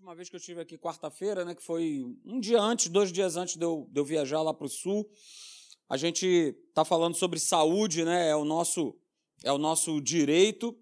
última 0.00 0.14
vez 0.14 0.30
que 0.30 0.36
eu 0.36 0.40
estive 0.40 0.62
aqui, 0.62 0.78
quarta-feira, 0.78 1.44
né, 1.44 1.54
que 1.54 1.62
foi 1.62 2.02
um 2.24 2.40
dia 2.40 2.58
antes, 2.58 2.88
dois 2.88 3.12
dias 3.12 3.36
antes 3.36 3.56
de 3.56 3.62
eu, 3.62 3.86
de 3.92 4.00
eu 4.00 4.04
viajar 4.04 4.40
lá 4.40 4.54
para 4.54 4.64
o 4.64 4.68
sul, 4.68 5.06
a 5.90 5.96
gente 5.98 6.56
está 6.70 6.86
falando 6.86 7.14
sobre 7.14 7.38
saúde, 7.38 8.02
né, 8.02 8.30
é 8.30 8.34
o 8.34 8.42
nosso 8.42 8.98
é 9.44 9.52
o 9.52 9.58
nosso 9.58 10.00
direito 10.00 10.74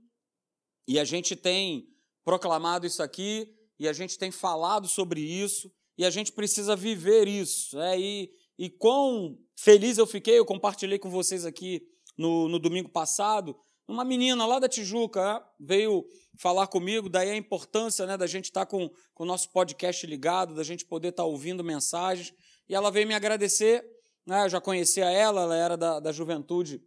e 0.86 1.00
a 1.00 1.04
gente 1.04 1.34
tem 1.34 1.88
proclamado 2.24 2.86
isso 2.86 3.02
aqui 3.02 3.52
e 3.76 3.88
a 3.88 3.92
gente 3.92 4.16
tem 4.16 4.30
falado 4.30 4.86
sobre 4.86 5.20
isso 5.20 5.68
e 5.96 6.04
a 6.04 6.10
gente 6.10 6.30
precisa 6.30 6.76
viver 6.76 7.26
isso, 7.26 7.76
né, 7.76 7.98
e, 7.98 8.30
e 8.56 8.70
quão 8.70 9.36
feliz 9.56 9.98
eu 9.98 10.06
fiquei, 10.06 10.38
eu 10.38 10.46
compartilhei 10.46 10.96
com 10.98 11.10
vocês 11.10 11.44
aqui 11.44 11.82
no, 12.16 12.48
no 12.48 12.60
domingo 12.60 12.88
passado, 12.88 13.58
uma 13.88 14.04
menina 14.04 14.44
lá 14.44 14.58
da 14.58 14.68
Tijuca 14.68 15.42
veio 15.58 16.06
falar 16.36 16.66
comigo, 16.66 17.08
daí 17.08 17.30
a 17.30 17.36
importância 17.36 18.06
né, 18.06 18.16
da 18.16 18.26
gente 18.26 18.44
estar 18.44 18.66
tá 18.66 18.70
com, 18.70 18.90
com 19.14 19.24
o 19.24 19.26
nosso 19.26 19.50
podcast 19.50 20.06
ligado, 20.06 20.54
da 20.54 20.62
gente 20.62 20.84
poder 20.84 21.08
estar 21.08 21.22
tá 21.22 21.26
ouvindo 21.26 21.64
mensagens. 21.64 22.32
E 22.68 22.74
ela 22.74 22.90
veio 22.90 23.08
me 23.08 23.14
agradecer. 23.14 23.82
Né, 24.26 24.44
eu 24.44 24.48
já 24.50 24.60
conhecia 24.60 25.10
ela, 25.10 25.42
ela 25.42 25.56
era 25.56 25.76
da, 25.76 25.98
da 25.98 26.12
juventude 26.12 26.82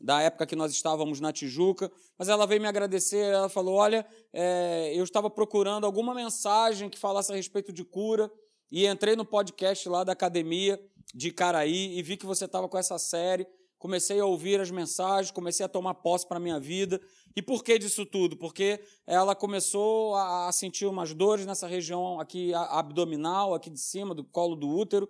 da 0.00 0.22
época 0.22 0.46
que 0.46 0.56
nós 0.56 0.72
estávamos 0.72 1.20
na 1.20 1.32
Tijuca, 1.32 1.90
mas 2.18 2.28
ela 2.28 2.46
veio 2.46 2.60
me 2.60 2.66
agradecer. 2.66 3.32
Ela 3.32 3.48
falou: 3.48 3.74
Olha, 3.74 4.06
é, 4.32 4.92
eu 4.94 5.04
estava 5.04 5.30
procurando 5.30 5.84
alguma 5.84 6.14
mensagem 6.14 6.88
que 6.88 6.98
falasse 6.98 7.32
a 7.32 7.36
respeito 7.36 7.72
de 7.72 7.84
cura 7.84 8.30
e 8.70 8.86
entrei 8.86 9.14
no 9.14 9.24
podcast 9.24 9.88
lá 9.88 10.04
da 10.04 10.12
academia 10.12 10.80
de 11.14 11.30
Caraí 11.30 11.98
e 11.98 12.02
vi 12.02 12.16
que 12.16 12.26
você 12.26 12.46
estava 12.46 12.68
com 12.68 12.76
essa 12.76 12.98
série 12.98 13.46
comecei 13.78 14.20
a 14.20 14.24
ouvir 14.24 14.60
as 14.60 14.70
mensagens, 14.70 15.30
comecei 15.30 15.64
a 15.64 15.68
tomar 15.68 15.94
posse 15.94 16.26
para 16.26 16.38
a 16.38 16.40
minha 16.40 16.58
vida. 16.58 17.00
E 17.34 17.42
por 17.42 17.62
que 17.62 17.78
disso 17.78 18.06
tudo? 18.06 18.36
Porque 18.36 18.80
ela 19.06 19.34
começou 19.34 20.14
a 20.16 20.50
sentir 20.52 20.86
umas 20.86 21.12
dores 21.12 21.44
nessa 21.44 21.66
região 21.66 22.18
aqui 22.18 22.54
abdominal, 22.54 23.54
aqui 23.54 23.68
de 23.68 23.80
cima, 23.80 24.14
do 24.14 24.24
colo 24.24 24.56
do 24.56 24.68
útero, 24.68 25.08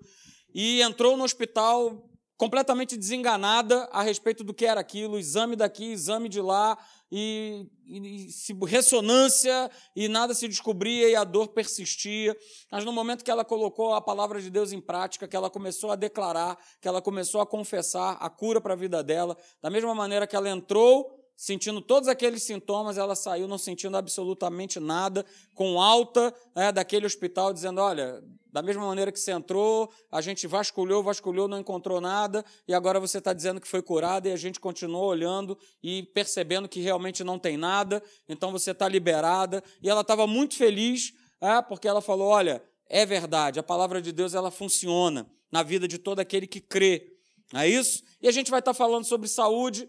e 0.53 0.83
entrou 0.83 1.17
no 1.17 1.25
hospital 1.25 2.11
completamente 2.37 2.97
desenganada 2.97 3.89
a 3.93 4.03
respeito 4.03 4.45
do 4.45 4.53
que 4.53 4.67
era 4.67 4.81
aquilo, 4.81 5.19
exame 5.19 5.57
daqui, 5.57 5.93
exame 5.93 6.29
de 6.29 6.41
lá, 6.41 6.77
e, 7.11 7.67
e, 7.87 8.29
e, 8.29 8.67
ressonância, 8.67 9.71
e 9.95 10.09
nada 10.09 10.35
se 10.35 10.49
descobria, 10.49 11.09
e 11.09 11.15
a 11.15 11.25
dor 11.25 11.49
persistia. 11.49 12.37
Mas 12.71 12.85
no 12.85 12.93
momento 12.93 13.25
que 13.25 13.31
ela 13.31 13.45
colocou 13.45 13.95
a 13.95 14.01
palavra 14.01 14.41
de 14.41 14.51
Deus 14.51 14.73
em 14.73 14.81
prática, 14.81 15.29
que 15.29 15.37
ela 15.37 15.51
começou 15.51 15.91
a 15.91 15.97
declarar, 15.97 16.59
que 16.81 16.89
ela 16.89 17.01
começou 17.01 17.41
a 17.41 17.47
confessar 17.47 18.17
a 18.21 18.29
cura 18.29 18.61
para 18.61 18.75
a 18.75 18.77
vida 18.77 19.03
dela, 19.03 19.37
da 19.63 19.71
mesma 19.71 19.95
maneira 19.95 20.27
que 20.27 20.37
ela 20.37 20.49
entrou 20.49 21.17
sentindo 21.37 21.83
todos 21.83 22.09
aqueles 22.09 22.43
sintomas, 22.43 22.97
ela 22.97 23.15
saiu 23.15 23.47
não 23.47 23.59
sentindo 23.59 23.97
absolutamente 23.97 24.81
nada, 24.81 25.25
com 25.55 25.81
alta 25.81 26.35
né, 26.55 26.73
daquele 26.73 27.05
hospital, 27.05 27.53
dizendo: 27.53 27.81
Olha, 27.81 28.23
da 28.57 28.63
mesma 28.63 28.87
maneira 28.87 29.13
que 29.13 29.21
você 29.21 29.33
entrou, 29.33 29.93
a 30.11 30.23
gente 30.23 30.47
vasculhou, 30.47 31.03
vasculhou, 31.03 31.47
não 31.47 31.59
encontrou 31.59 32.01
nada, 32.01 32.43
e 32.67 32.73
agora 32.73 32.99
você 32.99 33.19
está 33.19 33.35
dizendo 33.35 33.61
que 33.61 33.69
foi 33.69 33.83
curada, 33.83 34.31
e 34.31 34.33
a 34.33 34.37
gente 34.37 34.59
continuou 34.59 35.05
olhando 35.05 35.59
e 35.83 36.05
percebendo 36.15 36.67
que 36.67 36.81
realmente 36.81 37.23
não 37.23 37.39
tem 37.39 37.59
nada, 37.59 38.03
então 38.27 38.51
você 38.51 38.71
está 38.71 38.89
liberada. 38.89 39.63
E 39.83 39.91
ela 39.91 40.01
estava 40.01 40.27
muito 40.27 40.57
feliz, 40.57 41.13
é, 41.39 41.61
porque 41.61 41.87
ela 41.87 42.01
falou: 42.01 42.29
Olha, 42.29 42.63
é 42.89 43.05
verdade, 43.05 43.61
a 43.61 43.63
palavra 43.63 44.01
de 44.01 44.11
Deus 44.11 44.33
ela 44.33 44.51
funciona 44.51 45.31
na 45.53 45.63
vida 45.63 45.87
de 45.87 45.99
todo 45.99 46.21
aquele 46.21 46.47
que 46.47 46.63
crê. 46.63 47.13
Não 47.53 47.61
é 47.61 47.69
isso? 47.69 48.03
E 48.23 48.27
a 48.27 48.33
gente 48.33 48.51
vai 48.51 48.61
estar 48.61 48.73
tá 48.73 48.75
falando 48.75 49.05
sobre 49.05 49.29
saúde 49.29 49.87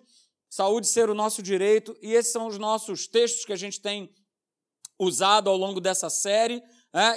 saúde 0.50 0.88
ser 0.88 1.10
o 1.10 1.16
nosso 1.16 1.42
direito, 1.42 1.98
e 2.02 2.14
esses 2.14 2.34
são 2.34 2.48
os 2.48 2.58
nossos 2.58 3.08
textos 3.08 3.46
que 3.46 3.54
a 3.54 3.58
gente 3.58 3.80
tem 3.80 4.14
usado 5.00 5.50
ao 5.50 5.56
longo 5.56 5.80
dessa 5.80 6.10
série. 6.10 6.62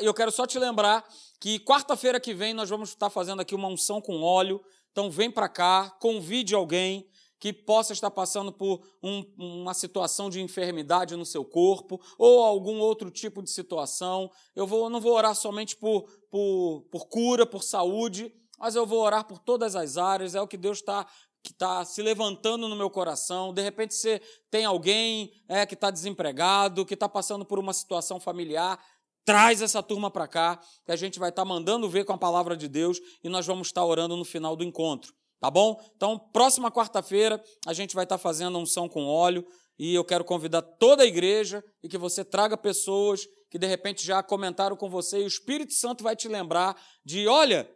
E 0.03 0.05
eu 0.05 0.13
quero 0.13 0.31
só 0.31 0.47
te 0.47 0.59
lembrar 0.59 1.03
que 1.41 1.59
quarta-feira 1.61 2.21
que 2.21 2.35
vem 2.35 2.53
nós 2.53 2.69
vamos 2.69 2.91
estar 2.91 3.09
fazendo 3.09 3.41
aqui 3.41 3.55
uma 3.55 3.69
unção 3.69 4.01
com 4.01 4.23
óleo. 4.23 4.61
Então 4.93 5.11
vem 5.11 5.31
para 5.31 5.49
cá, 5.49 5.89
convide 6.01 6.55
alguém 6.55 7.09
que 7.39 7.53
possa 7.53 7.95
estar 7.95 8.11
passando 8.11 8.53
por 8.53 8.83
um, 9.03 9.25
uma 9.39 9.73
situação 9.73 10.29
de 10.29 10.43
enfermidade 10.43 11.17
no 11.17 11.25
seu 11.25 11.43
corpo 11.43 11.99
ou 12.19 12.45
algum 12.45 12.79
outro 12.79 13.11
tipo 13.11 13.43
de 13.43 13.51
situação. 13.51 14.31
Eu 14.55 14.67
vou, 14.67 14.91
não 14.91 15.01
vou 15.01 15.15
orar 15.15 15.35
somente 15.35 15.75
por, 15.75 16.03
por, 16.31 16.83
por 16.91 17.09
cura, 17.09 17.47
por 17.47 17.63
saúde, 17.63 18.31
mas 18.59 18.75
eu 18.77 18.85
vou 18.85 19.01
orar 19.01 19.25
por 19.25 19.39
todas 19.39 19.75
as 19.75 19.97
áreas. 19.97 20.35
É 20.35 20.41
o 20.43 20.47
que 20.47 20.59
Deus 20.59 20.79
está 20.79 21.07
que 21.43 21.53
está 21.53 21.87
se 21.87 22.03
levantando 22.03 22.69
no 22.69 22.77
meu 22.77 22.91
coração. 22.91 23.55
De 23.55 23.63
repente 23.63 23.95
você 23.95 24.21
tem 24.51 24.67
alguém 24.67 25.33
é, 25.49 25.65
que 25.65 25.73
está 25.73 25.91
desempregado, 25.91 26.85
que 26.85 26.93
está 26.93 27.09
passando 27.09 27.47
por 27.47 27.59
uma 27.59 27.73
situação 27.73 28.21
familiar. 28.21 28.79
Traz 29.25 29.63
essa 29.63 29.83
turma 29.83 30.11
para 30.11 30.27
cá, 30.27 30.61
que 30.85 30.93
a 30.93 30.97
gente 30.97 31.19
vai 31.19 31.31
estar 31.31 31.43
tá 31.43 31.49
mandando 31.49 31.89
ver 31.89 32.05
com 32.05 32.13
a 32.13 32.19
palavra 32.19 32.57
de 32.57 32.69
Deus 32.69 32.99
e 33.23 33.29
nós 33.29 33.47
vamos 33.47 33.69
estar 33.69 33.83
tá 33.83 33.87
orando 33.87 34.17
no 34.17 34.25
final 34.25 34.57
do 34.57 34.65
encontro. 34.65 35.13
Tá 35.41 35.51
bom? 35.51 35.81
Então, 35.97 36.19
próxima 36.19 36.71
quarta-feira, 36.71 37.43
a 37.67 37.73
gente 37.73 37.95
vai 37.95 38.05
estar 38.05 38.19
tá 38.19 38.23
fazendo 38.23 38.59
unção 38.59 38.89
com 38.89 39.07
óleo 39.07 39.47
e 39.79 39.95
eu 39.95 40.05
quero 40.05 40.25
convidar 40.25 40.61
toda 40.61 41.03
a 41.03 41.07
igreja 41.07 41.65
e 41.83 41.89
que 41.89 41.97
você 41.97 42.23
traga 42.23 42.57
pessoas 42.57 43.27
que 43.51 43.59
de 43.59 43.67
repente 43.67 44.07
já 44.07 44.23
comentaram 44.23 44.77
com 44.77 44.89
você 44.89 45.21
e 45.21 45.25
o 45.25 45.27
Espírito 45.27 45.73
Santo 45.73 46.05
vai 46.05 46.15
te 46.15 46.29
lembrar 46.29 46.81
de: 47.05 47.27
olha, 47.27 47.71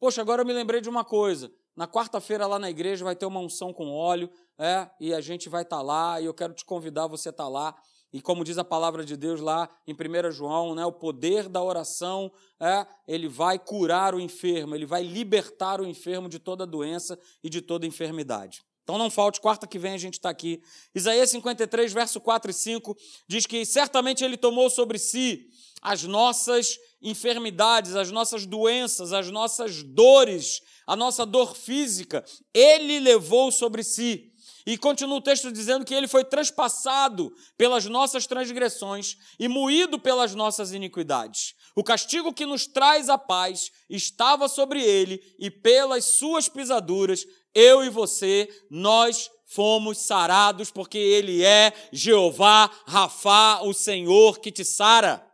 poxa, 0.00 0.20
agora 0.20 0.42
eu 0.42 0.46
me 0.46 0.52
lembrei 0.52 0.80
de 0.80 0.88
uma 0.88 1.04
coisa. 1.04 1.50
Na 1.76 1.88
quarta-feira, 1.88 2.46
lá 2.46 2.58
na 2.58 2.70
igreja, 2.70 3.04
vai 3.04 3.16
ter 3.16 3.26
uma 3.26 3.40
unção 3.40 3.72
com 3.72 3.90
óleo, 3.90 4.30
é, 4.58 4.88
e 5.00 5.12
a 5.12 5.20
gente 5.20 5.48
vai 5.48 5.62
estar 5.62 5.78
tá 5.78 5.82
lá, 5.82 6.20
e 6.20 6.24
eu 6.24 6.34
quero 6.34 6.54
te 6.54 6.64
convidar 6.64 7.06
você 7.06 7.30
estar 7.30 7.44
tá 7.44 7.48
lá. 7.48 7.74
E 8.14 8.20
como 8.20 8.44
diz 8.44 8.58
a 8.58 8.64
palavra 8.64 9.04
de 9.04 9.16
Deus 9.16 9.40
lá 9.40 9.68
em 9.88 9.92
1 9.92 10.30
João, 10.30 10.72
né, 10.72 10.86
o 10.86 10.92
poder 10.92 11.48
da 11.48 11.60
oração, 11.60 12.30
é, 12.60 12.86
ele 13.08 13.26
vai 13.26 13.58
curar 13.58 14.14
o 14.14 14.20
enfermo, 14.20 14.72
ele 14.72 14.86
vai 14.86 15.02
libertar 15.02 15.80
o 15.80 15.84
enfermo 15.84 16.28
de 16.28 16.38
toda 16.38 16.64
doença 16.64 17.18
e 17.42 17.50
de 17.50 17.60
toda 17.60 17.88
enfermidade. 17.88 18.64
Então 18.84 18.96
não 18.96 19.10
falte, 19.10 19.40
quarta 19.40 19.66
que 19.66 19.80
vem 19.80 19.94
a 19.94 19.98
gente 19.98 20.14
está 20.14 20.30
aqui. 20.30 20.62
Isaías 20.94 21.28
53, 21.30 21.92
verso 21.92 22.20
4 22.20 22.52
e 22.52 22.54
5, 22.54 22.96
diz 23.26 23.46
que 23.46 23.66
certamente 23.66 24.22
ele 24.22 24.36
tomou 24.36 24.70
sobre 24.70 24.96
si 24.96 25.48
as 25.82 26.04
nossas 26.04 26.78
enfermidades, 27.02 27.96
as 27.96 28.12
nossas 28.12 28.46
doenças, 28.46 29.12
as 29.12 29.28
nossas 29.28 29.82
dores, 29.82 30.60
a 30.86 30.94
nossa 30.94 31.26
dor 31.26 31.56
física, 31.56 32.24
ele 32.54 33.00
levou 33.00 33.50
sobre 33.50 33.82
si. 33.82 34.30
E 34.66 34.78
continua 34.78 35.18
o 35.18 35.20
texto 35.20 35.52
dizendo 35.52 35.84
que 35.84 35.92
ele 35.92 36.08
foi 36.08 36.24
transpassado 36.24 37.30
pelas 37.56 37.84
nossas 37.84 38.26
transgressões 38.26 39.16
e 39.38 39.46
moído 39.46 39.98
pelas 39.98 40.34
nossas 40.34 40.72
iniquidades. 40.72 41.54
O 41.76 41.84
castigo 41.84 42.32
que 42.32 42.46
nos 42.46 42.66
traz 42.66 43.10
a 43.10 43.18
paz 43.18 43.70
estava 43.90 44.48
sobre 44.48 44.82
ele, 44.82 45.20
e 45.38 45.50
pelas 45.50 46.04
suas 46.04 46.48
pisaduras, 46.48 47.26
eu 47.54 47.84
e 47.84 47.90
você, 47.90 48.48
nós 48.70 49.30
fomos 49.44 49.98
sarados, 49.98 50.70
porque 50.70 50.98
ele 50.98 51.44
é 51.44 51.72
Jeová 51.92 52.70
Rafá, 52.86 53.60
o 53.62 53.74
Senhor 53.74 54.40
que 54.40 54.50
te 54.50 54.64
sara. 54.64 55.24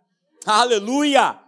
Aleluia! 0.45 1.39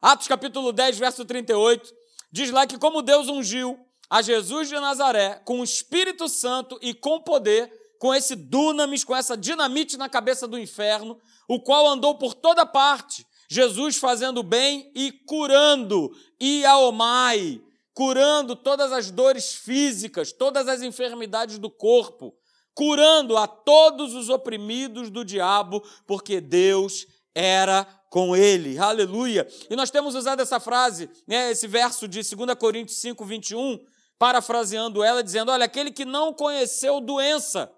Atos 0.00 0.26
capítulo 0.26 0.72
10, 0.72 0.98
verso 0.98 1.24
38, 1.24 1.92
diz 2.32 2.50
lá 2.50 2.66
que 2.66 2.78
como 2.78 3.02
Deus 3.02 3.28
ungiu 3.28 3.78
a 4.12 4.20
Jesus 4.20 4.68
de 4.68 4.74
Nazaré 4.78 5.40
com 5.42 5.60
o 5.60 5.64
Espírito 5.64 6.28
Santo 6.28 6.78
e 6.82 6.92
com 6.92 7.18
poder, 7.18 7.72
com 7.98 8.14
esse 8.14 8.36
dunamis, 8.36 9.04
com 9.04 9.16
essa 9.16 9.34
dinamite 9.34 9.96
na 9.96 10.06
cabeça 10.06 10.46
do 10.46 10.58
inferno, 10.58 11.18
o 11.48 11.58
qual 11.58 11.88
andou 11.88 12.18
por 12.18 12.34
toda 12.34 12.66
parte, 12.66 13.26
Jesus 13.48 13.96
fazendo 13.96 14.42
bem 14.42 14.92
e 14.94 15.10
curando, 15.10 16.14
e 16.38 16.62
aomai, 16.66 17.58
curando 17.94 18.54
todas 18.54 18.92
as 18.92 19.10
dores 19.10 19.54
físicas, 19.54 20.30
todas 20.30 20.68
as 20.68 20.82
enfermidades 20.82 21.58
do 21.58 21.70
corpo, 21.70 22.34
curando 22.74 23.38
a 23.38 23.46
todos 23.46 24.14
os 24.14 24.28
oprimidos 24.28 25.08
do 25.08 25.24
diabo, 25.24 25.82
porque 26.06 26.38
Deus 26.38 27.06
era 27.34 27.86
com 28.10 28.36
ele. 28.36 28.78
Aleluia. 28.78 29.48
E 29.70 29.74
nós 29.74 29.88
temos 29.88 30.14
usado 30.14 30.42
essa 30.42 30.60
frase, 30.60 31.08
né, 31.26 31.50
esse 31.50 31.66
verso 31.66 32.06
de 32.06 32.20
2 32.20 32.54
Coríntios 32.58 32.98
5, 32.98 33.24
21, 33.24 33.80
parafraseando 34.22 35.02
ela, 35.02 35.20
dizendo: 35.20 35.50
Olha, 35.50 35.64
aquele 35.64 35.90
que 35.90 36.04
não 36.04 36.32
conheceu 36.32 37.00
doença. 37.00 37.68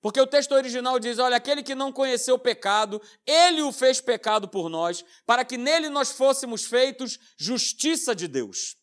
Porque 0.00 0.20
o 0.20 0.26
texto 0.28 0.52
original 0.52 0.96
diz: 1.00 1.18
Olha, 1.18 1.36
aquele 1.36 1.60
que 1.60 1.74
não 1.74 1.90
conheceu 1.90 2.38
pecado, 2.38 3.02
ele 3.26 3.62
o 3.62 3.72
fez 3.72 4.00
pecado 4.00 4.46
por 4.46 4.68
nós, 4.68 5.04
para 5.26 5.44
que 5.44 5.58
nele 5.58 5.88
nós 5.88 6.12
fôssemos 6.12 6.62
feitos 6.62 7.18
justiça 7.36 8.14
de 8.14 8.28
Deus. 8.28 8.76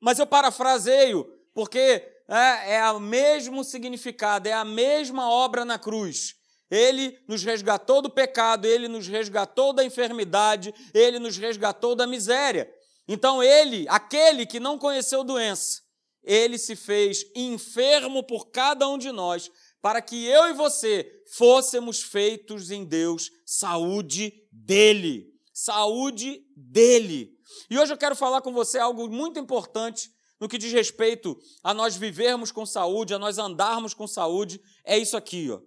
Mas 0.00 0.20
eu 0.20 0.28
parafraseio, 0.28 1.26
porque 1.52 2.06
é, 2.28 2.76
é 2.76 2.90
o 2.92 3.00
mesmo 3.00 3.64
significado, 3.64 4.48
é 4.48 4.52
a 4.52 4.64
mesma 4.64 5.28
obra 5.28 5.64
na 5.64 5.76
cruz. 5.76 6.36
Ele 6.70 7.18
nos 7.26 7.42
resgatou 7.42 8.00
do 8.00 8.10
pecado, 8.10 8.64
ele 8.64 8.86
nos 8.86 9.08
resgatou 9.08 9.72
da 9.72 9.84
enfermidade, 9.84 10.72
ele 10.94 11.18
nos 11.18 11.36
resgatou 11.36 11.96
da 11.96 12.06
miséria. 12.06 12.72
Então, 13.08 13.42
ele, 13.42 13.86
aquele 13.88 14.46
que 14.46 14.60
não 14.60 14.78
conheceu 14.78 15.24
doença, 15.24 15.85
ele 16.26 16.58
se 16.58 16.74
fez 16.74 17.24
enfermo 17.34 18.22
por 18.24 18.50
cada 18.50 18.86
um 18.88 18.98
de 18.98 19.12
nós, 19.12 19.50
para 19.80 20.02
que 20.02 20.26
eu 20.26 20.48
e 20.48 20.52
você 20.52 21.08
fôssemos 21.32 22.02
feitos 22.02 22.72
em 22.72 22.84
Deus 22.84 23.30
saúde 23.46 24.32
dele. 24.50 25.32
Saúde 25.54 26.44
dele. 26.56 27.30
E 27.70 27.78
hoje 27.78 27.92
eu 27.92 27.96
quero 27.96 28.16
falar 28.16 28.42
com 28.42 28.52
você 28.52 28.78
algo 28.78 29.08
muito 29.08 29.38
importante 29.38 30.10
no 30.40 30.48
que 30.48 30.58
diz 30.58 30.72
respeito 30.72 31.38
a 31.62 31.72
nós 31.72 31.96
vivermos 31.96 32.50
com 32.50 32.66
saúde, 32.66 33.14
a 33.14 33.18
nós 33.18 33.38
andarmos 33.38 33.94
com 33.94 34.06
saúde, 34.06 34.60
é 34.84 34.98
isso 34.98 35.16
aqui, 35.16 35.50
ó. 35.50 35.60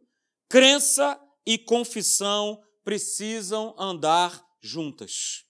Crença 0.48 1.20
e 1.46 1.58
confissão 1.58 2.62
precisam 2.84 3.74
andar 3.78 4.44
juntas. 4.62 5.46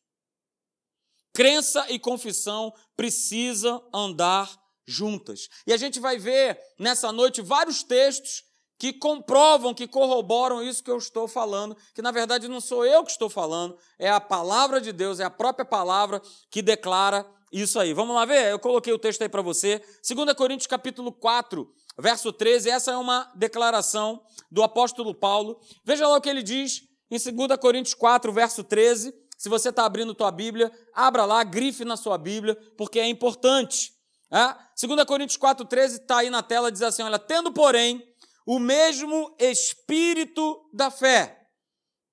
Crença 1.34 1.86
e 1.90 1.98
confissão 1.98 2.74
precisam 2.96 3.88
andar 3.94 4.59
juntas. 4.90 5.48
E 5.66 5.74
a 5.74 5.78
gente 5.78 6.00
vai 6.00 6.18
ver 6.18 6.60
nessa 6.78 7.12
noite 7.12 7.42
vários 7.42 7.84
textos 7.84 8.44
que 8.80 8.94
comprovam, 8.94 9.74
que 9.74 9.88
corroboram 9.88 10.64
isso 10.64 10.84
que 10.84 10.90
eu 10.90 10.98
estou 10.98 11.28
falando, 11.28 11.76
que 11.94 12.02
na 12.02 12.12
verdade 12.12 12.48
não 12.48 12.62
sou 12.62 12.86
eu 12.86 13.04
que 13.04 13.12
estou 13.12 13.30
falando, 13.30 13.78
é 14.00 14.10
a 14.10 14.22
palavra 14.22 14.80
de 14.80 14.94
Deus, 14.94 15.20
é 15.20 15.26
a 15.26 15.30
própria 15.30 15.66
palavra 15.66 16.22
que 16.50 16.62
declara 16.62 17.30
isso 17.52 17.78
aí. 17.78 17.94
Vamos 17.94 18.16
lá 18.16 18.24
ver? 18.24 18.52
Eu 18.52 18.60
coloquei 18.60 18.94
o 18.94 19.00
texto 19.00 19.22
aí 19.22 19.30
para 19.30 19.42
você. 19.42 19.84
2 20.08 20.34
Coríntios 20.34 20.68
capítulo 20.68 21.12
4, 21.12 21.70
verso 22.00 22.32
13, 22.32 22.70
essa 22.70 22.92
é 22.92 22.98
uma 22.98 23.30
declaração 23.36 24.24
do 24.50 24.64
apóstolo 24.64 25.14
Paulo. 25.14 25.60
Veja 25.84 26.08
lá 26.08 26.16
o 26.16 26.22
que 26.22 26.30
ele 26.30 26.42
diz 26.42 26.84
em 27.12 27.18
2 27.18 27.60
Coríntios 27.60 27.94
4, 27.94 28.32
verso 28.32 28.64
13. 28.64 29.14
Se 29.38 29.50
você 29.50 29.70
está 29.70 29.86
abrindo 29.86 30.14
tua 30.14 30.32
Bíblia, 30.32 30.72
abra 30.94 31.26
lá, 31.26 31.44
grife 31.44 31.84
na 31.84 31.98
sua 31.98 32.18
Bíblia, 32.18 32.58
porque 32.78 33.00
é 33.00 33.08
importante. 33.08 33.94
É? 34.32 34.56
2 34.82 35.04
Coríntios 35.04 35.36
4, 35.36 35.66
13 35.66 36.02
está 36.02 36.20
aí 36.20 36.30
na 36.30 36.42
tela, 36.42 36.72
diz 36.72 36.82
assim: 36.82 37.02
olha, 37.02 37.20
tendo, 37.20 37.52
porém, 37.52 38.02
o 38.46 38.60
mesmo 38.60 39.36
espírito 39.38 40.70
da 40.74 40.90
fé. 40.90 41.38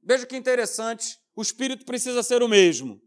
Veja 0.03 0.27
que 0.27 0.37
interessante, 0.37 1.17
o 1.37 1.43
espírito 1.43 1.85
precisa 1.85 2.23
ser 2.25 2.43
o 2.43 2.49
mesmo. 2.49 3.01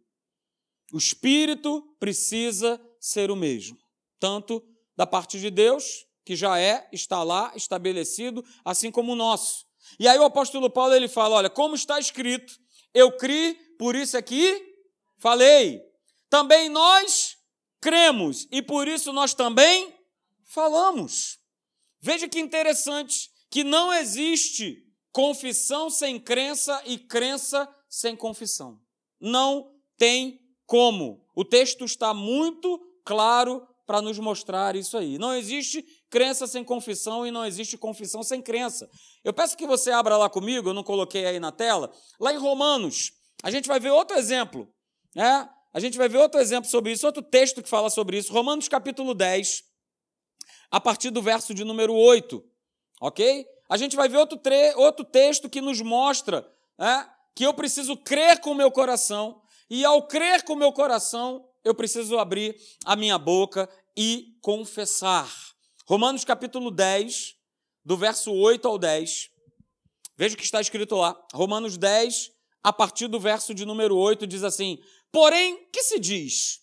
O 0.93 0.97
espírito 0.97 1.83
precisa 1.99 2.79
ser 3.01 3.29
o 3.29 3.35
mesmo, 3.35 3.77
tanto 4.19 4.63
da 4.95 5.05
parte 5.05 5.39
de 5.39 5.49
Deus, 5.49 6.05
que 6.25 6.35
já 6.35 6.57
é, 6.57 6.87
está 6.93 7.21
lá, 7.21 7.51
estabelecido, 7.55 8.43
assim 8.63 8.89
como 8.89 9.11
o 9.11 9.15
nosso. 9.15 9.65
E 9.99 10.07
aí 10.07 10.17
o 10.17 10.23
apóstolo 10.23 10.69
Paulo 10.69 10.93
ele 10.93 11.09
fala: 11.09 11.35
olha, 11.35 11.49
como 11.49 11.75
está 11.75 11.99
escrito, 11.99 12.53
eu 12.93 13.11
criei, 13.17 13.55
por 13.77 13.93
isso 13.93 14.17
aqui 14.17 14.65
falei. 15.17 15.81
Também 16.29 16.69
nós 16.69 17.38
cremos 17.81 18.47
e 18.51 18.61
por 18.61 18.87
isso 18.87 19.11
nós 19.13 19.33
também 19.33 19.93
falamos. 20.45 21.39
Veja 22.01 22.27
que 22.27 22.39
interessante 22.39 23.29
que 23.49 23.63
não 23.63 23.93
existe 23.93 24.85
confissão 25.11 25.89
sem 25.89 26.19
crença 26.19 26.81
e 26.85 26.97
crença 26.97 27.67
sem 27.89 28.15
confissão. 28.15 28.79
Não 29.19 29.73
tem 29.97 30.39
como. 30.65 31.25
O 31.35 31.43
texto 31.43 31.83
está 31.83 32.13
muito 32.13 32.79
claro 33.03 33.67
para 33.85 34.01
nos 34.01 34.19
mostrar 34.19 34.75
isso 34.75 34.97
aí. 34.97 35.17
Não 35.17 35.33
existe 35.33 35.83
crença 36.11 36.45
sem 36.45 36.63
confissão 36.63 37.25
e 37.25 37.31
não 37.31 37.43
existe 37.43 37.75
confissão 37.77 38.21
sem 38.21 38.39
crença. 38.41 38.87
Eu 39.23 39.33
peço 39.33 39.57
que 39.57 39.65
você 39.65 39.89
abra 39.89 40.15
lá 40.15 40.29
comigo, 40.29 40.69
eu 40.69 40.73
não 40.73 40.83
coloquei 40.83 41.25
aí 41.25 41.39
na 41.39 41.51
tela, 41.51 41.91
lá 42.19 42.31
em 42.31 42.37
Romanos, 42.37 43.11
a 43.41 43.49
gente 43.49 43.67
vai 43.67 43.79
ver 43.79 43.89
outro 43.89 44.15
exemplo, 44.15 44.71
né? 45.15 45.49
A 45.73 45.79
gente 45.79 45.97
vai 45.97 46.09
ver 46.09 46.17
outro 46.17 46.39
exemplo 46.39 46.69
sobre 46.69 46.91
isso, 46.91 47.05
outro 47.05 47.21
texto 47.21 47.61
que 47.61 47.69
fala 47.69 47.89
sobre 47.89 48.17
isso, 48.17 48.33
Romanos 48.33 48.67
capítulo 48.67 49.13
10, 49.13 49.63
a 50.71 50.81
partir 50.81 51.11
do 51.11 51.21
verso 51.21 51.53
de 51.53 51.63
número 51.63 51.93
8, 51.93 52.43
ok? 53.01 53.45
A 53.69 53.77
gente 53.77 53.95
vai 53.95 54.09
ver 54.09 54.17
outro, 54.17 54.39
outro 54.77 55.05
texto 55.05 55.47
que 55.47 55.61
nos 55.61 55.79
mostra 55.81 56.49
né, 56.77 57.07
que 57.35 57.45
eu 57.45 57.53
preciso 57.53 57.95
crer 57.95 58.39
com 58.39 58.51
o 58.51 58.55
meu 58.55 58.71
coração, 58.71 59.41
e 59.69 59.85
ao 59.85 60.07
crer 60.07 60.43
com 60.43 60.53
o 60.53 60.57
meu 60.57 60.73
coração, 60.73 61.47
eu 61.63 61.75
preciso 61.75 62.17
abrir 62.17 62.55
a 62.83 62.95
minha 62.95 63.19
boca 63.19 63.69
e 63.95 64.35
confessar. 64.41 65.31
Romanos 65.85 66.25
capítulo 66.25 66.71
10, 66.71 67.35
do 67.85 67.95
verso 67.95 68.33
8 68.33 68.67
ao 68.67 68.79
10. 68.79 69.29
Veja 70.17 70.33
o 70.33 70.37
que 70.37 70.43
está 70.43 70.59
escrito 70.59 70.95
lá. 70.95 71.15
Romanos 71.33 71.77
10, 71.77 72.31
a 72.63 72.73
partir 72.73 73.07
do 73.07 73.19
verso 73.19 73.53
de 73.53 73.65
número 73.65 73.95
8, 73.95 74.25
diz 74.25 74.43
assim: 74.43 74.79
Porém, 75.11 75.67
que 75.71 75.83
se 75.83 75.99
diz? 75.99 76.59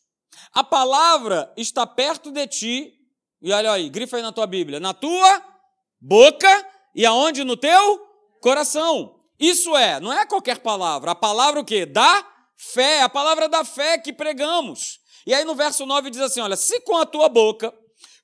A 0.52 0.62
palavra 0.62 1.52
está 1.56 1.86
perto 1.86 2.30
de 2.30 2.46
ti, 2.46 2.94
e 3.42 3.52
olha 3.52 3.72
aí, 3.72 3.88
grifa 3.88 4.16
aí 4.16 4.22
na 4.22 4.32
tua 4.32 4.46
Bíblia, 4.46 4.80
na 4.80 4.94
tua 4.94 5.42
boca 6.00 6.66
e 6.94 7.04
aonde 7.04 7.44
no 7.44 7.56
teu 7.56 7.98
coração. 8.40 9.20
Isso 9.38 9.76
é, 9.76 10.00
não 10.00 10.12
é 10.12 10.24
qualquer 10.24 10.60
palavra, 10.60 11.10
a 11.10 11.14
palavra 11.14 11.60
o 11.60 11.64
quê? 11.64 11.84
Da 11.84 12.26
fé, 12.56 13.02
a 13.02 13.08
palavra 13.08 13.48
da 13.48 13.64
fé 13.64 13.98
que 13.98 14.12
pregamos. 14.12 15.00
E 15.26 15.34
aí 15.34 15.44
no 15.44 15.54
verso 15.54 15.84
9 15.84 16.10
diz 16.10 16.20
assim: 16.20 16.40
olha, 16.40 16.56
se 16.56 16.80
com 16.80 16.96
a 16.96 17.04
tua 17.04 17.28
boca 17.28 17.74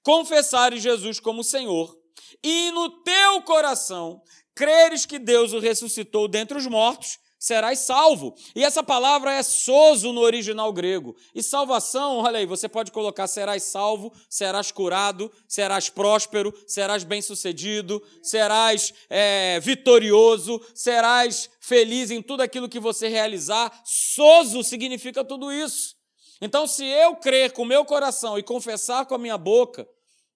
confessares 0.03 0.83
Jesus 0.83 1.21
como 1.21 1.45
Senhor, 1.45 1.95
e 2.43 2.71
no 2.71 3.03
teu 3.03 3.43
coração 3.43 4.23
creres 4.55 5.05
que 5.05 5.19
Deus 5.19 5.53
o 5.53 5.59
ressuscitou 5.59 6.29
dentre 6.29 6.57
os 6.57 6.67
mortos, 6.67 7.19
serás 7.43 7.81
salvo. 7.81 8.37
E 8.55 8.63
essa 8.63 8.85
palavra 8.85 9.33
é 9.33 9.43
soso 9.43 10.13
no 10.13 10.21
original 10.21 10.73
grego. 10.73 11.17
E 11.35 11.43
salvação, 11.43 12.19
olha 12.19 12.39
aí, 12.39 12.47
você 12.47 12.69
pode 12.69 12.93
colocar 12.93 13.27
serás 13.27 13.65
salvo, 13.65 14.13
serás 14.31 14.71
curado, 14.71 15.29
serás 15.49 15.89
próspero, 15.89 16.55
serás 16.69 17.03
bem-sucedido, 17.03 18.01
serás 18.23 18.95
é, 19.11 19.59
vitorioso, 19.59 20.65
serás 20.73 21.51
feliz 21.61 22.13
em 22.13 22.23
tudo 22.23 22.43
aquilo 22.43 22.69
que 22.69 22.79
você 22.79 23.09
realizar. 23.09 23.73
Soso 23.85 24.63
significa 24.63 25.25
tudo 25.25 25.51
isso. 25.53 25.97
Então, 26.41 26.65
se 26.65 26.85
eu 26.85 27.17
crer 27.17 27.51
com 27.51 27.63
o 27.63 27.67
meu 27.67 27.85
coração 27.85 28.39
e 28.39 28.43
confessar 28.45 29.05
com 29.05 29.17
a 29.17 29.19
minha 29.19 29.37
boca 29.37 29.85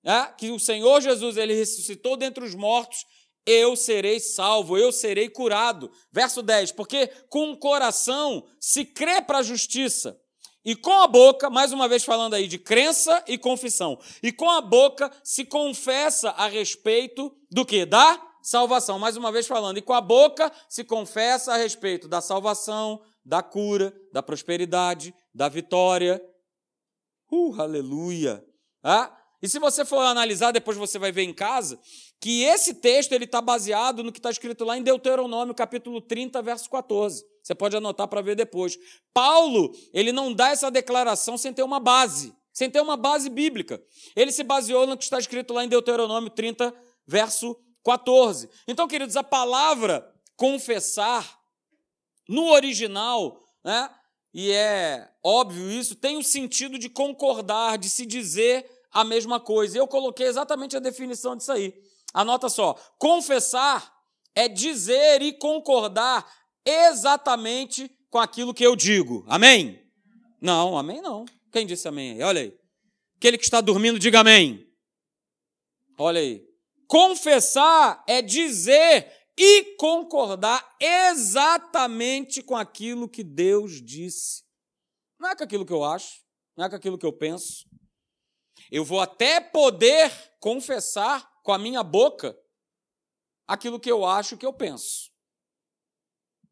é, 0.04 0.26
que 0.36 0.50
o 0.50 0.58
Senhor 0.58 1.00
Jesus 1.00 1.36
ele 1.36 1.54
ressuscitou 1.54 2.16
dentre 2.16 2.44
os 2.44 2.54
mortos, 2.56 3.04
eu 3.46 3.76
serei 3.76 4.18
salvo, 4.18 4.76
eu 4.76 4.90
serei 4.90 5.28
curado. 5.28 5.90
Verso 6.10 6.42
10: 6.42 6.72
Porque 6.72 7.06
com 7.28 7.52
o 7.52 7.56
coração 7.56 8.44
se 8.60 8.84
crê 8.84 9.22
para 9.22 9.38
a 9.38 9.42
justiça, 9.42 10.20
e 10.64 10.74
com 10.74 11.00
a 11.00 11.06
boca, 11.06 11.48
mais 11.48 11.72
uma 11.72 11.88
vez 11.88 12.04
falando 12.04 12.34
aí 12.34 12.48
de 12.48 12.58
crença 12.58 13.22
e 13.28 13.38
confissão, 13.38 13.96
e 14.20 14.32
com 14.32 14.50
a 14.50 14.60
boca 14.60 15.08
se 15.22 15.44
confessa 15.44 16.30
a 16.30 16.48
respeito 16.48 17.32
do 17.48 17.64
que? 17.64 17.86
Da 17.86 18.20
salvação. 18.42 18.98
Mais 18.98 19.16
uma 19.16 19.30
vez 19.30 19.46
falando, 19.46 19.78
e 19.78 19.82
com 19.82 19.92
a 19.92 20.00
boca 20.00 20.52
se 20.68 20.82
confessa 20.82 21.52
a 21.52 21.56
respeito 21.56 22.08
da 22.08 22.20
salvação, 22.20 23.00
da 23.24 23.44
cura, 23.44 23.94
da 24.12 24.22
prosperidade, 24.22 25.14
da 25.32 25.48
vitória. 25.48 26.20
Uh, 27.30 27.60
aleluia! 27.60 28.44
Ah, 28.82 29.15
e 29.42 29.48
se 29.48 29.58
você 29.58 29.84
for 29.84 30.00
analisar, 30.00 30.50
depois 30.50 30.76
você 30.76 30.98
vai 30.98 31.12
ver 31.12 31.22
em 31.22 31.34
casa, 31.34 31.78
que 32.20 32.42
esse 32.42 32.74
texto 32.74 33.12
ele 33.12 33.24
está 33.24 33.40
baseado 33.40 34.02
no 34.02 34.10
que 34.10 34.18
está 34.18 34.30
escrito 34.30 34.64
lá 34.64 34.78
em 34.78 34.82
Deuteronômio, 34.82 35.54
capítulo 35.54 36.00
30, 36.00 36.40
verso 36.42 36.70
14. 36.70 37.24
Você 37.42 37.54
pode 37.54 37.76
anotar 37.76 38.08
para 38.08 38.22
ver 38.22 38.34
depois. 38.34 38.78
Paulo, 39.12 39.72
ele 39.92 40.10
não 40.10 40.32
dá 40.32 40.48
essa 40.48 40.70
declaração 40.70 41.36
sem 41.36 41.52
ter 41.52 41.62
uma 41.62 41.78
base, 41.78 42.34
sem 42.52 42.70
ter 42.70 42.80
uma 42.80 42.96
base 42.96 43.28
bíblica. 43.28 43.80
Ele 44.16 44.32
se 44.32 44.42
baseou 44.42 44.86
no 44.86 44.96
que 44.96 45.04
está 45.04 45.18
escrito 45.18 45.52
lá 45.52 45.64
em 45.64 45.68
Deuteronômio 45.68 46.30
30, 46.30 46.74
verso 47.06 47.56
14. 47.84 48.48
Então, 48.66 48.88
queridos, 48.88 49.16
a 49.16 49.22
palavra 49.22 50.12
confessar, 50.34 51.38
no 52.28 52.50
original, 52.50 53.40
né, 53.64 53.88
e 54.34 54.50
é 54.50 55.08
óbvio 55.22 55.70
isso, 55.70 55.94
tem 55.94 56.16
o 56.16 56.22
sentido 56.22 56.78
de 56.78 56.88
concordar, 56.88 57.78
de 57.78 57.88
se 57.88 58.04
dizer 58.04 58.68
a 58.92 59.04
mesma 59.04 59.40
coisa. 59.40 59.78
Eu 59.78 59.86
coloquei 59.86 60.26
exatamente 60.26 60.76
a 60.76 60.80
definição 60.80 61.36
disso 61.36 61.52
aí. 61.52 61.74
Anota 62.12 62.48
só: 62.48 62.74
confessar 62.98 63.94
é 64.34 64.48
dizer 64.48 65.22
e 65.22 65.32
concordar 65.32 66.26
exatamente 66.64 67.90
com 68.10 68.18
aquilo 68.18 68.54
que 68.54 68.64
eu 68.64 68.76
digo. 68.76 69.24
Amém? 69.28 69.82
Não, 70.40 70.76
amém 70.76 71.00
não. 71.00 71.24
Quem 71.50 71.66
disse 71.66 71.88
amém 71.88 72.22
Olha 72.22 72.42
aí. 72.42 72.58
Aquele 73.16 73.38
que 73.38 73.44
está 73.44 73.60
dormindo, 73.60 73.98
diga 73.98 74.20
amém. 74.20 74.66
Olha 75.98 76.20
aí. 76.20 76.46
Confessar 76.86 78.04
é 78.06 78.20
dizer 78.20 79.10
e 79.38 79.76
concordar 79.76 80.76
exatamente 80.80 82.42
com 82.42 82.56
aquilo 82.56 83.08
que 83.08 83.24
Deus 83.24 83.82
disse. 83.82 84.44
Não 85.18 85.30
é 85.30 85.36
com 85.36 85.44
aquilo 85.44 85.64
que 85.64 85.72
eu 85.72 85.82
acho, 85.82 86.20
não 86.56 86.64
é 86.64 86.68
com 86.68 86.76
aquilo 86.76 86.98
que 86.98 87.06
eu 87.06 87.12
penso. 87.12 87.65
Eu 88.70 88.84
vou 88.84 89.00
até 89.00 89.40
poder 89.40 90.10
confessar 90.40 91.30
com 91.42 91.52
a 91.52 91.58
minha 91.58 91.82
boca 91.82 92.36
aquilo 93.46 93.80
que 93.80 93.90
eu 93.90 94.04
acho 94.04 94.36
que 94.36 94.44
eu 94.44 94.52
penso. 94.52 95.10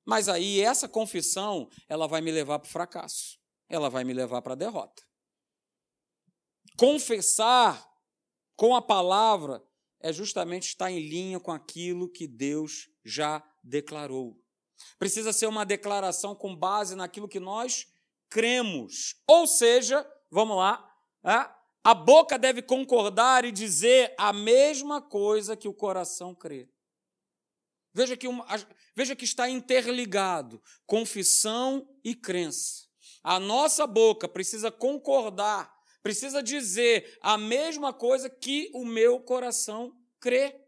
Mas 0.04 0.28
aí 0.28 0.60
essa 0.60 0.88
confissão, 0.88 1.68
ela 1.88 2.06
vai 2.06 2.20
me 2.20 2.30
levar 2.30 2.58
para 2.58 2.68
o 2.68 2.72
fracasso. 2.72 3.38
Ela 3.68 3.88
vai 3.88 4.04
me 4.04 4.12
levar 4.12 4.42
para 4.42 4.52
a 4.52 4.56
derrota. 4.56 5.02
Confessar 6.76 7.90
com 8.56 8.76
a 8.76 8.82
palavra 8.82 9.64
é 10.00 10.12
justamente 10.12 10.68
estar 10.68 10.90
em 10.90 11.00
linha 11.00 11.40
com 11.40 11.50
aquilo 11.50 12.10
que 12.10 12.26
Deus 12.26 12.90
já 13.04 13.42
declarou. 13.62 14.38
Precisa 14.98 15.32
ser 15.32 15.46
uma 15.46 15.64
declaração 15.64 16.34
com 16.34 16.54
base 16.54 16.94
naquilo 16.94 17.28
que 17.28 17.40
nós 17.40 17.86
cremos. 18.28 19.16
Ou 19.26 19.46
seja, 19.46 20.06
vamos 20.30 20.56
lá, 20.56 20.86
é, 21.24 21.48
a 21.84 21.92
boca 21.92 22.38
deve 22.38 22.62
concordar 22.62 23.44
e 23.44 23.52
dizer 23.52 24.14
a 24.16 24.32
mesma 24.32 25.02
coisa 25.02 25.54
que 25.54 25.68
o 25.68 25.74
coração 25.74 26.34
crê. 26.34 26.66
Veja 27.92 28.16
que, 28.16 28.26
uma, 28.26 28.46
veja 28.96 29.14
que 29.14 29.24
está 29.24 29.50
interligado 29.50 30.62
confissão 30.86 31.86
e 32.02 32.14
crença. 32.14 32.88
A 33.22 33.38
nossa 33.38 33.86
boca 33.86 34.26
precisa 34.26 34.70
concordar, 34.70 35.70
precisa 36.02 36.42
dizer 36.42 37.18
a 37.20 37.36
mesma 37.36 37.92
coisa 37.92 38.30
que 38.30 38.70
o 38.74 38.84
meu 38.84 39.20
coração 39.20 39.94
crê. 40.18 40.58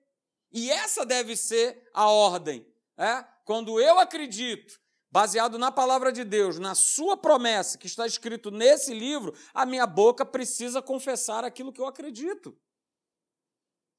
E 0.52 0.70
essa 0.70 1.04
deve 1.04 1.34
ser 1.34 1.88
a 1.94 2.10
ordem. 2.10 2.64
É? 2.98 3.24
Quando 3.44 3.80
eu 3.80 3.98
acredito, 3.98 4.78
baseado 5.10 5.58
na 5.58 5.70
palavra 5.70 6.12
de 6.12 6.24
Deus, 6.24 6.58
na 6.58 6.74
sua 6.74 7.16
promessa 7.16 7.78
que 7.78 7.86
está 7.86 8.06
escrito 8.06 8.50
nesse 8.50 8.92
livro, 8.92 9.34
a 9.54 9.64
minha 9.64 9.86
boca 9.86 10.24
precisa 10.24 10.82
confessar 10.82 11.44
aquilo 11.44 11.72
que 11.72 11.80
eu 11.80 11.86
acredito. 11.86 12.56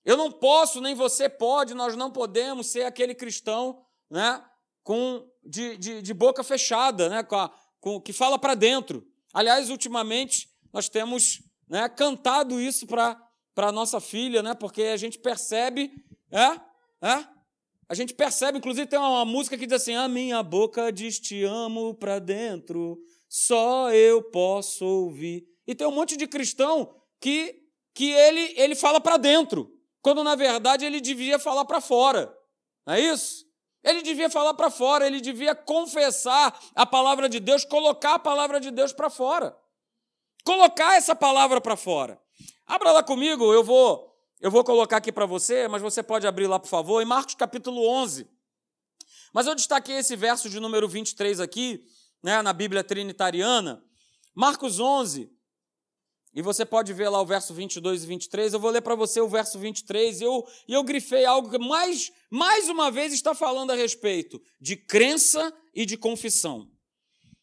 Eu 0.05 0.15
não 0.15 0.31
posso, 0.31 0.79
nem 0.79 0.95
você 0.95 1.27
pode, 1.27 1.73
nós 1.73 1.95
não 1.95 2.11
podemos 2.11 2.67
ser 2.67 2.85
aquele 2.85 3.13
cristão 3.13 3.85
né, 4.09 4.43
com, 4.83 5.29
de, 5.43 5.77
de, 5.77 6.01
de 6.01 6.13
boca 6.13 6.43
fechada, 6.43 7.09
né, 7.09 7.23
com, 7.23 7.35
a, 7.35 7.53
com 7.79 7.99
que 7.99 8.13
fala 8.13 8.39
para 8.39 8.55
dentro. 8.55 9.05
Aliás, 9.33 9.69
ultimamente, 9.69 10.49
nós 10.71 10.87
temos 10.87 11.41
né, 11.67 11.89
cantado 11.89 12.59
isso 12.61 12.87
para 12.87 13.19
a 13.57 13.71
nossa 13.71 13.99
filha, 13.99 14.41
né, 14.41 14.53
porque 14.53 14.83
a 14.83 14.97
gente 14.97 15.19
percebe, 15.19 15.91
é, 16.31 17.05
é, 17.05 17.36
a 17.89 17.95
gente 17.95 18.13
percebe, 18.13 18.57
inclusive 18.57 18.85
tem 18.85 18.99
uma 18.99 19.23
música 19.23 19.57
que 19.57 19.65
diz 19.65 19.81
assim: 19.81 19.95
A 19.95 20.07
minha 20.07 20.43
boca 20.43 20.91
diz 20.91 21.19
te 21.19 21.43
amo 21.43 21.93
para 21.93 22.19
dentro, 22.19 22.99
só 23.29 23.91
eu 23.91 24.21
posso 24.21 24.85
ouvir. 24.85 25.47
E 25.65 25.73
tem 25.73 25.87
um 25.87 25.91
monte 25.91 26.17
de 26.17 26.27
cristão 26.27 26.93
que, 27.19 27.55
que 27.93 28.11
ele, 28.11 28.53
ele 28.57 28.75
fala 28.75 28.99
para 28.99 29.17
dentro 29.17 29.71
quando 30.01 30.23
na 30.23 30.35
verdade 30.35 30.85
ele 30.85 31.01
devia 31.01 31.39
falar 31.39 31.65
para 31.65 31.81
fora. 31.81 32.33
Não 32.85 32.93
é 32.93 33.01
isso? 33.01 33.45
Ele 33.83 34.01
devia 34.01 34.29
falar 34.29 34.53
para 34.53 34.69
fora, 34.69 35.05
ele 35.05 35.21
devia 35.21 35.55
confessar 35.55 36.57
a 36.75 36.85
palavra 36.85 37.29
de 37.29 37.39
Deus, 37.39 37.63
colocar 37.63 38.15
a 38.15 38.19
palavra 38.19 38.59
de 38.59 38.71
Deus 38.71 38.91
para 38.91 39.09
fora. 39.09 39.57
Colocar 40.45 40.95
essa 40.95 41.15
palavra 41.15 41.59
para 41.61 41.75
fora. 41.75 42.21
Abra 42.65 42.91
lá 42.91 43.03
comigo, 43.03 43.53
eu 43.53 43.63
vou 43.63 44.16
eu 44.39 44.51
vou 44.51 44.63
colocar 44.63 44.97
aqui 44.97 45.11
para 45.11 45.25
você, 45.25 45.67
mas 45.67 45.81
você 45.81 46.03
pode 46.03 46.27
abrir 46.27 46.47
lá, 46.47 46.59
por 46.59 46.67
favor, 46.67 47.01
em 47.01 47.05
Marcos 47.05 47.35
capítulo 47.35 47.87
11. 47.87 48.27
Mas 49.33 49.47
eu 49.47 49.55
destaquei 49.55 49.97
esse 49.97 50.15
verso 50.15 50.49
de 50.49 50.59
número 50.59 50.87
23 50.87 51.39
aqui, 51.39 51.83
né, 52.23 52.41
na 52.41 52.53
Bíblia 52.53 52.83
Trinitariana. 52.83 53.83
Marcos 54.35 54.79
11, 54.79 55.31
e 56.37 56.41
você 56.43 56.63
pode 56.63 56.93
ver 56.93 57.09
lá 57.09 57.19
o 57.19 57.25
verso 57.25 57.51
22 57.51 58.03
e 58.03 58.05
23. 58.05 58.53
Eu 58.53 58.59
vou 58.59 58.69
ler 58.69 58.81
para 58.81 58.93
você 58.93 59.19
o 59.19 59.27
verso 59.27 59.57
23 59.57 60.21
e 60.21 60.23
eu, 60.23 60.47
eu 60.67 60.83
grifei 60.83 61.25
algo 61.25 61.49
que 61.49 61.57
mais, 61.57 62.11
mais 62.29 62.69
uma 62.69 62.91
vez 62.91 63.11
está 63.11 63.33
falando 63.33 63.71
a 63.71 63.75
respeito 63.75 64.39
de 64.61 64.75
crença 64.75 65.51
e 65.73 65.83
de 65.83 65.97
confissão. 65.97 66.69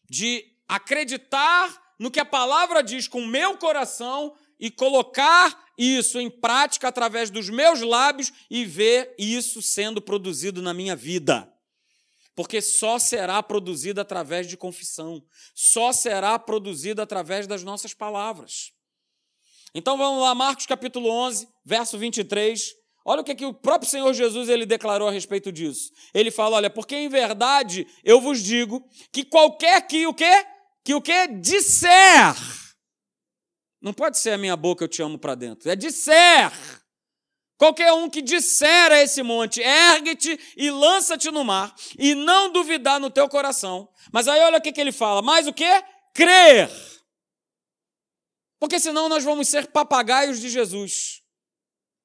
De 0.09 0.45
acreditar 0.65 1.93
no 1.99 2.09
que 2.09 2.21
a 2.21 2.25
palavra 2.25 2.81
diz 2.81 3.05
com 3.05 3.19
o 3.19 3.27
meu 3.27 3.57
coração 3.57 4.33
e 4.57 4.71
colocar 4.71 5.64
isso 5.77 6.19
em 6.19 6.29
prática 6.29 6.87
através 6.87 7.29
dos 7.29 7.49
meus 7.49 7.81
lábios 7.81 8.31
e 8.49 8.65
ver 8.65 9.13
isso 9.17 9.61
sendo 9.61 10.01
produzido 10.01 10.61
na 10.61 10.73
minha 10.73 10.95
vida. 10.95 11.51
Porque 12.35 12.61
só 12.61 12.99
será 12.99 13.41
produzido 13.41 14.01
através 14.01 14.47
de 14.47 14.57
confissão, 14.57 15.23
só 15.53 15.93
será 15.93 16.37
produzido 16.37 17.01
através 17.01 17.47
das 17.47 17.63
nossas 17.63 17.93
palavras. 17.93 18.71
Então 19.73 19.97
vamos 19.97 20.21
lá, 20.21 20.33
Marcos 20.35 20.65
capítulo 20.65 21.09
11, 21.09 21.47
verso 21.65 21.97
23. 21.97 22.73
Olha 23.05 23.21
o 23.21 23.23
que, 23.23 23.35
que 23.35 23.45
o 23.45 23.53
próprio 23.53 23.89
Senhor 23.89 24.11
Jesus 24.13 24.49
ele 24.49 24.65
declarou 24.65 25.07
a 25.07 25.11
respeito 25.11 25.51
disso. 25.51 25.91
Ele 26.13 26.31
fala: 26.31 26.55
olha, 26.57 26.69
porque 26.69 26.95
em 26.95 27.07
verdade 27.07 27.87
eu 28.03 28.19
vos 28.19 28.41
digo 28.41 28.83
que 29.11 29.23
qualquer 29.23 29.85
que 29.85 30.07
o 30.07 30.13
quê? 30.13 30.45
Que 30.83 30.95
o 30.95 31.01
quê? 31.01 31.27
Disser. 31.27 32.35
Não 33.85 33.93
pode 33.93 34.17
ser 34.17 34.31
a 34.31 34.37
minha 34.37 34.57
boca 34.57 34.83
eu 34.83 34.87
te 34.89 35.01
amo 35.01 35.17
para 35.17 35.35
dentro. 35.35 35.71
É 35.71 35.75
disser. 35.77 36.51
Qualquer 37.57 37.93
um 37.93 38.09
que 38.09 38.21
disser 38.21 38.91
a 38.91 39.01
esse 39.01 39.23
monte, 39.23 39.61
ergue-te 39.61 40.37
e 40.57 40.69
lança-te 40.69 41.31
no 41.31 41.45
mar, 41.45 41.73
e 41.97 42.13
não 42.13 42.51
duvidar 42.51 42.99
no 42.99 43.09
teu 43.09 43.29
coração. 43.29 43.87
Mas 44.11 44.27
aí 44.27 44.41
olha 44.41 44.57
o 44.57 44.61
que, 44.61 44.73
que 44.73 44.81
ele 44.81 44.91
fala: 44.91 45.21
mais 45.21 45.47
o 45.47 45.53
que? 45.53 45.69
Crer 46.13 46.69
porque 48.65 48.79
senão 48.79 49.07
nós 49.07 49.23
vamos 49.23 49.47
ser 49.47 49.67
papagaios 49.67 50.39
de 50.39 50.49
Jesus. 50.49 51.21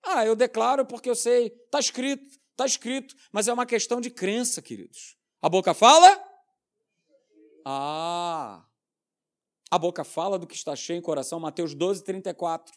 Ah, 0.03 0.27
eu 0.27 0.37
declaro 0.37 0.85
porque 0.85 1.09
eu 1.09 1.15
sei, 1.15 1.47
está 1.47 1.79
escrito, 1.79 2.39
está 2.51 2.67
escrito, 2.67 3.15
mas 3.33 3.49
é 3.49 3.53
uma 3.53 3.65
questão 3.65 3.99
de 3.99 4.11
crença, 4.11 4.61
queridos. 4.61 5.17
A 5.41 5.49
boca 5.49 5.73
fala? 5.73 6.23
Ah, 7.65 8.63
a 9.71 9.79
boca 9.79 10.03
fala 10.05 10.39
do 10.39 10.47
que 10.47 10.57
está 10.57 10.75
cheio 10.75 10.99
em 10.99 11.03
coração, 11.03 11.39
Mateus 11.39 11.75
12, 11.75 12.03
34. 12.05 12.75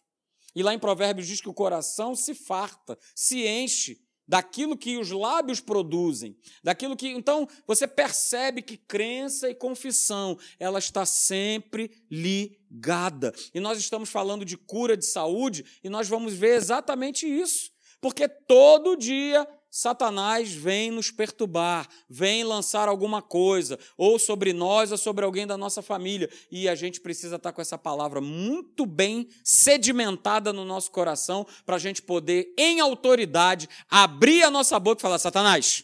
E 0.55 0.61
lá 0.61 0.73
em 0.73 0.79
Provérbios 0.79 1.27
diz 1.27 1.41
que 1.41 1.49
o 1.49 1.53
coração 1.53 2.15
se 2.15 2.35
farta, 2.35 2.97
se 3.15 3.47
enche 3.47 3.99
daquilo 4.27 4.77
que 4.77 4.97
os 4.97 5.11
lábios 5.11 5.59
produzem, 5.59 6.37
daquilo 6.63 6.95
que 6.95 7.09
então 7.09 7.47
você 7.67 7.87
percebe 7.87 8.61
que 8.61 8.77
crença 8.77 9.49
e 9.49 9.55
confissão, 9.55 10.37
ela 10.59 10.79
está 10.79 11.05
sempre 11.05 11.91
ligada. 12.09 13.33
E 13.53 13.59
nós 13.59 13.77
estamos 13.77 14.09
falando 14.09 14.45
de 14.45 14.55
cura 14.55 14.95
de 14.95 15.05
saúde 15.05 15.65
e 15.83 15.89
nós 15.89 16.07
vamos 16.07 16.33
ver 16.33 16.55
exatamente 16.55 17.25
isso, 17.25 17.71
porque 17.99 18.27
todo 18.27 18.95
dia 18.95 19.47
Satanás 19.75 20.53
vem 20.53 20.91
nos 20.91 21.09
perturbar, 21.09 21.89
vem 22.07 22.43
lançar 22.43 22.87
alguma 22.87 23.23
coisa, 23.23 23.79
ou 23.97 24.19
sobre 24.19 24.53
nós 24.53 24.91
ou 24.91 24.99
sobre 24.99 25.25
alguém 25.25 25.47
da 25.47 25.57
nossa 25.57 25.81
família, 25.81 26.29
e 26.51 26.69
a 26.69 26.75
gente 26.75 27.01
precisa 27.01 27.37
estar 27.37 27.51
com 27.51 27.59
essa 27.59 27.75
palavra 27.75 28.21
muito 28.21 28.85
bem 28.85 29.27
sedimentada 29.43 30.53
no 30.53 30.63
nosso 30.63 30.91
coração, 30.91 31.43
para 31.65 31.77
a 31.77 31.79
gente 31.79 32.03
poder, 32.03 32.53
em 32.55 32.81
autoridade, 32.81 33.67
abrir 33.89 34.43
a 34.43 34.51
nossa 34.51 34.79
boca 34.79 34.99
e 34.99 35.01
falar: 35.01 35.17
Satanás, 35.17 35.83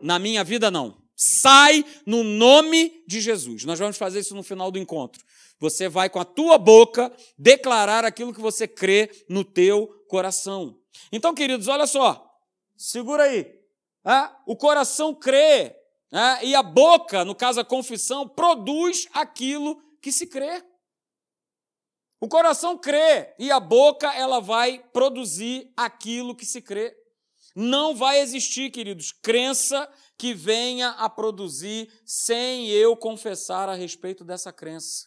na 0.00 0.18
minha 0.18 0.42
vida 0.42 0.70
não. 0.70 0.96
Sai 1.14 1.84
no 2.06 2.24
nome 2.24 3.04
de 3.06 3.20
Jesus. 3.20 3.64
Nós 3.64 3.78
vamos 3.78 3.98
fazer 3.98 4.20
isso 4.20 4.34
no 4.34 4.42
final 4.42 4.70
do 4.70 4.78
encontro. 4.78 5.22
Você 5.60 5.86
vai 5.86 6.08
com 6.08 6.18
a 6.18 6.24
tua 6.24 6.56
boca 6.56 7.12
declarar 7.38 8.06
aquilo 8.06 8.32
que 8.32 8.40
você 8.40 8.66
crê 8.66 9.10
no 9.28 9.44
teu 9.44 9.86
coração. 10.08 10.78
Então, 11.12 11.34
queridos, 11.34 11.68
olha 11.68 11.86
só. 11.86 12.31
Segura 12.82 13.24
aí. 13.24 13.46
É? 14.04 14.28
O 14.44 14.56
coração 14.56 15.14
crê 15.14 15.76
é? 16.10 16.44
e 16.44 16.52
a 16.52 16.64
boca, 16.64 17.24
no 17.24 17.32
caso 17.32 17.60
a 17.60 17.64
confissão, 17.64 18.28
produz 18.28 19.06
aquilo 19.12 19.80
que 20.00 20.10
se 20.10 20.26
crê. 20.26 20.64
O 22.20 22.26
coração 22.26 22.76
crê 22.76 23.34
e 23.38 23.52
a 23.52 23.60
boca 23.60 24.12
ela 24.12 24.40
vai 24.40 24.80
produzir 24.92 25.72
aquilo 25.76 26.34
que 26.34 26.44
se 26.44 26.60
crê. 26.60 26.92
Não 27.54 27.94
vai 27.94 28.18
existir, 28.18 28.70
queridos, 28.70 29.12
crença 29.12 29.88
que 30.18 30.34
venha 30.34 30.90
a 30.90 31.08
produzir 31.08 31.88
sem 32.04 32.68
eu 32.68 32.96
confessar 32.96 33.68
a 33.68 33.74
respeito 33.74 34.24
dessa 34.24 34.52
crença. 34.52 35.06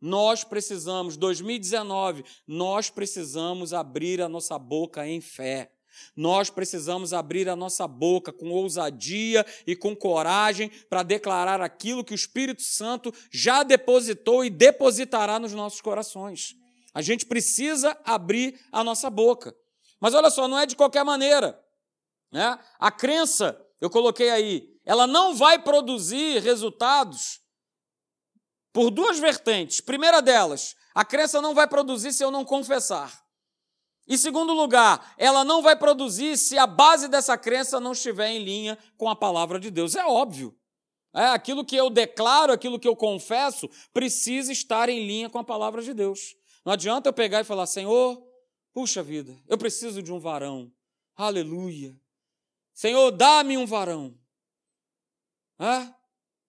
Nós 0.00 0.44
precisamos, 0.44 1.16
2019, 1.16 2.24
nós 2.46 2.88
precisamos 2.88 3.72
abrir 3.74 4.22
a 4.22 4.28
nossa 4.28 4.56
boca 4.56 5.04
em 5.04 5.20
fé. 5.20 5.72
Nós 6.16 6.50
precisamos 6.50 7.12
abrir 7.12 7.48
a 7.48 7.56
nossa 7.56 7.86
boca 7.86 8.32
com 8.32 8.50
ousadia 8.50 9.44
e 9.66 9.76
com 9.76 9.94
coragem 9.94 10.70
para 10.88 11.02
declarar 11.02 11.60
aquilo 11.60 12.04
que 12.04 12.12
o 12.12 12.14
Espírito 12.14 12.62
Santo 12.62 13.12
já 13.30 13.62
depositou 13.62 14.44
e 14.44 14.50
depositará 14.50 15.38
nos 15.38 15.52
nossos 15.52 15.80
corações. 15.80 16.54
A 16.94 17.02
gente 17.02 17.26
precisa 17.26 17.96
abrir 18.04 18.58
a 18.72 18.82
nossa 18.82 19.08
boca. 19.10 19.54
Mas 20.00 20.14
olha 20.14 20.30
só, 20.30 20.48
não 20.48 20.58
é 20.58 20.66
de 20.66 20.76
qualquer 20.76 21.04
maneira. 21.04 21.58
Né? 22.32 22.58
A 22.78 22.90
crença, 22.90 23.60
eu 23.80 23.90
coloquei 23.90 24.30
aí, 24.30 24.78
ela 24.84 25.06
não 25.06 25.34
vai 25.34 25.58
produzir 25.58 26.40
resultados 26.42 27.40
por 28.72 28.90
duas 28.90 29.18
vertentes. 29.18 29.80
Primeira 29.80 30.20
delas, 30.22 30.74
a 30.94 31.04
crença 31.04 31.42
não 31.42 31.54
vai 31.54 31.66
produzir 31.68 32.12
se 32.12 32.22
eu 32.22 32.30
não 32.30 32.44
confessar. 32.44 33.27
Em 34.08 34.16
segundo 34.16 34.52
lugar, 34.52 35.14
ela 35.18 35.44
não 35.44 35.60
vai 35.60 35.76
produzir 35.76 36.36
se 36.38 36.56
a 36.56 36.66
base 36.66 37.08
dessa 37.08 37.36
crença 37.36 37.78
não 37.78 37.92
estiver 37.92 38.30
em 38.30 38.42
linha 38.42 38.78
com 38.96 39.08
a 39.08 39.14
palavra 39.14 39.60
de 39.60 39.70
Deus. 39.70 39.94
É 39.94 40.04
óbvio. 40.04 40.56
É, 41.14 41.26
aquilo 41.26 41.64
que 41.64 41.76
eu 41.76 41.90
declaro, 41.90 42.52
aquilo 42.52 42.78
que 42.78 42.88
eu 42.88 42.96
confesso, 42.96 43.68
precisa 43.92 44.50
estar 44.52 44.88
em 44.88 45.06
linha 45.06 45.28
com 45.28 45.38
a 45.38 45.44
palavra 45.44 45.82
de 45.82 45.92
Deus. 45.92 46.34
Não 46.64 46.72
adianta 46.72 47.08
eu 47.08 47.12
pegar 47.12 47.40
e 47.40 47.44
falar, 47.44 47.66
Senhor, 47.66 48.26
Puxa 48.78 49.02
vida, 49.02 49.36
eu 49.48 49.58
preciso 49.58 50.00
de 50.00 50.12
um 50.12 50.20
varão. 50.20 50.72
Aleluia. 51.16 52.00
Senhor, 52.72 53.10
dá-me 53.10 53.58
um 53.58 53.66
varão. 53.66 54.16
Ah, 55.58 55.92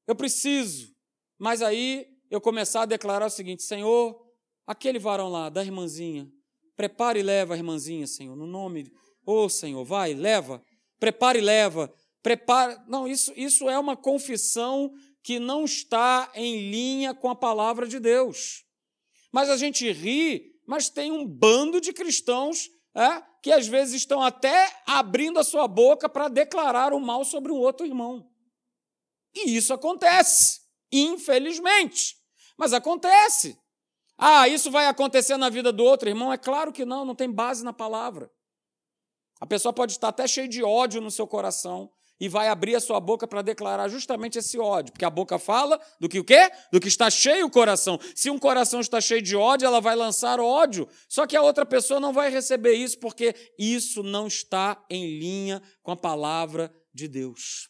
eu 0.05 0.15
preciso. 0.15 0.95
Mas 1.39 1.63
aí 1.63 2.07
eu 2.29 2.39
começar 2.39 2.83
a 2.83 2.85
declarar 2.85 3.25
o 3.25 3.31
seguinte: 3.31 3.63
Senhor, 3.63 4.31
aquele 4.67 4.99
varão 4.99 5.29
lá, 5.29 5.49
da 5.49 5.63
irmãzinha, 5.63 6.31
prepare 6.79 7.19
e 7.19 7.23
leva 7.23 7.55
a 7.55 7.57
irmãzinha, 7.57 8.07
Senhor, 8.07 8.37
no 8.37 8.47
nome. 8.47 8.89
Ô 9.25 9.43
oh, 9.43 9.49
Senhor, 9.49 9.83
vai, 9.83 10.13
leva. 10.13 10.63
Prepare 10.97 11.39
e 11.39 11.41
leva. 11.41 11.93
Prepare. 12.23 12.79
Não, 12.87 13.05
isso, 13.05 13.33
isso 13.35 13.69
é 13.69 13.77
uma 13.77 13.97
confissão 13.97 14.89
que 15.21 15.39
não 15.39 15.65
está 15.65 16.31
em 16.33 16.71
linha 16.71 17.13
com 17.13 17.29
a 17.29 17.35
palavra 17.35 17.85
de 17.85 17.99
Deus. 17.99 18.63
Mas 19.29 19.49
a 19.49 19.57
gente 19.57 19.91
ri, 19.91 20.53
mas 20.65 20.89
tem 20.89 21.11
um 21.11 21.27
bando 21.27 21.81
de 21.81 21.91
cristãos 21.91 22.69
é, 22.95 23.21
que 23.43 23.51
às 23.51 23.67
vezes 23.67 23.95
estão 23.95 24.21
até 24.21 24.73
abrindo 24.85 25.37
a 25.37 25.43
sua 25.43 25.67
boca 25.67 26.07
para 26.07 26.29
declarar 26.29 26.93
o 26.93 26.99
mal 27.01 27.25
sobre 27.25 27.51
um 27.51 27.57
outro 27.57 27.85
irmão. 27.85 28.25
E 29.35 29.53
isso 29.53 29.73
acontece, 29.73 30.61
infelizmente. 30.89 32.15
Mas 32.57 32.71
acontece. 32.71 33.59
Ah, 34.19 34.49
isso 34.49 34.69
vai 34.69 34.85
acontecer 34.87 35.37
na 35.37 35.49
vida 35.49 35.71
do 35.71 35.83
outro 35.83 36.09
irmão? 36.09 36.33
É 36.33 36.37
claro 36.37 36.73
que 36.73 36.83
não, 36.83 37.05
não 37.05 37.15
tem 37.15 37.31
base 37.31 37.63
na 37.63 37.71
palavra. 37.71 38.29
A 39.39 39.45
pessoa 39.45 39.71
pode 39.71 39.93
estar 39.93 40.09
até 40.09 40.27
cheia 40.27 40.47
de 40.47 40.61
ódio 40.61 40.99
no 40.99 41.09
seu 41.09 41.25
coração 41.25 41.89
e 42.19 42.27
vai 42.27 42.49
abrir 42.49 42.75
a 42.75 42.81
sua 42.81 42.99
boca 42.99 43.25
para 43.25 43.41
declarar 43.41 43.87
justamente 43.87 44.37
esse 44.37 44.59
ódio, 44.59 44.91
porque 44.91 45.05
a 45.05 45.09
boca 45.09 45.39
fala 45.39 45.79
do 46.01 46.09
que 46.09 46.19
o 46.19 46.23
quê? 46.23 46.51
Do 46.69 46.81
que 46.81 46.89
está 46.89 47.09
cheio 47.09 47.45
o 47.45 47.49
coração. 47.49 47.97
Se 48.13 48.29
um 48.29 48.37
coração 48.37 48.81
está 48.81 48.99
cheio 48.99 49.21
de 49.21 49.37
ódio, 49.37 49.65
ela 49.65 49.79
vai 49.79 49.95
lançar 49.95 50.37
ódio. 50.41 50.85
Só 51.07 51.25
que 51.25 51.37
a 51.37 51.41
outra 51.41 51.65
pessoa 51.65 52.01
não 52.01 52.11
vai 52.11 52.29
receber 52.29 52.73
isso 52.73 52.99
porque 52.99 53.33
isso 53.57 54.03
não 54.03 54.27
está 54.27 54.83
em 54.89 55.17
linha 55.17 55.61
com 55.81 55.91
a 55.91 55.97
palavra 55.97 56.69
de 56.93 57.07
Deus. 57.07 57.69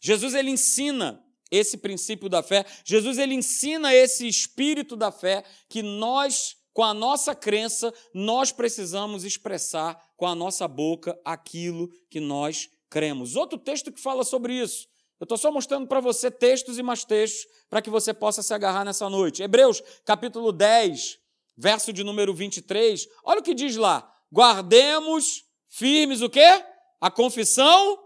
Jesus 0.00 0.34
ele 0.34 0.50
ensina 0.50 1.20
esse 1.50 1.78
princípio 1.78 2.28
da 2.28 2.42
fé. 2.42 2.64
Jesus 2.84 3.18
ele 3.18 3.34
ensina 3.34 3.94
esse 3.94 4.26
espírito 4.26 4.96
da 4.96 5.10
fé 5.10 5.44
que 5.68 5.82
nós, 5.82 6.56
com 6.72 6.84
a 6.84 6.94
nossa 6.94 7.34
crença, 7.34 7.92
nós 8.14 8.52
precisamos 8.52 9.24
expressar 9.24 9.98
com 10.16 10.26
a 10.26 10.34
nossa 10.34 10.66
boca 10.66 11.18
aquilo 11.24 11.90
que 12.10 12.20
nós 12.20 12.68
cremos. 12.90 13.36
Outro 13.36 13.58
texto 13.58 13.92
que 13.92 14.00
fala 14.00 14.24
sobre 14.24 14.54
isso. 14.54 14.88
Eu 15.20 15.24
estou 15.24 15.36
só 15.36 15.50
mostrando 15.50 15.86
para 15.88 16.00
você 16.00 16.30
textos 16.30 16.78
e 16.78 16.82
mais 16.82 17.04
textos 17.04 17.46
para 17.68 17.82
que 17.82 17.90
você 17.90 18.14
possa 18.14 18.42
se 18.42 18.54
agarrar 18.54 18.84
nessa 18.84 19.08
noite. 19.08 19.42
Hebreus, 19.42 19.82
capítulo 20.04 20.52
10, 20.52 21.18
verso 21.56 21.92
de 21.92 22.04
número 22.04 22.32
23. 22.32 23.08
Olha 23.24 23.40
o 23.40 23.42
que 23.42 23.52
diz 23.52 23.76
lá. 23.76 24.08
Guardemos 24.32 25.44
firmes 25.66 26.22
o 26.22 26.30
quê? 26.30 26.64
A 27.00 27.10
confissão 27.10 27.98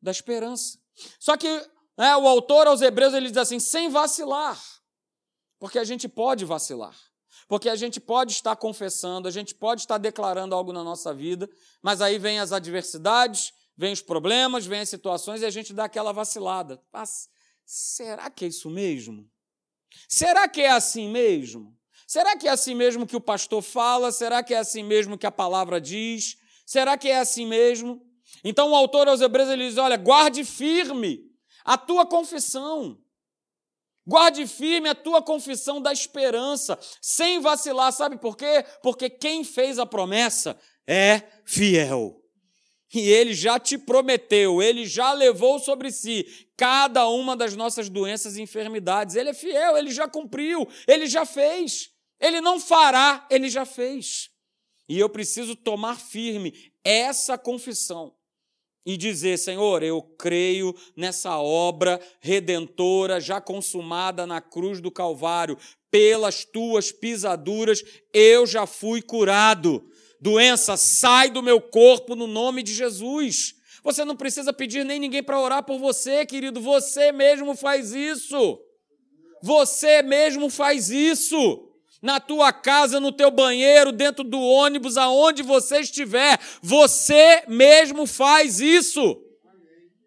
da 0.00 0.12
esperança. 0.12 0.78
Só 1.18 1.36
que 1.36 1.48
né, 1.96 2.16
o 2.16 2.26
autor 2.26 2.66
aos 2.66 2.80
Hebreus 2.80 3.14
ele 3.14 3.28
diz 3.28 3.36
assim, 3.36 3.58
sem 3.58 3.88
vacilar. 3.88 4.60
Porque 5.58 5.78
a 5.78 5.84
gente 5.84 6.08
pode 6.08 6.44
vacilar. 6.44 6.96
Porque 7.46 7.68
a 7.68 7.76
gente 7.76 8.00
pode 8.00 8.32
estar 8.32 8.56
confessando, 8.56 9.28
a 9.28 9.30
gente 9.30 9.54
pode 9.54 9.82
estar 9.82 9.98
declarando 9.98 10.54
algo 10.54 10.72
na 10.72 10.84
nossa 10.84 11.12
vida, 11.12 11.50
mas 11.82 12.00
aí 12.00 12.18
vem 12.18 12.38
as 12.38 12.52
adversidades, 12.52 13.52
vem 13.76 13.92
os 13.92 14.00
problemas, 14.00 14.66
vem 14.66 14.80
as 14.80 14.88
situações 14.88 15.42
e 15.42 15.46
a 15.46 15.50
gente 15.50 15.72
dá 15.72 15.84
aquela 15.84 16.12
vacilada. 16.12 16.82
Mas 16.92 17.28
será 17.66 18.30
que 18.30 18.44
é 18.44 18.48
isso 18.48 18.70
mesmo? 18.70 19.28
Será 20.08 20.48
que 20.48 20.60
é 20.60 20.70
assim 20.70 21.10
mesmo? 21.10 21.76
Será 22.06 22.36
que 22.36 22.48
é 22.48 22.50
assim 22.50 22.74
mesmo 22.74 23.06
que 23.06 23.16
o 23.16 23.20
pastor 23.20 23.62
fala? 23.62 24.12
Será 24.12 24.42
que 24.42 24.54
é 24.54 24.58
assim 24.58 24.82
mesmo 24.82 25.18
que 25.18 25.26
a 25.26 25.30
palavra 25.32 25.80
diz? 25.80 26.36
Será 26.66 26.96
que 26.96 27.08
é 27.08 27.18
assim 27.18 27.46
mesmo? 27.46 28.00
Então 28.44 28.70
o 28.70 28.74
autor 28.74 29.08
aos 29.08 29.20
Hebreus 29.20 29.48
ele 29.48 29.68
diz: 29.68 29.78
olha, 29.78 29.96
guarde 29.96 30.44
firme 30.44 31.29
a 31.64 31.76
tua 31.76 32.06
confissão. 32.06 32.98
Guarde 34.06 34.46
firme 34.46 34.88
a 34.88 34.94
tua 34.94 35.22
confissão 35.22 35.80
da 35.80 35.92
esperança, 35.92 36.78
sem 37.00 37.40
vacilar. 37.40 37.92
Sabe 37.92 38.18
por 38.18 38.36
quê? 38.36 38.64
Porque 38.82 39.08
quem 39.08 39.44
fez 39.44 39.78
a 39.78 39.86
promessa 39.86 40.58
é 40.86 41.22
fiel. 41.44 42.20
E 42.92 43.08
ele 43.08 43.32
já 43.32 43.58
te 43.58 43.78
prometeu, 43.78 44.60
ele 44.60 44.84
já 44.84 45.12
levou 45.12 45.60
sobre 45.60 45.92
si 45.92 46.26
cada 46.56 47.08
uma 47.08 47.36
das 47.36 47.54
nossas 47.54 47.88
doenças 47.88 48.36
e 48.36 48.42
enfermidades. 48.42 49.14
Ele 49.14 49.30
é 49.30 49.34
fiel, 49.34 49.76
ele 49.76 49.92
já 49.92 50.08
cumpriu, 50.08 50.66
ele 50.88 51.06
já 51.06 51.24
fez. 51.24 51.90
Ele 52.18 52.40
não 52.40 52.58
fará, 52.58 53.26
ele 53.30 53.48
já 53.48 53.64
fez. 53.64 54.28
E 54.88 54.98
eu 54.98 55.08
preciso 55.08 55.54
tomar 55.54 56.00
firme 56.00 56.52
essa 56.82 57.38
confissão 57.38 58.12
e 58.84 58.96
dizer: 58.96 59.38
Senhor, 59.38 59.82
eu 59.82 60.02
creio 60.02 60.74
nessa 60.96 61.38
obra 61.38 62.00
redentora 62.20 63.20
já 63.20 63.40
consumada 63.40 64.26
na 64.26 64.40
cruz 64.40 64.80
do 64.80 64.90
Calvário, 64.90 65.56
pelas 65.90 66.44
tuas 66.44 66.92
pisaduras 66.92 67.82
eu 68.12 68.46
já 68.46 68.66
fui 68.66 69.02
curado. 69.02 69.84
Doença, 70.20 70.76
sai 70.76 71.30
do 71.30 71.42
meu 71.42 71.60
corpo 71.60 72.14
no 72.14 72.26
nome 72.26 72.62
de 72.62 72.74
Jesus. 72.74 73.54
Você 73.82 74.04
não 74.04 74.14
precisa 74.14 74.52
pedir 74.52 74.84
nem 74.84 74.98
ninguém 74.98 75.22
para 75.22 75.40
orar 75.40 75.64
por 75.64 75.78
você, 75.78 76.26
querido, 76.26 76.60
você 76.60 77.12
mesmo 77.12 77.56
faz 77.56 77.92
isso. 77.92 78.60
Você 79.42 80.02
mesmo 80.02 80.50
faz 80.50 80.90
isso 80.90 81.69
na 82.02 82.18
tua 82.18 82.52
casa, 82.52 82.98
no 82.98 83.12
teu 83.12 83.30
banheiro, 83.30 83.92
dentro 83.92 84.24
do 84.24 84.40
ônibus, 84.40 84.96
aonde 84.96 85.42
você 85.42 85.80
estiver, 85.80 86.40
você 86.62 87.44
mesmo 87.46 88.06
faz 88.06 88.60
isso. 88.60 89.22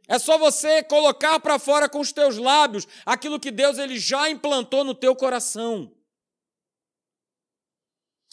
É 0.07 0.19
só 0.19 0.37
você 0.37 0.83
colocar 0.83 1.39
para 1.39 1.59
fora 1.59 1.87
com 1.87 1.99
os 1.99 2.11
teus 2.11 2.37
lábios 2.37 2.87
aquilo 3.05 3.39
que 3.39 3.51
Deus 3.51 3.77
ele 3.77 3.97
já 3.97 4.29
implantou 4.29 4.83
no 4.83 4.93
teu 4.93 5.15
coração. 5.15 5.91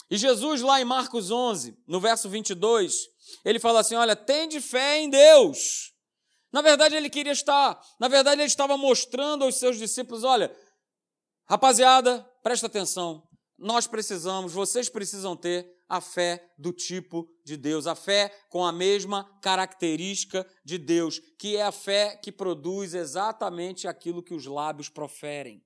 E 0.09 0.17
Jesus, 0.17 0.61
lá 0.61 0.81
em 0.81 0.85
Marcos 0.85 1.31
11, 1.31 1.77
no 1.87 1.99
verso 1.99 2.27
22, 2.27 3.07
ele 3.45 3.59
fala 3.59 3.79
assim: 3.79 3.95
Olha, 3.95 4.15
tende 4.15 4.59
fé 4.59 4.99
em 4.99 5.09
Deus. 5.09 5.93
Na 6.51 6.61
verdade, 6.61 6.95
ele 6.95 7.09
queria 7.09 7.31
estar, 7.31 7.81
na 7.97 8.09
verdade, 8.09 8.41
ele 8.41 8.47
estava 8.47 8.75
mostrando 8.75 9.45
aos 9.45 9.55
seus 9.55 9.77
discípulos: 9.77 10.25
Olha, 10.25 10.53
rapaziada, 11.47 12.29
presta 12.43 12.67
atenção 12.67 13.30
nós 13.61 13.85
precisamos, 13.85 14.53
vocês 14.53 14.89
precisam 14.89 15.35
ter 15.35 15.71
a 15.87 16.01
fé 16.01 16.51
do 16.57 16.73
tipo 16.73 17.29
de 17.45 17.55
Deus, 17.55 17.85
a 17.85 17.95
fé 17.95 18.29
com 18.49 18.65
a 18.65 18.71
mesma 18.71 19.23
característica 19.39 20.45
de 20.65 20.79
Deus, 20.79 21.19
que 21.37 21.55
é 21.55 21.63
a 21.63 21.71
fé 21.71 22.17
que 22.17 22.31
produz 22.31 22.95
exatamente 22.95 23.87
aquilo 23.87 24.23
que 24.23 24.33
os 24.33 24.45
lábios 24.45 24.89
proferem, 24.89 25.63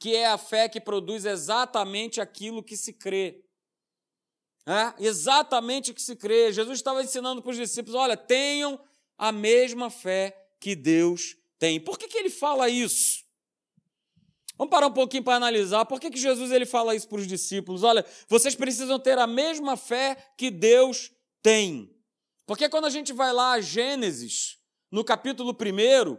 que 0.00 0.16
é 0.16 0.26
a 0.26 0.36
fé 0.36 0.68
que 0.68 0.80
produz 0.80 1.24
exatamente 1.24 2.20
aquilo 2.20 2.62
que 2.62 2.76
se 2.76 2.92
crê. 2.92 3.44
É? 4.66 4.94
Exatamente 5.04 5.90
o 5.90 5.94
que 5.94 6.02
se 6.02 6.16
crê. 6.16 6.52
Jesus 6.52 6.78
estava 6.78 7.02
ensinando 7.02 7.42
para 7.42 7.50
os 7.50 7.56
discípulos: 7.56 7.94
olha, 7.94 8.16
tenham 8.16 8.80
a 9.18 9.30
mesma 9.30 9.90
fé 9.90 10.36
que 10.60 10.74
Deus 10.74 11.36
tem. 11.58 11.80
Por 11.80 11.98
que, 11.98 12.08
que 12.08 12.18
ele 12.18 12.30
fala 12.30 12.68
isso? 12.68 13.21
Vamos 14.62 14.70
parar 14.70 14.86
um 14.86 14.92
pouquinho 14.92 15.24
para 15.24 15.34
analisar. 15.34 15.84
Por 15.86 15.98
que, 15.98 16.08
que 16.08 16.16
Jesus 16.16 16.52
ele 16.52 16.64
fala 16.64 16.94
isso 16.94 17.08
para 17.08 17.18
os 17.18 17.26
discípulos? 17.26 17.82
Olha, 17.82 18.06
vocês 18.28 18.54
precisam 18.54 18.96
ter 18.96 19.18
a 19.18 19.26
mesma 19.26 19.76
fé 19.76 20.16
que 20.38 20.52
Deus 20.52 21.10
tem. 21.42 21.92
Porque 22.46 22.68
quando 22.68 22.84
a 22.84 22.90
gente 22.90 23.12
vai 23.12 23.32
lá 23.32 23.54
a 23.54 23.60
Gênesis, 23.60 24.60
no 24.88 25.02
capítulo 25.02 25.50
1, 25.50 26.16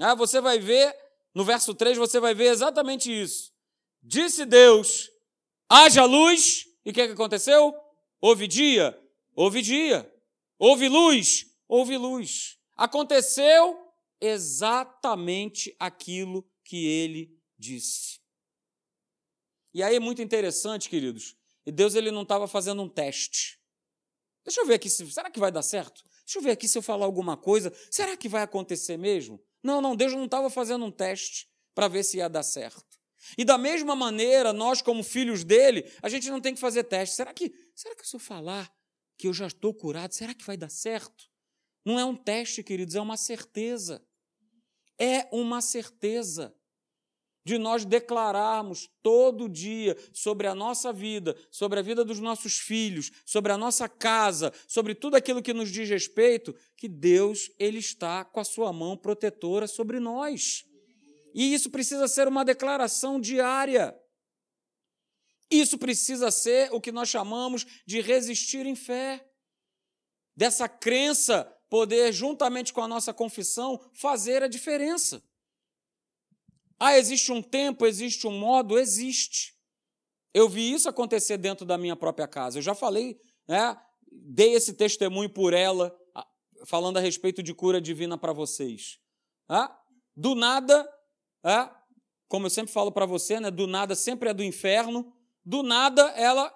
ah, 0.00 0.14
você 0.14 0.38
vai 0.38 0.58
ver, 0.58 0.94
no 1.34 1.46
verso 1.46 1.74
3, 1.74 1.96
você 1.96 2.20
vai 2.20 2.34
ver 2.34 2.52
exatamente 2.52 3.10
isso. 3.10 3.54
Disse 4.02 4.44
Deus: 4.44 5.08
haja 5.66 6.04
luz, 6.04 6.66
e 6.84 6.90
o 6.90 6.92
que, 6.92 7.06
que 7.06 7.14
aconteceu? 7.14 7.74
Houve 8.20 8.46
dia? 8.46 9.00
Houve 9.34 9.62
dia. 9.62 10.14
Houve 10.58 10.90
luz? 10.90 11.46
Houve 11.66 11.96
luz. 11.96 12.58
Aconteceu 12.76 13.78
exatamente 14.20 15.74
aquilo 15.80 16.46
que 16.62 16.86
ele 16.86 17.37
disse. 17.58 18.20
E 19.74 19.82
aí 19.82 19.96
é 19.96 20.00
muito 20.00 20.22
interessante, 20.22 20.88
queridos. 20.88 21.36
E 21.66 21.72
Deus 21.72 21.94
ele 21.94 22.10
não 22.10 22.22
estava 22.22 22.46
fazendo 22.48 22.82
um 22.82 22.88
teste. 22.88 23.58
Deixa 24.44 24.60
eu 24.60 24.66
ver 24.66 24.74
aqui, 24.74 24.88
se, 24.88 25.10
será 25.10 25.30
que 25.30 25.38
vai 25.38 25.52
dar 25.52 25.62
certo? 25.62 26.02
Deixa 26.24 26.38
eu 26.38 26.42
ver 26.42 26.52
aqui 26.52 26.66
se 26.66 26.78
eu 26.78 26.82
falar 26.82 27.04
alguma 27.04 27.36
coisa. 27.36 27.72
Será 27.90 28.16
que 28.16 28.28
vai 28.28 28.42
acontecer 28.42 28.96
mesmo? 28.96 29.42
Não, 29.62 29.80
não, 29.80 29.94
Deus 29.94 30.12
não 30.12 30.24
estava 30.24 30.48
fazendo 30.48 30.84
um 30.84 30.90
teste 30.90 31.48
para 31.74 31.88
ver 31.88 32.02
se 32.02 32.18
ia 32.18 32.28
dar 32.28 32.42
certo. 32.42 32.98
E 33.36 33.44
da 33.44 33.58
mesma 33.58 33.94
maneira, 33.94 34.52
nós, 34.52 34.80
como 34.80 35.02
filhos 35.02 35.44
dele, 35.44 35.90
a 36.02 36.08
gente 36.08 36.30
não 36.30 36.40
tem 36.40 36.54
que 36.54 36.60
fazer 36.60 36.84
teste. 36.84 37.16
Será 37.16 37.34
que, 37.34 37.52
será 37.74 37.94
que 37.94 38.06
se 38.06 38.16
eu 38.16 38.20
falar 38.20 38.72
que 39.16 39.26
eu 39.26 39.34
já 39.34 39.46
estou 39.48 39.74
curado, 39.74 40.14
será 40.14 40.32
que 40.32 40.44
vai 40.44 40.56
dar 40.56 40.70
certo? 40.70 41.28
Não 41.84 41.98
é 41.98 42.04
um 42.04 42.16
teste, 42.16 42.62
queridos, 42.62 42.94
é 42.94 43.00
uma 43.00 43.16
certeza. 43.16 44.02
É 44.98 45.28
uma 45.32 45.60
certeza. 45.60 46.54
De 47.48 47.56
nós 47.56 47.86
declararmos 47.86 48.90
todo 49.02 49.48
dia 49.48 49.96
sobre 50.12 50.46
a 50.46 50.54
nossa 50.54 50.92
vida, 50.92 51.34
sobre 51.50 51.78
a 51.78 51.82
vida 51.82 52.04
dos 52.04 52.20
nossos 52.20 52.58
filhos, 52.58 53.10
sobre 53.24 53.50
a 53.50 53.56
nossa 53.56 53.88
casa, 53.88 54.52
sobre 54.66 54.94
tudo 54.94 55.16
aquilo 55.16 55.40
que 55.40 55.54
nos 55.54 55.70
diz 55.70 55.88
respeito, 55.88 56.54
que 56.76 56.86
Deus 56.86 57.50
ele 57.58 57.78
está 57.78 58.22
com 58.22 58.38
a 58.38 58.44
sua 58.44 58.70
mão 58.70 58.98
protetora 58.98 59.66
sobre 59.66 59.98
nós. 59.98 60.66
E 61.32 61.54
isso 61.54 61.70
precisa 61.70 62.06
ser 62.06 62.28
uma 62.28 62.44
declaração 62.44 63.18
diária. 63.18 63.98
Isso 65.50 65.78
precisa 65.78 66.30
ser 66.30 66.70
o 66.70 66.82
que 66.82 66.92
nós 66.92 67.08
chamamos 67.08 67.64
de 67.86 68.02
resistir 68.02 68.66
em 68.66 68.76
fé. 68.76 69.26
Dessa 70.36 70.68
crença 70.68 71.50
poder, 71.70 72.12
juntamente 72.12 72.74
com 72.74 72.82
a 72.82 72.88
nossa 72.88 73.14
confissão, 73.14 73.80
fazer 73.94 74.42
a 74.42 74.48
diferença. 74.48 75.22
Ah, 76.78 76.96
existe 76.96 77.32
um 77.32 77.42
tempo, 77.42 77.84
existe 77.86 78.26
um 78.26 78.38
modo? 78.38 78.78
Existe. 78.78 79.54
Eu 80.32 80.48
vi 80.48 80.72
isso 80.72 80.88
acontecer 80.88 81.36
dentro 81.36 81.66
da 81.66 81.76
minha 81.76 81.96
própria 81.96 82.28
casa. 82.28 82.58
Eu 82.58 82.62
já 82.62 82.74
falei, 82.74 83.18
né, 83.48 83.76
dei 84.10 84.52
esse 84.52 84.72
testemunho 84.74 85.28
por 85.28 85.52
ela, 85.52 85.96
falando 86.66 86.98
a 86.98 87.00
respeito 87.00 87.42
de 87.42 87.54
cura 87.54 87.80
divina 87.80 88.16
para 88.16 88.32
vocês. 88.32 88.98
Ah, 89.48 89.76
do 90.16 90.34
nada, 90.34 90.88
ah, 91.42 91.74
como 92.28 92.46
eu 92.46 92.50
sempre 92.50 92.72
falo 92.72 92.92
para 92.92 93.06
você, 93.06 93.40
né, 93.40 93.50
do 93.50 93.66
nada 93.66 93.94
sempre 93.94 94.28
é 94.28 94.34
do 94.34 94.44
inferno. 94.44 95.12
Do 95.44 95.62
nada 95.62 96.02
ela, 96.10 96.54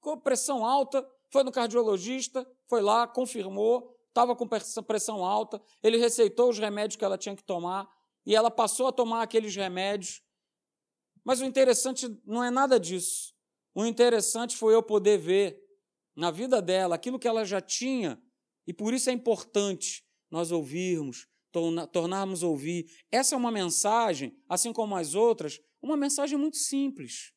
com 0.00 0.18
pressão 0.18 0.64
alta, 0.64 1.06
foi 1.30 1.44
no 1.44 1.52
cardiologista, 1.52 2.46
foi 2.68 2.82
lá, 2.82 3.06
confirmou, 3.06 3.96
estava 4.08 4.34
com 4.34 4.46
pressão 4.46 5.24
alta, 5.24 5.62
ele 5.82 5.96
receitou 5.96 6.50
os 6.50 6.58
remédios 6.58 6.96
que 6.96 7.04
ela 7.04 7.16
tinha 7.16 7.36
que 7.36 7.44
tomar 7.44 7.88
e 8.24 8.34
ela 8.34 8.50
passou 8.50 8.88
a 8.88 8.92
tomar 8.92 9.22
aqueles 9.22 9.54
remédios. 9.54 10.22
Mas 11.24 11.40
o 11.40 11.44
interessante 11.44 12.08
não 12.24 12.42
é 12.42 12.50
nada 12.50 12.78
disso. 12.78 13.34
O 13.74 13.84
interessante 13.84 14.56
foi 14.56 14.74
eu 14.74 14.82
poder 14.82 15.18
ver 15.18 15.60
na 16.16 16.30
vida 16.30 16.60
dela 16.60 16.94
aquilo 16.94 17.18
que 17.18 17.28
ela 17.28 17.44
já 17.44 17.60
tinha, 17.60 18.20
e 18.66 18.72
por 18.72 18.92
isso 18.92 19.08
é 19.10 19.12
importante 19.12 20.04
nós 20.30 20.52
ouvirmos, 20.52 21.26
tornarmos 21.92 22.42
ouvir. 22.42 22.86
Essa 23.10 23.34
é 23.34 23.38
uma 23.38 23.50
mensagem, 23.50 24.36
assim 24.48 24.72
como 24.72 24.96
as 24.96 25.14
outras, 25.14 25.60
uma 25.82 25.96
mensagem 25.96 26.38
muito 26.38 26.56
simples. 26.56 27.32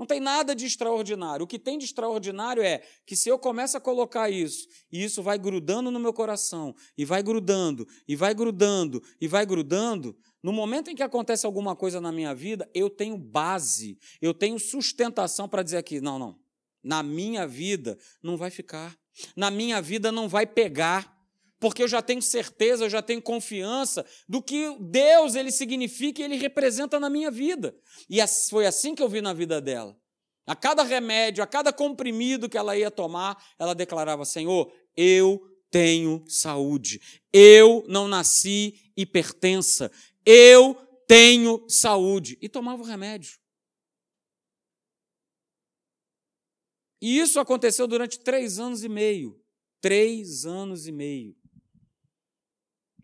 Não 0.00 0.06
tem 0.06 0.18
nada 0.18 0.56
de 0.56 0.64
extraordinário. 0.64 1.44
O 1.44 1.46
que 1.46 1.58
tem 1.58 1.76
de 1.76 1.84
extraordinário 1.84 2.62
é 2.62 2.82
que 3.04 3.14
se 3.14 3.28
eu 3.28 3.38
começo 3.38 3.76
a 3.76 3.80
colocar 3.80 4.30
isso, 4.30 4.66
e 4.90 5.04
isso 5.04 5.22
vai 5.22 5.38
grudando 5.38 5.90
no 5.90 6.00
meu 6.00 6.10
coração, 6.10 6.74
e 6.96 7.04
vai 7.04 7.22
grudando, 7.22 7.86
e 8.08 8.16
vai 8.16 8.32
grudando, 8.32 9.02
e 9.20 9.28
vai 9.28 9.44
grudando, 9.44 10.16
no 10.42 10.54
momento 10.54 10.88
em 10.88 10.94
que 10.94 11.02
acontece 11.02 11.44
alguma 11.44 11.76
coisa 11.76 12.00
na 12.00 12.10
minha 12.10 12.34
vida, 12.34 12.66
eu 12.72 12.88
tenho 12.88 13.18
base, 13.18 13.98
eu 14.22 14.32
tenho 14.32 14.58
sustentação 14.58 15.46
para 15.46 15.62
dizer 15.62 15.76
aqui: 15.76 16.00
não, 16.00 16.18
não, 16.18 16.40
na 16.82 17.02
minha 17.02 17.46
vida 17.46 17.98
não 18.22 18.38
vai 18.38 18.50
ficar, 18.50 18.96
na 19.36 19.50
minha 19.50 19.82
vida 19.82 20.10
não 20.10 20.30
vai 20.30 20.46
pegar 20.46 21.19
porque 21.60 21.82
eu 21.82 21.88
já 21.88 22.00
tenho 22.00 22.22
certeza, 22.22 22.84
eu 22.86 22.90
já 22.90 23.02
tenho 23.02 23.20
confiança 23.20 24.04
do 24.26 24.42
que 24.42 24.74
Deus 24.80 25.34
ele 25.34 25.52
significa 25.52 26.22
e 26.22 26.24
ele 26.24 26.36
representa 26.36 26.98
na 26.98 27.10
minha 27.10 27.30
vida. 27.30 27.76
E 28.08 28.18
foi 28.48 28.66
assim 28.66 28.94
que 28.94 29.02
eu 29.02 29.08
vi 29.08 29.20
na 29.20 29.34
vida 29.34 29.60
dela. 29.60 29.94
A 30.46 30.56
cada 30.56 30.82
remédio, 30.82 31.44
a 31.44 31.46
cada 31.46 31.70
comprimido 31.72 32.48
que 32.48 32.56
ela 32.56 32.76
ia 32.76 32.90
tomar, 32.90 33.36
ela 33.58 33.74
declarava: 33.74 34.24
Senhor, 34.24 34.72
eu 34.96 35.40
tenho 35.70 36.24
saúde. 36.26 37.00
Eu 37.32 37.84
não 37.86 38.08
nasci 38.08 38.90
hipertensa. 38.96 39.92
Eu 40.24 40.74
tenho 41.06 41.64
saúde. 41.68 42.38
E 42.40 42.48
tomava 42.48 42.82
o 42.82 42.86
remédio. 42.86 43.38
E 47.02 47.18
isso 47.18 47.38
aconteceu 47.38 47.86
durante 47.86 48.18
três 48.18 48.58
anos 48.58 48.82
e 48.82 48.88
meio. 48.88 49.40
Três 49.80 50.44
anos 50.44 50.86
e 50.86 50.92
meio. 50.92 51.39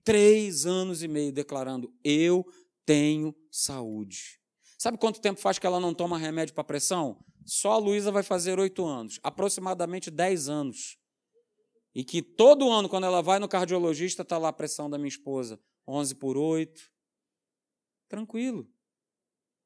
Três 0.06 0.64
anos 0.64 1.02
e 1.02 1.08
meio 1.08 1.32
declarando: 1.32 1.92
Eu 2.04 2.46
tenho 2.84 3.34
saúde. 3.50 4.40
Sabe 4.78 4.96
quanto 4.98 5.20
tempo 5.20 5.40
faz 5.40 5.58
que 5.58 5.66
ela 5.66 5.80
não 5.80 5.92
toma 5.92 6.16
remédio 6.16 6.54
para 6.54 6.62
pressão? 6.62 7.18
Só 7.44 7.72
a 7.72 7.76
Luísa 7.76 8.12
vai 8.12 8.22
fazer 8.22 8.56
oito 8.60 8.86
anos, 8.86 9.18
aproximadamente 9.20 10.08
dez 10.08 10.48
anos. 10.48 10.96
E 11.92 12.04
que 12.04 12.22
todo 12.22 12.70
ano, 12.70 12.88
quando 12.88 13.02
ela 13.02 13.20
vai 13.20 13.40
no 13.40 13.48
cardiologista, 13.48 14.22
está 14.22 14.38
lá 14.38 14.48
a 14.48 14.52
pressão 14.52 14.88
da 14.88 14.96
minha 14.96 15.08
esposa, 15.08 15.58
11 15.88 16.14
por 16.14 16.36
8. 16.36 16.80
Tranquilo. 18.08 18.70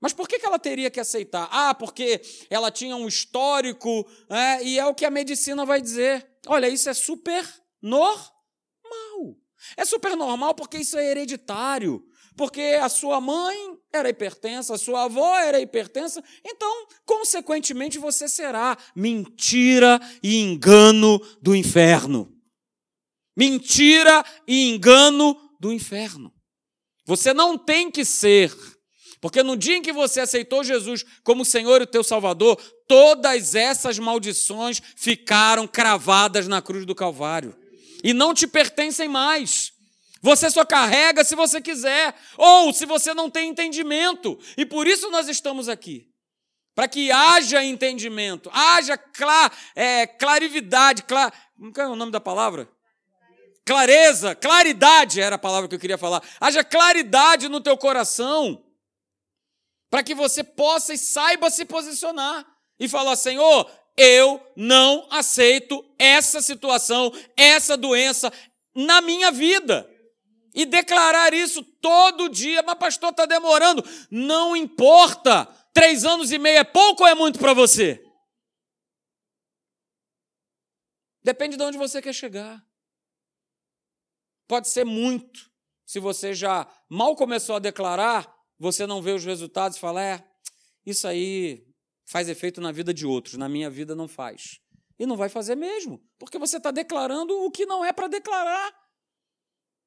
Mas 0.01 0.15
por 0.15 0.27
que 0.27 0.41
ela 0.43 0.59
teria 0.59 0.91
que 0.91 1.01
aceitar? 1.01 1.51
Ah, 1.53 1.75
porque 1.75 2.23
ela 2.49 2.71
tinha 2.71 2.97
um 2.97 3.07
histórico, 3.07 4.09
é, 4.31 4.65
e 4.65 4.79
é 4.79 4.87
o 4.87 4.95
que 4.95 5.05
a 5.05 5.11
medicina 5.11 5.67
vai 5.67 5.83
dizer. 5.83 6.27
Olha, 6.47 6.67
isso 6.67 6.89
é 6.89 6.95
super 6.95 7.47
normal. 7.83 8.40
É 9.77 9.85
super 9.85 10.17
normal 10.17 10.55
porque 10.55 10.79
isso 10.79 10.99
é 10.99 11.11
hereditário. 11.11 12.05
Porque 12.37 12.79
a 12.81 12.89
sua 12.89 13.21
mãe 13.21 13.77
era 13.93 14.09
hipertensa, 14.09 14.75
a 14.75 14.79
sua 14.79 15.05
avó 15.05 15.37
era 15.39 15.61
hipertensa, 15.61 16.23
então, 16.45 16.87
consequentemente, 17.05 17.99
você 17.99 18.29
será 18.29 18.79
mentira 18.95 20.01
e 20.23 20.39
engano 20.41 21.19
do 21.43 21.55
inferno. 21.55 22.33
Mentira 23.37 24.25
e 24.47 24.71
engano 24.71 25.37
do 25.61 25.73
inferno. 25.73 26.33
Você 27.05 27.35
não 27.35 27.59
tem 27.59 27.91
que 27.91 28.05
ser, 28.05 28.57
porque 29.21 29.43
no 29.43 29.57
dia 29.57 29.77
em 29.77 29.83
que 29.83 29.93
você 29.93 30.21
aceitou 30.21 30.63
Jesus 30.63 31.05
como 31.23 31.45
Senhor 31.45 31.83
e 31.83 31.87
teu 31.87 32.05
Salvador, 32.05 32.57
todas 32.87 33.55
essas 33.55 33.99
maldições 33.99 34.81
ficaram 34.97 35.67
cravadas 35.67 36.47
na 36.47 36.63
cruz 36.63 36.87
do 36.87 36.95
Calvário 36.95 37.60
e 38.03 38.13
não 38.13 38.35
te 38.35 38.47
pertencem 38.47 39.09
mais. 39.09 39.73
Você 40.23 40.51
só 40.51 40.65
carrega 40.65 41.25
se 41.25 41.35
você 41.35 41.61
quiser, 41.61 42.15
ou 42.37 42.73
se 42.73 42.85
você 42.85 43.15
não 43.15 43.31
tem 43.31 43.49
entendimento. 43.49 44.39
E 44.57 44.67
por 44.67 44.87
isso 44.87 45.11
nós 45.11 45.29
estamos 45.29 45.69
aqui. 45.69 46.09
Para 46.75 46.89
que 46.89 47.11
haja 47.11 47.65
entendimento, 47.65 48.51
haja 48.53 48.97
clar, 48.97 49.53
é, 49.75 50.07
clarividade, 50.07 51.03
clar, 51.03 51.33
como 51.57 51.73
é 51.77 51.89
o 51.89 51.97
nome 51.97 52.13
da 52.13 52.21
palavra? 52.21 52.71
Clareza, 53.67 54.35
claridade 54.35 55.21
era 55.21 55.37
a 55.37 55.39
palavra 55.39 55.69
que 55.69 55.75
eu 55.75 55.79
queria 55.79 55.99
falar. 55.99 56.23
Haja 56.41 56.65
claridade 56.65 57.49
no 57.49 57.61
teu 57.61 57.77
coração, 57.77 58.65
para 59.91 60.03
que 60.03 60.15
você 60.15 60.43
possa 60.43 60.95
e 60.95 60.99
saiba 60.99 61.51
se 61.51 61.65
posicionar 61.65 62.47
e 62.79 62.89
falar: 62.89 63.17
Senhor, 63.17 63.71
eu 63.97 64.41
não 64.57 65.07
aceito 65.11 65.85
essa 65.99 66.41
situação, 66.41 67.13
essa 67.37 67.77
doença 67.77 68.33
na 68.75 69.01
minha 69.01 69.31
vida. 69.31 69.89
E 70.53 70.67
declarar 70.67 71.33
isso 71.33 71.63
todo 71.63 72.29
dia, 72.29 72.63
mas 72.63 72.79
pastor, 72.79 73.11
está 73.11 73.25
demorando. 73.25 73.85
Não 74.11 74.57
importa. 74.57 75.47
Três 75.73 76.05
anos 76.05 76.33
e 76.33 76.39
meio 76.39 76.59
é 76.59 76.65
pouco 76.65 77.05
ou 77.05 77.09
é 77.09 77.15
muito 77.15 77.39
para 77.39 77.55
você? 77.55 78.05
Depende 81.23 81.57
de 81.57 81.63
onde 81.63 81.79
você 81.79 82.03
quer 82.03 82.13
chegar. 82.13 82.65
Pode 84.49 84.69
ser 84.69 84.85
muito. 84.85 85.49
Se 85.87 86.01
você 86.01 86.35
já 86.35 86.67
mal 86.89 87.15
começou 87.15 87.57
a 87.57 87.61
declarar, 87.61 88.33
você 88.59 88.87
não 88.87 89.01
vê 89.01 89.13
os 89.13 89.25
resultados 89.25 89.77
e 89.77 89.81
fala: 89.81 90.03
é, 90.03 90.25
isso 90.85 91.07
aí 91.07 91.70
faz 92.11 92.29
efeito 92.29 92.61
na 92.61 92.73
vida 92.73 92.93
de 92.93 93.07
outros, 93.07 93.37
na 93.37 93.49
minha 93.49 93.71
vida 93.71 93.95
não 93.95 94.09
faz. 94.09 94.59
E 94.99 95.07
não 95.07 95.17
vai 95.17 95.29
fazer 95.29 95.55
mesmo, 95.55 96.03
porque 96.19 96.41
você 96.41 96.57
está 96.57 96.73
declarando 96.73 97.33
o 97.45 97.51
que 97.53 97.65
não 97.65 97.85
é 97.85 97.93
para 97.93 98.09
declarar. 98.09 98.75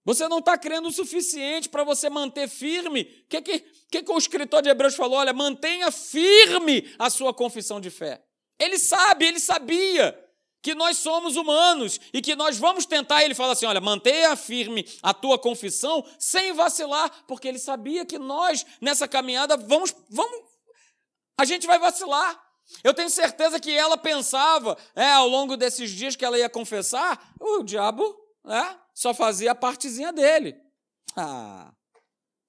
Você 0.05 0.25
não 0.29 0.39
está 0.39 0.57
crendo 0.57 0.87
o 0.87 0.91
suficiente 0.91 1.67
para 1.67 1.83
você 1.83 2.09
manter 2.09 2.47
firme. 2.47 3.01
O 3.01 3.27
que, 3.27 3.41
que, 3.41 3.59
que, 3.91 4.03
que 4.03 4.11
o 4.11 4.17
escritor 4.17 4.61
de 4.61 4.69
Hebreus 4.69 4.95
falou? 4.95 5.17
Olha, 5.17 5.33
mantenha 5.33 5.91
firme 5.91 6.89
a 6.97 7.09
sua 7.09 7.33
confissão 7.33 7.81
de 7.81 7.89
fé. 7.89 8.23
Ele 8.57 8.79
sabe, 8.79 9.25
ele 9.25 9.39
sabia 9.39 10.17
que 10.61 10.73
nós 10.73 10.97
somos 10.99 11.35
humanos 11.35 11.99
e 12.13 12.21
que 12.21 12.35
nós 12.35 12.57
vamos 12.57 12.85
tentar. 12.85 13.23
Ele 13.23 13.35
fala 13.35 13.51
assim: 13.51 13.65
olha, 13.65 13.81
mantenha 13.81 14.33
firme 14.37 14.85
a 15.01 15.13
tua 15.13 15.37
confissão 15.37 16.05
sem 16.17 16.53
vacilar, 16.53 17.25
porque 17.27 17.49
ele 17.49 17.59
sabia 17.59 18.05
que 18.05 18.17
nós, 18.17 18.65
nessa 18.81 19.07
caminhada, 19.09 19.57
vamos, 19.57 19.93
vamos 20.09 20.52
a 21.37 21.45
gente 21.45 21.67
vai 21.67 21.79
vacilar. 21.79 22.41
Eu 22.83 22.93
tenho 22.93 23.09
certeza 23.09 23.59
que 23.59 23.71
ela 23.71 23.97
pensava, 23.97 24.77
é, 24.95 25.11
ao 25.11 25.27
longo 25.27 25.57
desses 25.57 25.91
dias 25.91 26.15
que 26.15 26.23
ela 26.23 26.37
ia 26.37 26.49
confessar, 26.49 27.33
o 27.39 27.63
diabo 27.63 28.03
é, 28.45 28.77
só 28.93 29.13
fazia 29.13 29.51
a 29.51 29.55
partezinha 29.55 30.13
dele. 30.13 30.55
Ah, 31.15 31.73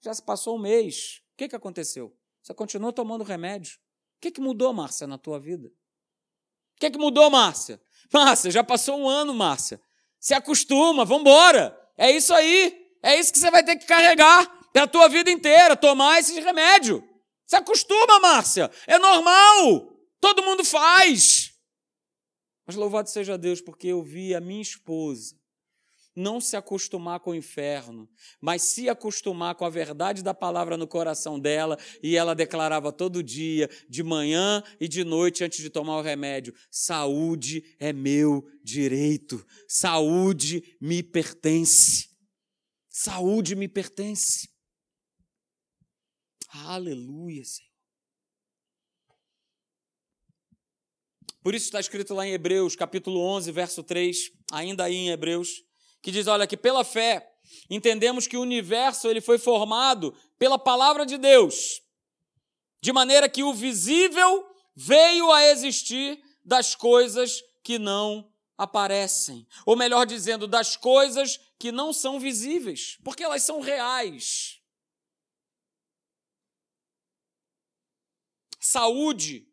já 0.01 0.15
se 0.15 0.23
passou 0.23 0.57
um 0.57 0.61
mês. 0.61 1.21
O 1.33 1.37
que, 1.37 1.49
que 1.49 1.57
aconteceu? 1.57 2.17
Você 2.43 2.55
continuou 2.55 2.93
tomando 2.93 3.25
remédio. 3.25 3.77
O 4.17 4.21
que, 4.21 4.31
que 4.31 4.41
mudou, 4.41 4.73
Márcia, 4.73 5.07
na 5.07 5.19
tua 5.19 5.41
vida? 5.41 5.69
O 5.69 6.81
que, 6.81 6.91
que 6.91 6.99
mudou, 6.99 7.29
Márcia? 7.31 7.81
Márcia, 8.13 8.51
já 8.51 8.63
passou 8.63 8.99
um 8.99 9.09
ano, 9.09 9.35
Márcia. 9.35 9.81
Se 10.21 10.35
acostuma, 10.35 11.05
vamos 11.05 11.23
embora. 11.23 11.79
É 11.97 12.11
isso 12.11 12.33
aí. 12.33 12.97
É 13.03 13.19
isso 13.19 13.33
que 13.33 13.39
você 13.39 13.51
vai 13.51 13.63
ter 13.63 13.77
que 13.77 13.87
carregar 13.87 14.51
a 14.75 14.87
tua 14.87 15.09
vida 15.09 15.31
inteira, 15.31 15.77
tomar 15.77 16.19
esse 16.19 16.39
remédio. 16.41 17.07
Se 17.47 17.57
acostuma, 17.57 18.21
Márcia. 18.21 18.71
É 18.87 18.99
normal. 18.99 19.97
Todo 20.21 20.43
mundo 20.43 20.65
faz. 20.65 21.53
Mas 22.67 22.77
louvado 22.77 23.11
seja 23.11 23.37
Deus, 23.37 23.61
porque 23.61 23.89
eu 23.89 24.03
vi 24.03 24.35
a 24.35 24.41
minha 24.41 24.63
esposa 24.63 25.37
não 26.15 26.41
se 26.41 26.57
acostumar 26.57 27.21
com 27.21 27.31
o 27.31 27.35
inferno, 27.35 28.09
mas 28.41 28.63
se 28.63 28.89
acostumar 28.89 29.55
com 29.55 29.65
a 29.65 29.71
verdade 29.71 30.23
da 30.23 30.33
palavra 30.33 30.77
no 30.77 30.87
coração 30.87 31.41
dela, 31.41 31.79
e 32.03 32.17
ela 32.17 32.35
declarava 32.35 32.93
todo 32.93 33.23
dia, 33.23 33.69
de 33.89 34.03
manhã 34.03 34.63
e 34.79 34.87
de 34.87 35.03
noite, 35.03 35.43
antes 35.43 35.61
de 35.61 35.71
tomar 35.71 35.99
o 35.99 36.03
remédio: 36.03 36.55
saúde 36.71 37.65
é 37.79 37.93
meu 37.93 38.47
direito, 38.63 39.45
saúde 39.67 40.77
me 40.81 41.03
pertence. 41.03 42.09
Saúde 42.89 43.57
me 43.57 43.67
pertence. 43.67 44.49
Aleluia, 46.55 47.45
Senhor. 47.45 47.69
Por 51.43 51.55
isso 51.55 51.67
está 51.67 51.81
escrito 51.81 52.15
lá 52.15 52.27
em 52.27 52.33
Hebreus, 52.33 52.77
capítulo 52.77 53.21
11, 53.21 53.51
verso 53.51 53.83
3, 53.83 54.31
ainda 54.53 54.85
aí 54.85 54.95
em 54.95 55.11
Hebreus, 55.11 55.65
que 56.01 56.13
diz, 56.13 56.27
olha, 56.27 56.47
que 56.47 56.57
pela 56.57 56.85
fé 56.85 57.29
entendemos 57.69 58.27
que 58.27 58.37
o 58.37 58.41
universo 58.41 59.09
ele 59.09 59.21
foi 59.21 59.37
formado 59.37 60.17
pela 60.39 60.59
palavra 60.59 61.05
de 61.05 61.19
Deus, 61.19 61.83
de 62.81 62.93
maneira 62.93 63.29
que 63.29 63.43
o 63.43 63.53
visível 63.53 64.47
veio 64.77 65.31
a 65.33 65.45
existir 65.49 66.23
das 66.45 66.75
coisas 66.75 67.43
que 67.63 67.79
não 67.79 68.33
aparecem, 68.57 69.47
ou 69.67 69.77
melhor 69.77 70.07
dizendo, 70.07 70.47
das 70.47 70.77
coisas 70.77 71.41
que 71.59 71.73
não 71.73 71.93
são 71.93 72.21
visíveis, 72.21 72.97
porque 73.03 73.25
elas 73.25 73.43
são 73.43 73.61
reais. 73.61 74.64
Saúde, 78.65 79.47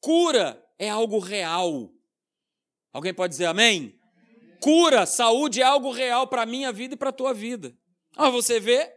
cura 0.00 0.60
é 0.76 0.90
algo 0.90 1.20
real. 1.20 1.88
Alguém 2.92 3.14
pode 3.14 3.30
dizer 3.30 3.46
amém? 3.46 3.96
Cura, 4.60 5.06
saúde 5.06 5.60
é 5.60 5.64
algo 5.64 5.92
real 5.92 6.26
para 6.26 6.42
a 6.42 6.46
minha 6.46 6.72
vida 6.72 6.94
e 6.94 6.96
para 6.96 7.10
a 7.10 7.12
tua 7.12 7.32
vida. 7.32 7.72
Ah, 8.16 8.28
você 8.28 8.58
vê? 8.58 8.92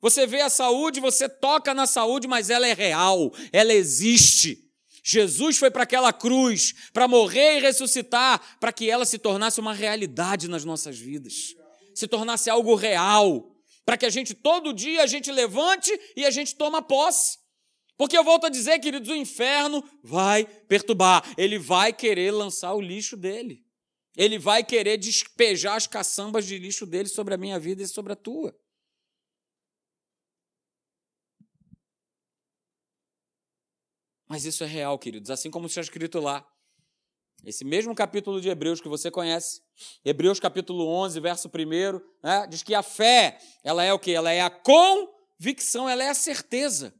Você 0.00 0.24
vê 0.24 0.40
a 0.40 0.48
saúde, 0.48 1.00
você 1.00 1.28
toca 1.28 1.74
na 1.74 1.84
saúde, 1.84 2.28
mas 2.28 2.48
ela 2.48 2.64
é 2.64 2.74
real, 2.74 3.32
ela 3.52 3.72
existe. 3.72 4.70
Jesus 5.02 5.58
foi 5.58 5.68
para 5.68 5.82
aquela 5.82 6.12
cruz 6.12 6.72
para 6.92 7.08
morrer 7.08 7.58
e 7.58 7.60
ressuscitar, 7.60 8.56
para 8.60 8.72
que 8.72 8.88
ela 8.88 9.04
se 9.04 9.18
tornasse 9.18 9.58
uma 9.58 9.74
realidade 9.74 10.46
nas 10.46 10.64
nossas 10.64 10.96
vidas, 10.96 11.56
se 11.92 12.06
tornasse 12.06 12.48
algo 12.48 12.76
real, 12.76 13.50
para 13.84 13.96
que 13.96 14.06
a 14.06 14.10
gente 14.10 14.32
todo 14.32 14.72
dia 14.72 15.02
a 15.02 15.08
gente 15.08 15.32
levante 15.32 15.90
e 16.16 16.24
a 16.24 16.30
gente 16.30 16.54
toma 16.54 16.80
posse. 16.80 17.41
Porque 17.96 18.16
eu 18.16 18.24
volto 18.24 18.46
a 18.46 18.50
dizer, 18.50 18.78
queridos, 18.78 19.08
o 19.08 19.14
inferno 19.14 19.82
vai 20.02 20.44
perturbar, 20.44 21.22
ele 21.36 21.58
vai 21.58 21.92
querer 21.92 22.30
lançar 22.30 22.72
o 22.74 22.80
lixo 22.80 23.16
dele. 23.16 23.64
Ele 24.16 24.38
vai 24.38 24.62
querer 24.62 24.98
despejar 24.98 25.76
as 25.76 25.86
caçambas 25.86 26.44
de 26.46 26.58
lixo 26.58 26.84
dele 26.84 27.08
sobre 27.08 27.34
a 27.34 27.38
minha 27.38 27.58
vida 27.58 27.82
e 27.82 27.88
sobre 27.88 28.12
a 28.12 28.16
tua. 28.16 28.54
Mas 34.28 34.44
isso 34.44 34.64
é 34.64 34.66
real, 34.66 34.98
queridos, 34.98 35.30
assim 35.30 35.50
como 35.50 35.66
está 35.66 35.80
escrito 35.80 36.18
lá. 36.18 36.46
Esse 37.44 37.64
mesmo 37.64 37.94
capítulo 37.94 38.40
de 38.40 38.48
Hebreus 38.48 38.80
que 38.80 38.88
você 38.88 39.10
conhece, 39.10 39.60
Hebreus 40.04 40.38
capítulo 40.38 40.86
11, 40.86 41.20
verso 41.20 41.48
1, 41.48 42.00
né, 42.22 42.46
diz 42.48 42.62
que 42.62 42.74
a 42.74 42.82
fé, 42.82 43.38
ela 43.64 43.82
é 43.82 43.92
o 43.92 43.98
que? 43.98 44.12
Ela 44.12 44.30
é 44.30 44.40
a 44.40 44.48
convicção, 44.48 45.88
ela 45.88 46.04
é 46.04 46.08
a 46.08 46.14
certeza. 46.14 46.94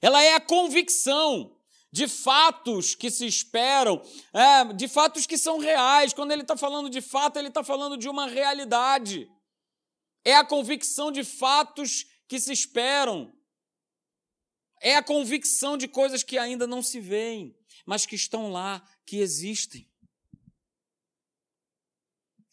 Ela 0.00 0.22
é 0.22 0.34
a 0.34 0.40
convicção 0.40 1.56
de 1.90 2.06
fatos 2.06 2.94
que 2.94 3.10
se 3.10 3.26
esperam, 3.26 4.02
é, 4.32 4.72
de 4.74 4.86
fatos 4.88 5.26
que 5.26 5.38
são 5.38 5.58
reais. 5.58 6.12
Quando 6.12 6.32
ele 6.32 6.42
está 6.42 6.56
falando 6.56 6.90
de 6.90 7.00
fato, 7.00 7.38
ele 7.38 7.48
está 7.48 7.64
falando 7.64 7.96
de 7.96 8.08
uma 8.08 8.26
realidade. 8.26 9.30
É 10.24 10.34
a 10.34 10.44
convicção 10.44 11.10
de 11.10 11.24
fatos 11.24 12.06
que 12.26 12.38
se 12.38 12.52
esperam. 12.52 13.32
É 14.80 14.94
a 14.94 15.02
convicção 15.02 15.76
de 15.76 15.88
coisas 15.88 16.22
que 16.22 16.38
ainda 16.38 16.66
não 16.66 16.82
se 16.82 17.00
veem, 17.00 17.56
mas 17.84 18.06
que 18.06 18.14
estão 18.14 18.52
lá, 18.52 18.86
que 19.04 19.18
existem. 19.18 19.88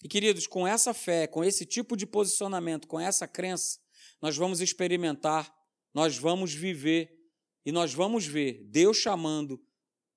E 0.03 0.07
queridos, 0.07 0.47
com 0.47 0.67
essa 0.67 0.93
fé, 0.93 1.27
com 1.27 1.43
esse 1.43 1.65
tipo 1.65 1.97
de 1.97 2.05
posicionamento, 2.05 2.87
com 2.87 2.99
essa 2.99 3.27
crença, 3.27 3.79
nós 4.21 4.37
vamos 4.37 4.61
experimentar, 4.61 5.53
nós 5.93 6.17
vamos 6.17 6.53
viver 6.53 7.14
e 7.65 7.71
nós 7.71 7.93
vamos 7.93 8.25
ver 8.25 8.63
Deus 8.65 8.97
chamando 8.97 9.59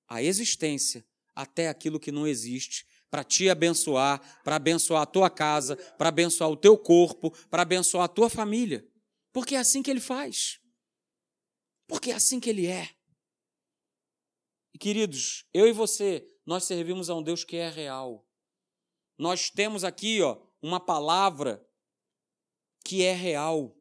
a 0.07 0.21
existência 0.21 1.05
até 1.35 1.67
aquilo 1.67 1.99
que 1.99 2.11
não 2.11 2.27
existe 2.27 2.85
para 3.09 3.23
te 3.23 3.49
abençoar, 3.49 4.43
para 4.43 4.55
abençoar 4.55 5.01
a 5.01 5.05
tua 5.05 5.29
casa, 5.29 5.75
para 5.97 6.09
abençoar 6.09 6.49
o 6.49 6.57
teu 6.57 6.77
corpo, 6.77 7.31
para 7.47 7.63
abençoar 7.63 8.03
a 8.05 8.09
tua 8.09 8.29
família. 8.29 8.87
Porque 9.33 9.55
é 9.55 9.57
assim 9.57 9.81
que 9.81 9.89
ele 9.89 9.99
faz. 9.99 10.59
Porque 11.87 12.11
é 12.11 12.15
assim 12.15 12.39
que 12.39 12.49
ele 12.49 12.67
é. 12.67 12.89
E 14.73 14.77
queridos, 14.77 15.45
eu 15.53 15.67
e 15.67 15.71
você, 15.71 16.25
nós 16.45 16.65
servimos 16.65 17.09
a 17.09 17.15
um 17.15 17.23
Deus 17.23 17.43
que 17.43 17.57
é 17.57 17.69
real. 17.69 18.27
Nós 19.17 19.49
temos 19.49 19.83
aqui, 19.83 20.21
ó, 20.21 20.39
uma 20.61 20.79
palavra 20.79 21.65
que 22.85 23.03
é 23.03 23.13
real. 23.13 23.75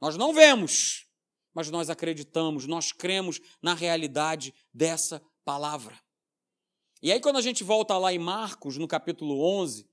Nós 0.00 0.16
não 0.16 0.32
vemos, 0.32 1.06
mas 1.54 1.70
nós 1.70 1.90
acreditamos, 1.90 2.66
nós 2.66 2.92
cremos 2.92 3.40
na 3.62 3.74
realidade 3.74 4.54
dessa 4.72 5.22
palavra. 5.44 5.98
E 7.02 7.10
aí, 7.10 7.20
quando 7.20 7.36
a 7.36 7.42
gente 7.42 7.64
volta 7.64 7.96
lá 7.96 8.12
em 8.12 8.18
Marcos, 8.18 8.76
no 8.76 8.86
capítulo 8.86 9.42
11, 9.42 9.88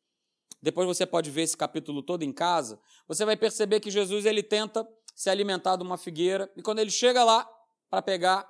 depois 0.62 0.88
você 0.88 1.06
pode 1.06 1.32
ver 1.32 1.44
esse 1.44 1.56
capítulo 1.56 2.02
todo 2.02 2.24
em 2.24 2.34
casa, 2.34 2.80
você 3.08 3.24
vai 3.24 3.38
perceber 3.38 3.80
que 3.80 3.90
Jesus 3.90 4.26
ele 4.26 4.44
tenta 4.44 4.88
se 5.16 5.30
alimentar 5.30 5.78
de 5.78 5.84
uma 5.84 5.98
figueira, 5.98 6.52
e 6.56 6.62
quando 6.62 6.80
ele 6.80 6.92
chega 6.92 7.24
lá 7.24 7.50
para 7.90 8.02
pegar 8.02 8.48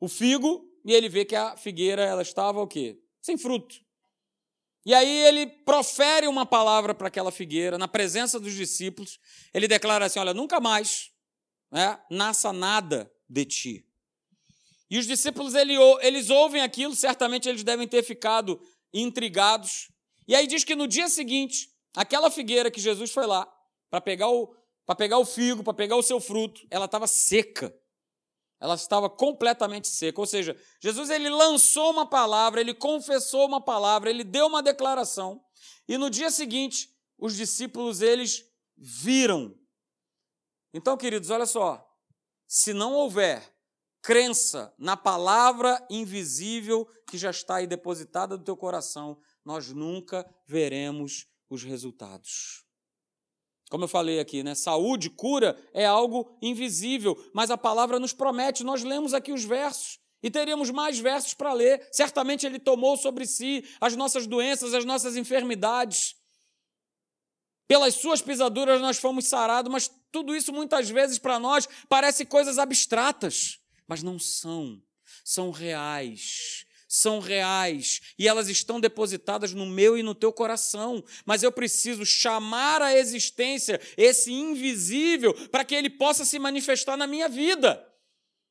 o 0.00 0.08
figo, 0.08 0.68
e 0.84 0.92
ele 0.92 1.08
vê 1.08 1.24
que 1.24 1.36
a 1.36 1.56
figueira 1.56 2.02
ela 2.02 2.22
estava 2.22 2.60
o 2.60 2.66
quê? 2.66 3.00
Sem 3.20 3.36
fruto. 3.38 3.76
E 4.84 4.94
aí 4.94 5.24
ele 5.26 5.46
profere 5.46 6.26
uma 6.26 6.46
palavra 6.46 6.94
para 6.94 7.08
aquela 7.08 7.30
figueira, 7.30 7.76
na 7.76 7.86
presença 7.86 8.40
dos 8.40 8.54
discípulos, 8.54 9.18
ele 9.52 9.68
declara 9.68 10.06
assim: 10.06 10.18
Olha, 10.18 10.32
nunca 10.32 10.58
mais 10.58 11.09
né, 11.70 11.98
nasça 12.10 12.52
nada 12.52 13.10
de 13.28 13.44
ti. 13.44 13.86
E 14.90 14.98
os 14.98 15.06
discípulos 15.06 15.54
eles 15.54 16.30
ouvem 16.30 16.62
aquilo, 16.62 16.94
certamente 16.94 17.48
eles 17.48 17.62
devem 17.62 17.86
ter 17.86 18.02
ficado 18.02 18.60
intrigados. 18.92 19.90
E 20.26 20.34
aí 20.34 20.46
diz 20.46 20.64
que 20.64 20.74
no 20.74 20.88
dia 20.88 21.08
seguinte, 21.08 21.70
aquela 21.94 22.30
figueira 22.30 22.70
que 22.70 22.80
Jesus 22.80 23.12
foi 23.12 23.26
lá 23.26 23.50
para 23.88 24.00
pegar 24.00 24.28
o 24.28 24.54
para 24.90 24.96
pegar 24.96 25.18
o 25.18 25.24
figo, 25.24 25.62
para 25.62 25.72
pegar 25.72 25.94
o 25.94 26.02
seu 26.02 26.18
fruto, 26.18 26.66
ela 26.68 26.86
estava 26.86 27.06
seca. 27.06 27.72
Ela 28.58 28.74
estava 28.74 29.08
completamente 29.08 29.86
seca. 29.86 30.20
Ou 30.20 30.26
seja, 30.26 30.60
Jesus 30.82 31.10
ele 31.10 31.30
lançou 31.30 31.92
uma 31.92 32.04
palavra, 32.04 32.60
ele 32.60 32.74
confessou 32.74 33.46
uma 33.46 33.60
palavra, 33.60 34.10
ele 34.10 34.24
deu 34.24 34.48
uma 34.48 34.60
declaração. 34.60 35.40
E 35.86 35.96
no 35.96 36.10
dia 36.10 36.28
seguinte, 36.28 36.90
os 37.16 37.36
discípulos 37.36 38.00
eles 38.00 38.44
viram 38.76 39.54
então, 40.72 40.96
queridos, 40.96 41.30
olha 41.30 41.46
só. 41.46 41.86
Se 42.46 42.72
não 42.72 42.94
houver 42.94 43.42
crença 44.02 44.74
na 44.78 44.96
palavra 44.96 45.84
invisível 45.90 46.88
que 47.08 47.18
já 47.18 47.30
está 47.30 47.56
aí 47.56 47.66
depositada 47.66 48.36
no 48.36 48.44
teu 48.44 48.56
coração, 48.56 49.18
nós 49.44 49.72
nunca 49.72 50.28
veremos 50.46 51.26
os 51.48 51.62
resultados. 51.62 52.64
Como 53.70 53.84
eu 53.84 53.88
falei 53.88 54.18
aqui, 54.18 54.42
né? 54.42 54.54
Saúde, 54.54 55.10
cura 55.10 55.56
é 55.72 55.86
algo 55.86 56.36
invisível, 56.42 57.16
mas 57.32 57.50
a 57.50 57.56
palavra 57.56 58.00
nos 58.00 58.12
promete. 58.12 58.64
Nós 58.64 58.82
lemos 58.82 59.14
aqui 59.14 59.32
os 59.32 59.44
versos 59.44 60.00
e 60.22 60.30
teríamos 60.30 60.70
mais 60.70 60.98
versos 60.98 61.34
para 61.34 61.52
ler. 61.52 61.88
Certamente 61.92 62.44
ele 62.44 62.58
tomou 62.58 62.96
sobre 62.96 63.26
si 63.26 63.64
as 63.80 63.94
nossas 63.94 64.26
doenças, 64.26 64.74
as 64.74 64.84
nossas 64.84 65.16
enfermidades. 65.16 66.16
Pelas 67.68 67.94
suas 67.94 68.20
pisaduras 68.20 68.80
nós 68.80 68.98
fomos 68.98 69.26
sarados, 69.26 69.70
mas 69.70 69.88
tudo 70.10 70.34
isso 70.34 70.52
muitas 70.52 70.88
vezes 70.90 71.18
para 71.18 71.38
nós 71.38 71.68
parece 71.88 72.24
coisas 72.24 72.58
abstratas, 72.58 73.60
mas 73.86 74.02
não 74.02 74.18
são. 74.18 74.80
São 75.24 75.50
reais. 75.50 76.66
São 76.88 77.20
reais 77.20 78.00
e 78.18 78.26
elas 78.26 78.48
estão 78.48 78.80
depositadas 78.80 79.52
no 79.54 79.64
meu 79.64 79.96
e 79.96 80.02
no 80.02 80.12
teu 80.12 80.32
coração, 80.32 81.04
mas 81.24 81.44
eu 81.44 81.52
preciso 81.52 82.04
chamar 82.04 82.82
à 82.82 82.92
existência 82.96 83.80
esse 83.96 84.32
invisível 84.32 85.32
para 85.50 85.64
que 85.64 85.72
ele 85.72 85.88
possa 85.88 86.24
se 86.24 86.36
manifestar 86.36 86.96
na 86.96 87.06
minha 87.06 87.28
vida, 87.28 87.86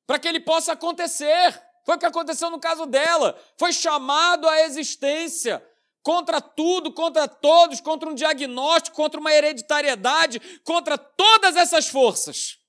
para 0.07 0.17
que 0.17 0.25
ele 0.25 0.39
possa 0.39 0.71
acontecer. 0.71 1.61
Foi 1.85 1.97
o 1.97 1.99
que 1.99 2.05
aconteceu 2.05 2.49
no 2.49 2.59
caso 2.59 2.85
dela, 2.85 3.37
foi 3.57 3.73
chamado 3.73 4.47
à 4.47 4.61
existência 4.61 5.61
contra 6.03 6.41
tudo, 6.41 6.91
contra 6.91 7.27
todos, 7.27 7.81
contra 7.81 8.09
um 8.09 8.15
diagnóstico, 8.15 8.95
contra 8.95 9.19
uma 9.19 9.33
hereditariedade, 9.33 10.39
contra 10.63 10.97
todas 10.97 11.55
essas 11.55 11.87
forças. 11.87 12.59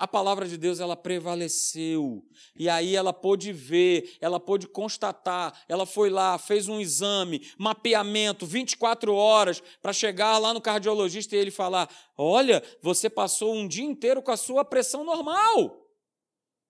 A 0.00 0.08
palavra 0.08 0.48
de 0.48 0.56
Deus 0.56 0.80
ela 0.80 0.96
prevaleceu. 0.96 2.24
E 2.56 2.70
aí 2.70 2.96
ela 2.96 3.12
pôde 3.12 3.52
ver, 3.52 4.16
ela 4.18 4.40
pôde 4.40 4.66
constatar. 4.66 5.52
Ela 5.68 5.84
foi 5.84 6.08
lá, 6.08 6.38
fez 6.38 6.68
um 6.68 6.80
exame, 6.80 7.46
mapeamento, 7.58 8.46
24 8.46 9.14
horas, 9.14 9.62
para 9.82 9.92
chegar 9.92 10.38
lá 10.38 10.54
no 10.54 10.60
cardiologista 10.60 11.36
e 11.36 11.38
ele 11.38 11.50
falar: 11.50 11.86
Olha, 12.16 12.62
você 12.80 13.10
passou 13.10 13.54
um 13.54 13.68
dia 13.68 13.84
inteiro 13.84 14.22
com 14.22 14.30
a 14.30 14.38
sua 14.38 14.64
pressão 14.64 15.04
normal. 15.04 15.79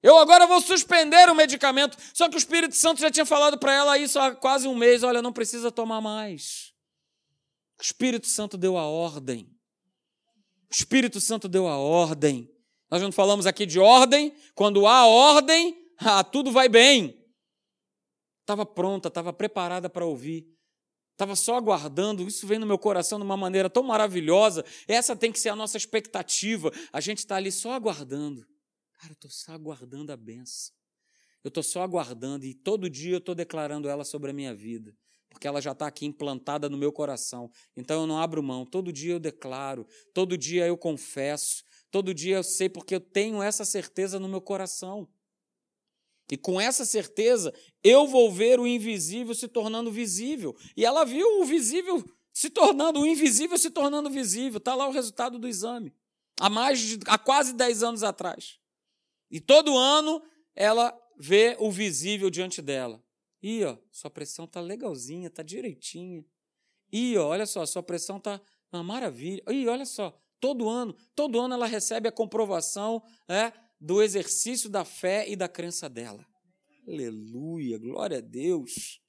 Eu 0.02 0.16
agora 0.16 0.46
vou 0.46 0.60
suspender 0.60 1.28
o 1.28 1.34
medicamento. 1.34 1.96
Só 2.14 2.28
que 2.28 2.36
o 2.36 2.38
Espírito 2.38 2.74
Santo 2.74 3.00
já 3.00 3.10
tinha 3.10 3.26
falado 3.26 3.58
para 3.58 3.72
ela 3.72 3.98
isso 3.98 4.18
há 4.18 4.34
quase 4.34 4.66
um 4.66 4.74
mês: 4.74 5.02
olha, 5.02 5.20
não 5.20 5.32
precisa 5.32 5.70
tomar 5.70 6.00
mais. 6.00 6.72
O 7.78 7.82
Espírito 7.82 8.26
Santo 8.26 8.56
deu 8.56 8.78
a 8.78 8.86
ordem. 8.86 9.50
O 10.70 10.74
Espírito 10.74 11.20
Santo 11.20 11.48
deu 11.48 11.66
a 11.66 11.76
ordem. 11.76 12.50
Nós 12.90 13.02
não 13.02 13.12
falamos 13.12 13.46
aqui 13.46 13.66
de 13.66 13.78
ordem. 13.78 14.34
Quando 14.54 14.86
há 14.86 15.06
ordem, 15.06 15.76
ah, 15.98 16.24
tudo 16.24 16.50
vai 16.50 16.68
bem. 16.68 17.18
Estava 18.40 18.64
pronta, 18.66 19.08
estava 19.08 19.32
preparada 19.32 19.88
para 19.88 20.04
ouvir. 20.04 20.46
Estava 21.12 21.36
só 21.36 21.56
aguardando. 21.56 22.26
Isso 22.26 22.46
vem 22.46 22.58
no 22.58 22.66
meu 22.66 22.78
coração 22.78 23.18
de 23.18 23.24
uma 23.24 23.36
maneira 23.36 23.68
tão 23.68 23.82
maravilhosa. 23.82 24.64
Essa 24.88 25.14
tem 25.14 25.30
que 25.30 25.38
ser 25.38 25.50
a 25.50 25.56
nossa 25.56 25.76
expectativa. 25.76 26.72
A 26.92 27.00
gente 27.00 27.18
está 27.18 27.36
ali 27.36 27.52
só 27.52 27.72
aguardando. 27.72 28.49
Cara, 29.00 29.12
eu 29.12 29.14
estou 29.14 29.30
só 29.30 29.52
aguardando 29.52 30.12
a 30.12 30.16
benção. 30.16 30.74
Eu 31.42 31.48
estou 31.48 31.62
só 31.62 31.82
aguardando 31.82 32.44
e 32.44 32.52
todo 32.52 32.90
dia 32.90 33.14
eu 33.14 33.18
estou 33.18 33.34
declarando 33.34 33.88
ela 33.88 34.04
sobre 34.04 34.30
a 34.30 34.34
minha 34.34 34.54
vida, 34.54 34.94
porque 35.30 35.48
ela 35.48 35.58
já 35.58 35.72
está 35.72 35.86
aqui 35.86 36.04
implantada 36.04 36.68
no 36.68 36.76
meu 36.76 36.92
coração. 36.92 37.50
Então 37.74 38.02
eu 38.02 38.06
não 38.06 38.18
abro 38.18 38.42
mão. 38.42 38.66
Todo 38.66 38.92
dia 38.92 39.14
eu 39.14 39.18
declaro, 39.18 39.86
todo 40.12 40.36
dia 40.36 40.66
eu 40.66 40.76
confesso, 40.76 41.64
todo 41.90 42.12
dia 42.12 42.36
eu 42.36 42.42
sei, 42.42 42.68
porque 42.68 42.94
eu 42.94 43.00
tenho 43.00 43.42
essa 43.42 43.64
certeza 43.64 44.20
no 44.20 44.28
meu 44.28 44.42
coração. 44.42 45.08
E 46.30 46.36
com 46.36 46.60
essa 46.60 46.84
certeza, 46.84 47.54
eu 47.82 48.06
vou 48.06 48.30
ver 48.30 48.60
o 48.60 48.66
invisível 48.66 49.34
se 49.34 49.48
tornando 49.48 49.90
visível. 49.90 50.54
E 50.76 50.84
ela 50.84 51.06
viu 51.06 51.40
o 51.40 51.46
visível 51.46 52.04
se 52.34 52.50
tornando, 52.50 53.00
o 53.00 53.06
invisível 53.06 53.56
se 53.56 53.70
tornando 53.70 54.10
visível. 54.10 54.58
Está 54.58 54.74
lá 54.74 54.86
o 54.86 54.92
resultado 54.92 55.38
do 55.38 55.48
exame. 55.48 55.90
Há 56.38 56.50
mais 56.50 56.78
de, 56.78 56.98
há 57.06 57.16
quase 57.16 57.54
10 57.54 57.82
anos 57.82 58.02
atrás. 58.02 58.60
E 59.30 59.40
todo 59.40 59.76
ano 59.76 60.22
ela 60.54 60.96
vê 61.18 61.56
o 61.58 61.70
visível 61.70 62.30
diante 62.30 62.60
dela. 62.60 63.02
E 63.42 63.64
ó, 63.64 63.78
sua 63.90 64.10
pressão 64.10 64.46
tá 64.46 64.60
legalzinha, 64.60 65.30
tá 65.30 65.42
direitinha. 65.42 66.24
E 66.92 67.16
ó, 67.16 67.28
olha 67.28 67.46
só, 67.46 67.64
sua 67.64 67.82
pressão 67.82 68.18
tá 68.18 68.40
uma 68.72 68.82
maravilha. 68.82 69.42
E 69.48 69.68
olha 69.68 69.86
só, 69.86 70.18
todo 70.40 70.68
ano, 70.68 70.94
todo 71.14 71.40
ano 71.40 71.54
ela 71.54 71.66
recebe 71.66 72.08
a 72.08 72.12
comprovação 72.12 73.02
é, 73.28 73.52
do 73.80 74.02
exercício 74.02 74.68
da 74.68 74.84
fé 74.84 75.28
e 75.28 75.36
da 75.36 75.48
crença 75.48 75.88
dela. 75.88 76.26
Aleluia, 76.86 77.78
glória 77.78 78.18
a 78.18 78.20
Deus. 78.20 79.00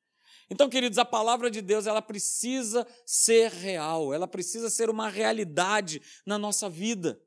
Então, 0.50 0.70
queridos, 0.70 0.98
a 0.98 1.06
palavra 1.06 1.50
de 1.50 1.62
Deus, 1.62 1.88
ela 1.88 2.02
precisa 2.02 2.86
ser 3.06 3.50
real, 3.52 4.14
ela 4.14 4.28
precisa 4.28 4.70
ser 4.70 4.90
uma 4.90 5.10
realidade 5.10 6.02
na 6.26 6.38
nossa 6.38 6.70
vida 6.70 7.20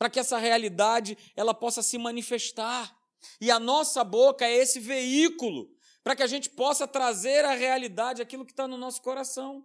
para 0.00 0.08
que 0.08 0.18
essa 0.18 0.38
realidade 0.38 1.18
ela 1.36 1.52
possa 1.52 1.82
se 1.82 1.98
manifestar. 1.98 2.90
E 3.38 3.50
a 3.50 3.60
nossa 3.60 4.02
boca 4.02 4.46
é 4.46 4.56
esse 4.56 4.80
veículo 4.80 5.68
para 6.02 6.16
que 6.16 6.22
a 6.22 6.26
gente 6.26 6.48
possa 6.48 6.88
trazer 6.88 7.44
à 7.44 7.52
realidade 7.52 8.22
aquilo 8.22 8.46
que 8.46 8.52
está 8.52 8.66
no 8.66 8.78
nosso 8.78 9.02
coração. 9.02 9.62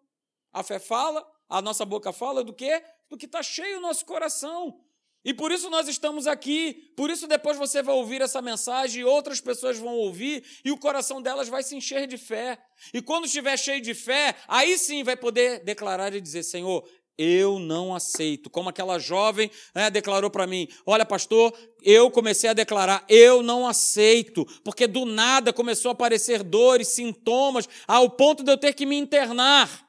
A 0.52 0.62
fé 0.62 0.78
fala, 0.78 1.26
a 1.48 1.62
nossa 1.62 1.86
boca 1.86 2.12
fala 2.12 2.44
do 2.44 2.52
quê? 2.54 2.84
Do 3.10 3.18
que 3.18 3.28
está 3.28 3.42
cheio 3.42 3.78
o 3.78 3.82
nosso 3.82 4.06
coração. 4.06 4.78
E 5.24 5.34
por 5.34 5.54
isso 5.54 5.70
nós 5.70 5.88
estamos 5.88 6.28
aqui, 6.28 6.92
por 6.98 7.10
isso 7.10 7.28
depois 7.28 7.58
você 7.58 7.82
vai 7.82 7.96
ouvir 7.96 8.22
essa 8.22 8.42
mensagem 8.42 9.06
outras 9.06 9.40
pessoas 9.40 9.80
vão 9.80 9.96
ouvir 9.96 10.46
e 10.66 10.72
o 10.72 10.78
coração 10.78 11.22
delas 11.22 11.48
vai 11.48 11.64
se 11.64 11.78
encher 11.78 12.08
de 12.08 12.18
fé. 12.18 12.62
E 12.94 13.02
quando 13.02 13.26
estiver 13.26 13.58
cheio 13.58 13.80
de 13.80 13.94
fé, 13.94 14.36
aí 14.50 14.78
sim 14.78 15.02
vai 15.02 15.16
poder 15.16 15.64
declarar 15.64 16.14
e 16.14 16.20
dizer: 16.20 16.44
Senhor, 16.44 16.88
eu 17.18 17.60
não 17.60 17.96
aceito. 17.96 18.50
Como 18.50 18.70
aquela 18.70 19.00
jovem 19.00 19.50
né, 19.74 19.90
declarou 19.90 20.30
para 20.30 20.48
mim: 20.48 20.68
Olha, 20.86 21.06
pastor, 21.06 21.54
eu 21.82 22.10
comecei 22.10 22.50
a 22.50 22.54
declarar, 22.54 23.04
eu 23.08 23.42
não 23.42 23.68
aceito, 23.68 24.46
porque 24.64 24.88
do 24.88 25.06
nada 25.06 25.54
começou 25.54 25.90
a 25.90 25.94
aparecer 25.94 26.44
dores, 26.44 26.90
sintomas, 26.90 27.68
ao 27.88 28.10
ponto 28.10 28.44
de 28.44 28.52
eu 28.52 28.58
ter 28.58 28.74
que 28.74 28.86
me 28.86 28.98
internar. 28.98 29.86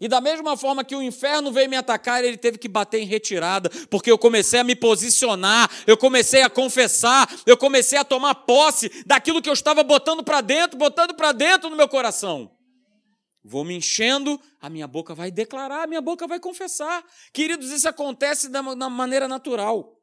E 0.00 0.06
da 0.06 0.20
mesma 0.20 0.56
forma 0.56 0.84
que 0.84 0.94
o 0.94 1.02
inferno 1.02 1.50
veio 1.50 1.68
me 1.68 1.76
atacar, 1.76 2.24
ele 2.24 2.36
teve 2.36 2.56
que 2.56 2.68
bater 2.68 3.00
em 3.00 3.06
retirada, 3.06 3.68
porque 3.90 4.10
eu 4.10 4.16
comecei 4.16 4.60
a 4.60 4.64
me 4.64 4.76
posicionar, 4.76 5.68
eu 5.88 5.96
comecei 5.96 6.42
a 6.42 6.50
confessar, 6.50 7.28
eu 7.44 7.56
comecei 7.56 7.98
a 7.98 8.04
tomar 8.04 8.34
posse 8.36 8.88
daquilo 9.04 9.42
que 9.42 9.48
eu 9.48 9.54
estava 9.54 9.82
botando 9.82 10.22
para 10.22 10.40
dentro, 10.40 10.78
botando 10.78 11.14
para 11.14 11.32
dentro 11.32 11.68
no 11.68 11.76
meu 11.76 11.88
coração. 11.88 12.57
Vou 13.48 13.64
me 13.64 13.74
enchendo, 13.74 14.38
a 14.60 14.68
minha 14.68 14.86
boca 14.86 15.14
vai 15.14 15.30
declarar, 15.30 15.84
a 15.84 15.86
minha 15.86 16.02
boca 16.02 16.26
vai 16.26 16.38
confessar. 16.38 17.02
Queridos, 17.32 17.70
isso 17.70 17.88
acontece 17.88 18.50
da, 18.50 18.60
da 18.74 18.90
maneira 18.90 19.26
natural. 19.26 19.98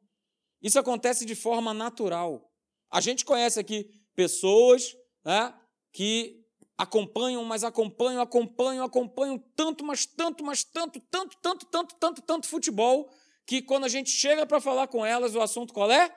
Isso 0.60 0.80
acontece 0.80 1.24
de 1.24 1.36
forma 1.36 1.72
natural. 1.72 2.50
A 2.90 3.00
gente 3.00 3.24
conhece 3.24 3.60
aqui 3.60 3.88
pessoas 4.16 4.96
né, 5.24 5.54
que 5.92 6.44
acompanham, 6.76 7.44
mas 7.44 7.62
acompanham, 7.62 8.20
acompanham, 8.20 8.84
acompanham 8.84 9.38
tanto, 9.54 9.84
mas 9.84 10.04
tanto, 10.04 10.44
mas 10.44 10.64
tanto, 10.64 11.00
tanto, 11.08 11.36
tanto, 11.40 11.66
tanto, 11.66 11.94
tanto, 12.00 12.22
tanto 12.22 12.46
futebol, 12.48 13.08
que 13.46 13.62
quando 13.62 13.84
a 13.84 13.88
gente 13.88 14.10
chega 14.10 14.44
para 14.44 14.60
falar 14.60 14.88
com 14.88 15.06
elas, 15.06 15.36
o 15.36 15.40
assunto 15.40 15.72
qual 15.72 15.88
é? 15.88 16.12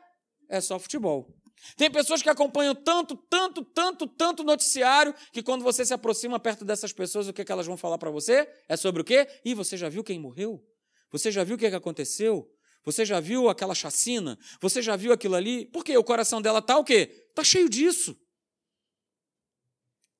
É 0.49 0.59
só 0.59 0.79
futebol. 0.79 1.31
Tem 1.75 1.89
pessoas 1.89 2.21
que 2.21 2.29
acompanham 2.29 2.75
tanto, 2.75 3.15
tanto, 3.15 3.63
tanto, 3.63 4.07
tanto 4.07 4.43
noticiário 4.43 5.13
que 5.31 5.43
quando 5.43 5.63
você 5.63 5.85
se 5.85 5.93
aproxima 5.93 6.39
perto 6.39 6.65
dessas 6.65 6.93
pessoas, 6.93 7.27
o 7.27 7.33
que, 7.33 7.41
é 7.41 7.45
que 7.45 7.51
elas 7.51 7.67
vão 7.67 7.77
falar 7.77 7.97
para 7.97 8.09
você? 8.09 8.47
É 8.67 8.75
sobre 8.75 9.01
o 9.01 9.05
quê? 9.05 9.27
E 9.43 9.53
você 9.53 9.77
já 9.77 9.89
viu 9.89 10.03
quem 10.03 10.19
morreu? 10.19 10.63
Você 11.11 11.31
já 11.31 11.43
viu 11.43 11.55
o 11.55 11.59
que, 11.59 11.65
é 11.65 11.69
que 11.69 11.75
aconteceu? 11.75 12.49
Você 12.85 13.05
já 13.05 13.19
viu 13.19 13.49
aquela 13.49 13.75
chacina? 13.75 14.37
Você 14.61 14.81
já 14.81 14.95
viu 14.95 15.11
aquilo 15.11 15.35
ali? 15.35 15.65
Porque 15.71 15.95
o 15.97 16.03
coração 16.03 16.41
dela 16.41 16.61
tá 16.61 16.77
o 16.77 16.83
quê? 16.83 17.07
Tá 17.35 17.43
cheio 17.43 17.69
disso. 17.69 18.17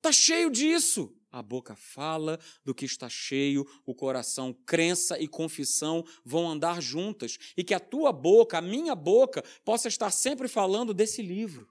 Tá 0.00 0.12
cheio 0.12 0.50
disso. 0.50 1.14
A 1.30 1.42
boca 1.42 1.76
fala 1.76 2.40
do 2.64 2.74
que 2.74 2.84
está 2.84 3.08
cheio, 3.08 3.64
o 3.86 3.94
coração, 3.94 4.52
crença 4.66 5.16
e 5.20 5.28
confissão 5.28 6.04
vão 6.24 6.50
andar 6.50 6.82
juntas. 6.82 7.38
E 7.56 7.62
que 7.62 7.72
a 7.72 7.78
tua 7.78 8.12
boca, 8.12 8.58
a 8.58 8.62
minha 8.62 8.96
boca, 8.96 9.42
possa 9.64 9.86
estar 9.86 10.10
sempre 10.10 10.48
falando 10.48 10.92
desse 10.92 11.22
livro. 11.22 11.68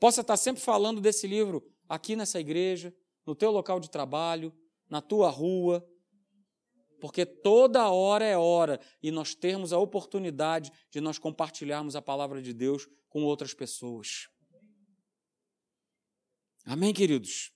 Possa 0.00 0.22
estar 0.22 0.36
sempre 0.36 0.62
falando 0.62 1.00
desse 1.00 1.26
livro 1.26 1.62
aqui 1.88 2.16
nessa 2.16 2.40
igreja, 2.40 2.94
no 3.26 3.34
teu 3.34 3.50
local 3.50 3.78
de 3.78 3.90
trabalho, 3.90 4.52
na 4.88 5.02
tua 5.02 5.28
rua. 5.28 5.86
Porque 6.98 7.26
toda 7.26 7.90
hora 7.90 8.24
é 8.24 8.36
hora 8.36 8.80
e 9.02 9.10
nós 9.10 9.34
termos 9.34 9.74
a 9.74 9.78
oportunidade 9.78 10.72
de 10.90 11.02
nós 11.02 11.18
compartilharmos 11.18 11.94
a 11.94 12.00
palavra 12.00 12.40
de 12.40 12.54
Deus 12.54 12.88
com 13.10 13.24
outras 13.24 13.52
pessoas. 13.52 14.28
Amém, 16.64 16.94
queridos? 16.94 17.55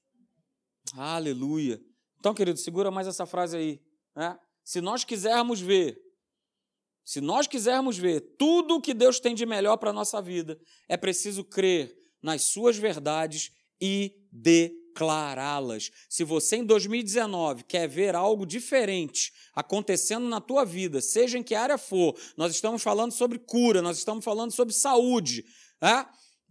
Aleluia. 0.97 1.81
Então, 2.19 2.35
querido, 2.35 2.59
segura 2.59 2.91
mais 2.91 3.07
essa 3.07 3.27
frase 3.27 3.57
aí. 3.57 3.81
Né? 4.15 4.39
Se 4.65 4.81
nós 4.81 5.05
quisermos 5.05 5.61
ver, 5.61 5.99
se 7.05 7.21
nós 7.21 7.47
quisermos 7.47 7.97
ver 7.97 8.21
tudo 8.39 8.77
o 8.77 8.81
que 8.81 8.95
Deus 8.95 9.19
tem 9.19 9.35
de 9.35 9.47
melhor 9.47 9.77
para 9.77 9.91
a 9.91 9.93
nossa 9.93 10.21
vida, 10.21 10.59
é 10.89 10.97
preciso 10.97 11.45
crer 11.45 11.95
nas 12.23 12.43
suas 12.43 12.77
verdades 12.77 13.51
e 13.81 14.15
declará-las. 14.31 15.91
Se 16.09 16.23
você 16.23 16.57
em 16.57 16.65
2019 16.65 17.65
quer 17.65 17.89
ver 17.89 18.15
algo 18.15 18.45
diferente 18.45 19.33
acontecendo 19.55 20.29
na 20.29 20.41
tua 20.41 20.65
vida, 20.65 21.01
seja 21.01 21.39
em 21.39 21.43
que 21.43 21.55
área 21.55 21.79
for, 21.79 22.15
nós 22.37 22.55
estamos 22.55 22.83
falando 22.83 23.13
sobre 23.13 23.39
cura, 23.39 23.81
nós 23.81 23.97
estamos 23.97 24.25
falando 24.25 24.53
sobre 24.53 24.75
saúde, 24.75 25.45
né? 25.81 26.07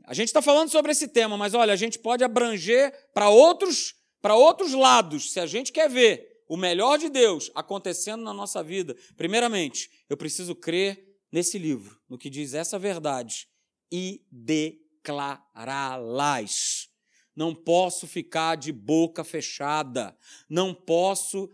A 0.06 0.14
gente 0.14 0.30
está 0.30 0.42
falando 0.42 0.70
sobre 0.70 0.92
esse 0.92 1.08
tema, 1.08 1.38
mas 1.38 1.54
olha, 1.54 1.72
a 1.72 1.76
gente 1.76 2.00
pode 2.00 2.24
abranger 2.24 2.92
para 3.14 3.30
outros 3.30 3.99
para 4.22 4.36
outros 4.36 4.74
lados, 4.74 5.32
se 5.32 5.40
a 5.40 5.46
gente 5.46 5.72
quer 5.72 5.90
ver 5.90 6.44
o 6.48 6.58
melhor 6.58 6.98
de 6.98 7.10
Deus 7.10 7.52
acontecendo 7.54 8.24
na 8.24 8.34
nossa 8.34 8.64
vida, 8.64 8.96
primeiramente, 9.16 9.92
eu 10.10 10.18
preciso 10.18 10.56
crer 10.56 11.08
nesse 11.32 11.60
livro, 11.60 12.00
no 12.10 12.18
que 12.18 12.30
diz 12.30 12.54
essa 12.54 12.80
verdade 12.80 13.48
e 13.92 14.26
declará-las. 14.32 16.88
Não 17.36 17.54
posso 17.56 18.08
ficar 18.08 18.56
de 18.56 18.72
boca 18.72 19.24
fechada, 19.24 20.18
não 20.50 20.74
posso 20.74 21.50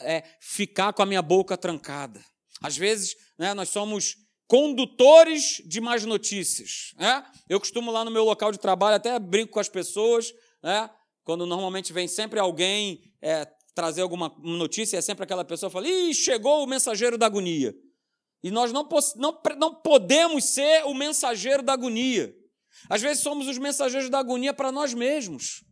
é, 0.00 0.24
ficar 0.40 0.92
com 0.92 1.02
a 1.02 1.06
minha 1.06 1.22
boca 1.22 1.56
trancada. 1.56 2.24
Às 2.62 2.76
vezes, 2.76 3.16
né, 3.38 3.54
nós 3.54 3.68
somos 3.68 4.16
condutores 4.48 5.62
de 5.66 5.80
más 5.80 6.04
notícias. 6.04 6.92
Né? 6.96 7.24
Eu 7.48 7.60
costumo 7.60 7.90
lá 7.90 8.04
no 8.04 8.10
meu 8.10 8.24
local 8.24 8.50
de 8.50 8.58
trabalho, 8.58 8.96
até 8.96 9.18
brinco 9.18 9.52
com 9.52 9.60
as 9.60 9.68
pessoas, 9.68 10.32
né? 10.62 10.90
Quando 11.26 11.44
normalmente 11.44 11.92
vem 11.92 12.06
sempre 12.06 12.38
alguém 12.38 13.02
é, 13.20 13.44
trazer 13.74 14.00
alguma 14.00 14.32
notícia, 14.38 14.96
é 14.96 15.00
sempre 15.00 15.24
aquela 15.24 15.44
pessoa 15.44 15.68
que 15.68 15.72
fala: 15.72 15.88
Ih, 15.88 16.14
chegou 16.14 16.62
o 16.62 16.68
mensageiro 16.68 17.18
da 17.18 17.26
agonia. 17.26 17.74
E 18.44 18.50
nós 18.50 18.72
não, 18.72 18.88
não, 19.16 19.42
não 19.58 19.74
podemos 19.74 20.44
ser 20.44 20.84
o 20.84 20.94
mensageiro 20.94 21.64
da 21.64 21.72
agonia. 21.72 22.32
Às 22.88 23.02
vezes 23.02 23.24
somos 23.24 23.48
os 23.48 23.58
mensageiros 23.58 24.08
da 24.08 24.20
agonia 24.20 24.54
para 24.54 24.70
nós 24.70 24.94
mesmos. 24.94 25.64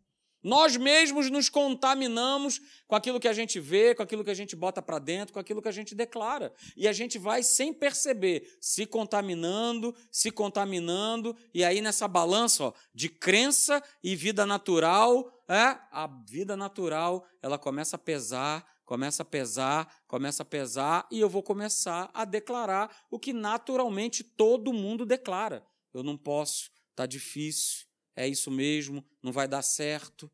Nós 0.45 0.77
mesmos 0.77 1.31
nos 1.31 1.49
contaminamos 1.49 2.61
com 2.87 2.95
aquilo 2.95 3.19
que 3.19 3.27
a 3.27 3.33
gente 3.33 3.59
vê, 3.59 3.95
com 3.95 4.03
aquilo 4.03 4.23
que 4.23 4.31
a 4.31 4.35
gente 4.35 4.55
bota 4.55 4.83
para 4.83 4.99
dentro, 4.99 5.33
com 5.33 5.41
aquilo 5.41 5.63
que 5.63 5.69
a 5.69 5.73
gente 5.73 5.95
declara. 5.95 6.53
E 6.77 6.87
a 6.87 6.93
gente 6.93 7.19
vai 7.19 7.43
sem 7.43 7.73
perceber, 7.73 8.47
se 8.61 8.85
contaminando, 8.85 9.95
se 10.11 10.31
contaminando, 10.31 11.35
e 11.55 11.65
aí 11.65 11.81
nessa 11.81 12.07
balança 12.07 12.65
ó, 12.65 12.73
de 12.95 13.09
crença 13.09 13.83
e 14.03 14.15
vida 14.15 14.45
natural, 14.45 15.34
é, 15.49 15.79
a 15.91 16.07
vida 16.29 16.57
natural 16.57 17.27
ela 17.43 17.59
começa 17.59 17.97
a 17.97 17.99
pesar, 17.99 18.67
começa 18.85 19.23
a 19.23 19.27
pesar, 19.27 20.03
começa 20.07 20.43
a 20.43 20.47
pesar, 20.47 21.07
e 21.11 21.21
eu 21.21 21.29
vou 21.29 21.43
começar 21.43 22.11
a 22.15 22.25
declarar 22.25 23.05
o 23.11 23.19
que 23.19 23.33
naturalmente 23.33 24.23
todo 24.23 24.73
mundo 24.73 25.07
declara. 25.07 25.67
Eu 25.93 26.03
não 26.03 26.17
posso, 26.17 26.71
está 26.91 27.07
difícil, 27.07 27.87
é 28.17 28.27
isso 28.27 28.51
mesmo, 28.51 29.05
não 29.23 29.33
vai 29.33 29.49
dar 29.49 29.63
certo. 29.63 30.31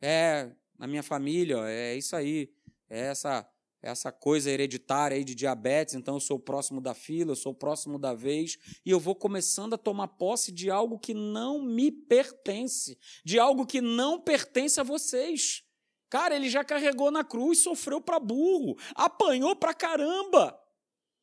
É, 0.00 0.50
na 0.78 0.86
minha 0.86 1.02
família, 1.02 1.58
é 1.68 1.96
isso 1.96 2.16
aí. 2.16 2.52
É 2.88 3.00
essa, 3.06 3.48
essa 3.82 4.12
coisa 4.12 4.50
hereditária 4.50 5.16
aí 5.16 5.24
de 5.24 5.34
diabetes, 5.34 5.94
então 5.94 6.14
eu 6.14 6.20
sou 6.20 6.36
o 6.36 6.40
próximo 6.40 6.80
da 6.80 6.94
fila, 6.94 7.32
eu 7.32 7.36
sou 7.36 7.52
o 7.52 7.54
próximo 7.54 7.98
da 7.98 8.14
vez, 8.14 8.58
e 8.84 8.90
eu 8.90 9.00
vou 9.00 9.14
começando 9.14 9.74
a 9.74 9.78
tomar 9.78 10.08
posse 10.08 10.52
de 10.52 10.70
algo 10.70 10.98
que 10.98 11.14
não 11.14 11.62
me 11.62 11.90
pertence, 11.90 12.98
de 13.24 13.38
algo 13.38 13.66
que 13.66 13.80
não 13.80 14.20
pertence 14.20 14.78
a 14.78 14.82
vocês. 14.84 15.62
Cara, 16.10 16.34
ele 16.34 16.50
já 16.50 16.64
carregou 16.64 17.10
na 17.10 17.24
cruz, 17.24 17.62
sofreu 17.62 18.00
para 18.00 18.18
burro, 18.18 18.76
apanhou 18.94 19.54
para 19.54 19.72
caramba. 19.72 20.58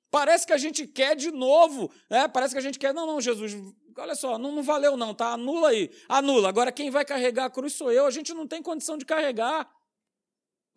Parece 0.10 0.48
que 0.48 0.54
a 0.54 0.58
gente 0.58 0.88
quer 0.88 1.16
de 1.16 1.30
novo, 1.30 1.92
né? 2.10 2.28
Parece 2.28 2.56
que 2.56 2.60
a 2.60 2.64
gente 2.64 2.80
quer, 2.80 2.94
não, 2.94 3.06
não, 3.06 3.20
Jesus, 3.20 3.54
olha 3.98 4.16
só, 4.16 4.38
não, 4.38 4.54
não 4.54 4.64
valeu 4.64 4.96
não, 4.96 5.14
tá? 5.14 5.34
Anula 5.34 5.70
aí. 5.70 5.92
Anula. 6.08 6.48
Agora 6.48 6.72
quem 6.72 6.90
vai 6.90 7.04
carregar 7.04 7.46
a 7.46 7.50
cruz 7.50 7.74
sou 7.74 7.92
eu. 7.92 8.06
A 8.06 8.12
gente 8.12 8.34
não 8.34 8.48
tem 8.48 8.62
condição 8.62 8.98
de 8.98 9.06
carregar. 9.06 9.70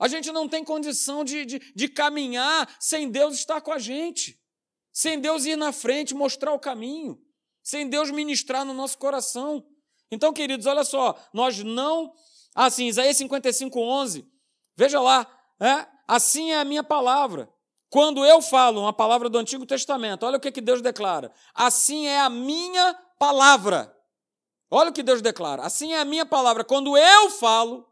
A 0.01 0.09
gente 0.09 0.33
não 0.33 0.49
tem 0.49 0.65
condição 0.65 1.23
de, 1.23 1.45
de, 1.45 1.59
de 1.77 1.89
caminhar 1.89 2.75
sem 2.81 3.11
Deus 3.11 3.35
estar 3.35 3.61
com 3.61 3.71
a 3.71 3.79
gente. 3.79 4.41
Sem 4.91 5.21
Deus 5.21 5.45
ir 5.45 5.57
na 5.57 5.73
frente, 5.73 6.15
mostrar 6.15 6.55
o 6.55 6.59
caminho. 6.59 7.21
Sem 7.63 7.87
Deus 7.87 8.11
ministrar 8.11 8.65
no 8.65 8.73
nosso 8.73 8.97
coração. 8.97 9.63
Então, 10.11 10.33
queridos, 10.33 10.65
olha 10.65 10.85
só, 10.85 11.15
nós 11.35 11.63
não. 11.63 12.13
Assim, 12.55 12.87
Isaías 12.87 13.19
55, 13.19 13.79
11. 13.79 14.27
Veja 14.75 14.99
lá, 15.01 15.27
é? 15.61 15.87
assim 16.09 16.51
é 16.51 16.59
a 16.59 16.65
minha 16.65 16.83
palavra. 16.83 17.53
Quando 17.91 18.25
eu 18.25 18.41
falo 18.41 18.81
uma 18.81 18.93
palavra 18.93 19.29
do 19.29 19.37
Antigo 19.37 19.67
Testamento, 19.67 20.25
olha 20.25 20.39
o 20.39 20.41
que, 20.41 20.51
que 20.51 20.61
Deus 20.61 20.81
declara. 20.81 21.31
Assim 21.55 22.07
é 22.07 22.21
a 22.21 22.31
minha 22.31 22.95
palavra. 23.19 23.95
Olha 24.71 24.91
o 24.91 24.93
que 24.93 25.03
Deus 25.03 25.21
declara. 25.21 25.63
Assim 25.63 25.93
é 25.93 26.01
a 26.01 26.05
minha 26.05 26.25
palavra. 26.25 26.65
Quando 26.65 26.97
eu 26.97 27.31
falo, 27.31 27.90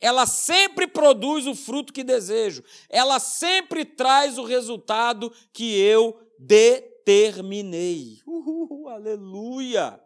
ela 0.00 0.26
sempre 0.26 0.86
produz 0.86 1.46
o 1.46 1.54
fruto 1.54 1.92
que 1.92 2.04
desejo. 2.04 2.62
Ela 2.88 3.18
sempre 3.18 3.84
traz 3.84 4.38
o 4.38 4.44
resultado 4.44 5.32
que 5.52 5.78
eu 5.78 6.18
determinei. 6.38 8.20
Uhul, 8.26 8.88
aleluia! 8.88 10.00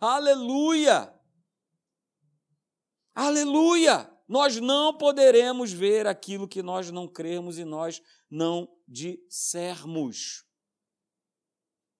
Aleluia! 0.00 1.12
Aleluia! 3.14 4.10
Nós 4.28 4.58
não 4.58 4.96
poderemos 4.96 5.72
ver 5.72 6.06
aquilo 6.06 6.48
que 6.48 6.62
nós 6.62 6.90
não 6.90 7.06
cremos 7.06 7.58
e 7.58 7.64
nós 7.64 8.02
não 8.30 8.68
dissermos. 8.86 10.44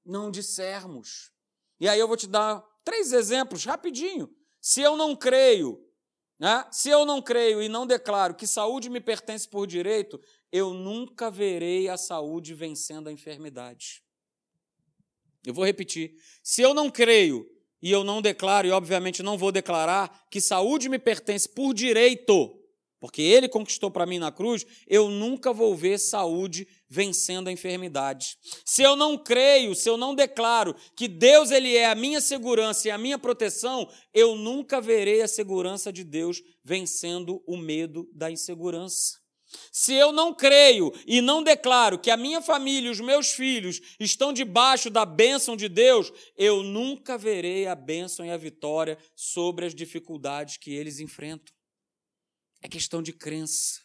Não 0.04 0.30
dissermos. 0.30 1.32
E 1.78 1.88
aí 1.88 1.98
eu 1.98 2.08
vou 2.08 2.16
te 2.16 2.26
dar 2.26 2.64
três 2.84 3.12
exemplos 3.12 3.64
rapidinho. 3.64 4.34
Se 4.60 4.80
eu 4.80 4.96
não 4.96 5.14
creio, 5.14 5.84
né? 6.38 6.66
se 6.70 6.88
eu 6.88 7.06
não 7.06 7.22
creio 7.22 7.62
e 7.62 7.68
não 7.68 7.86
declaro 7.86 8.34
que 8.34 8.46
saúde 8.46 8.90
me 8.90 9.00
pertence 9.00 9.48
por 9.48 9.66
direito, 9.66 10.20
eu 10.50 10.72
nunca 10.72 11.30
verei 11.30 11.88
a 11.88 11.96
saúde 11.96 12.54
vencendo 12.54 13.08
a 13.08 13.12
enfermidade. 13.12 14.02
Eu 15.44 15.52
vou 15.52 15.64
repetir. 15.64 16.14
Se 16.42 16.62
eu 16.62 16.72
não 16.72 16.90
creio 16.90 17.48
e 17.82 17.90
eu 17.90 18.02
não 18.02 18.22
declaro, 18.22 18.66
e 18.66 18.70
obviamente 18.70 19.22
não 19.22 19.36
vou 19.36 19.52
declarar, 19.52 20.26
que 20.30 20.40
saúde 20.40 20.88
me 20.88 20.98
pertence 20.98 21.46
por 21.48 21.74
direito, 21.74 22.58
porque 22.98 23.20
ele 23.20 23.48
conquistou 23.48 23.90
para 23.90 24.06
mim 24.06 24.18
na 24.18 24.32
cruz, 24.32 24.64
eu 24.86 25.10
nunca 25.10 25.52
vou 25.52 25.76
ver 25.76 25.98
saúde 25.98 26.66
vencendo 26.94 27.48
a 27.48 27.52
enfermidade. 27.52 28.38
Se 28.64 28.80
eu 28.82 28.94
não 28.94 29.18
creio, 29.18 29.74
se 29.74 29.88
eu 29.88 29.96
não 29.96 30.14
declaro 30.14 30.76
que 30.96 31.08
Deus 31.08 31.50
ele 31.50 31.76
é 31.76 31.86
a 31.86 31.94
minha 31.94 32.20
segurança 32.20 32.86
e 32.86 32.90
a 32.92 32.96
minha 32.96 33.18
proteção, 33.18 33.90
eu 34.14 34.36
nunca 34.36 34.80
verei 34.80 35.20
a 35.20 35.28
segurança 35.28 35.92
de 35.92 36.04
Deus 36.04 36.40
vencendo 36.62 37.42
o 37.48 37.56
medo 37.56 38.08
da 38.14 38.30
insegurança. 38.30 39.18
Se 39.72 39.92
eu 39.94 40.12
não 40.12 40.32
creio 40.32 40.92
e 41.06 41.20
não 41.20 41.42
declaro 41.42 41.98
que 41.98 42.10
a 42.10 42.16
minha 42.16 42.40
família 42.40 42.88
e 42.88 42.92
os 42.92 43.00
meus 43.00 43.32
filhos 43.32 43.80
estão 43.98 44.32
debaixo 44.32 44.88
da 44.88 45.04
bênção 45.04 45.56
de 45.56 45.68
Deus, 45.68 46.12
eu 46.36 46.62
nunca 46.62 47.18
verei 47.18 47.66
a 47.66 47.74
bênção 47.74 48.24
e 48.24 48.30
a 48.30 48.36
vitória 48.36 48.96
sobre 49.16 49.66
as 49.66 49.74
dificuldades 49.74 50.58
que 50.58 50.72
eles 50.72 51.00
enfrentam. 51.00 51.52
É 52.62 52.68
questão 52.68 53.02
de 53.02 53.12
crença. 53.12 53.80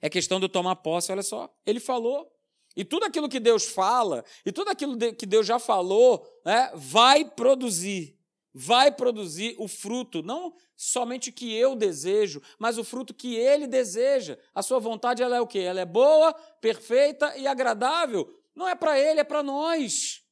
É 0.00 0.08
questão 0.08 0.40
de 0.40 0.48
tomar 0.48 0.76
posse. 0.76 1.12
Olha 1.12 1.22
só, 1.22 1.52
ele 1.66 1.78
falou. 1.78 2.28
E 2.76 2.84
tudo 2.84 3.04
aquilo 3.04 3.28
que 3.28 3.40
Deus 3.40 3.66
fala, 3.66 4.24
e 4.44 4.52
tudo 4.52 4.70
aquilo 4.70 4.96
que 5.14 5.26
Deus 5.26 5.46
já 5.46 5.58
falou, 5.58 6.26
né, 6.44 6.70
vai 6.74 7.24
produzir. 7.24 8.18
Vai 8.54 8.92
produzir 8.92 9.54
o 9.58 9.66
fruto, 9.66 10.22
não 10.22 10.54
somente 10.76 11.32
que 11.32 11.54
eu 11.54 11.74
desejo, 11.74 12.42
mas 12.58 12.76
o 12.76 12.84
fruto 12.84 13.14
que 13.14 13.34
ele 13.36 13.66
deseja. 13.66 14.38
A 14.54 14.62
sua 14.62 14.78
vontade 14.78 15.22
ela 15.22 15.36
é 15.36 15.40
o 15.40 15.46
quê? 15.46 15.60
Ela 15.60 15.80
é 15.80 15.86
boa, 15.86 16.34
perfeita 16.60 17.36
e 17.38 17.46
agradável. 17.46 18.28
Não 18.54 18.68
é 18.68 18.74
para 18.74 18.98
ele, 18.98 19.20
é 19.20 19.24
para 19.24 19.42
nós. 19.42 20.22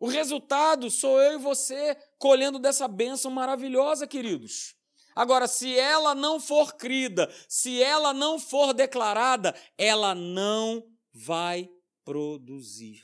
O 0.00 0.08
resultado 0.08 0.90
sou 0.90 1.20
eu 1.20 1.34
e 1.34 1.42
você 1.42 1.96
colhendo 2.18 2.58
dessa 2.58 2.88
bênção 2.88 3.30
maravilhosa, 3.30 4.06
queridos. 4.06 4.74
Agora, 5.14 5.46
se 5.46 5.78
ela 5.78 6.14
não 6.14 6.38
for 6.38 6.74
crida, 6.74 7.32
se 7.48 7.82
ela 7.82 8.12
não 8.12 8.38
for 8.38 8.74
declarada, 8.74 9.54
ela 9.78 10.14
não 10.14 10.84
vai 11.16 11.70
produzir. 12.04 13.02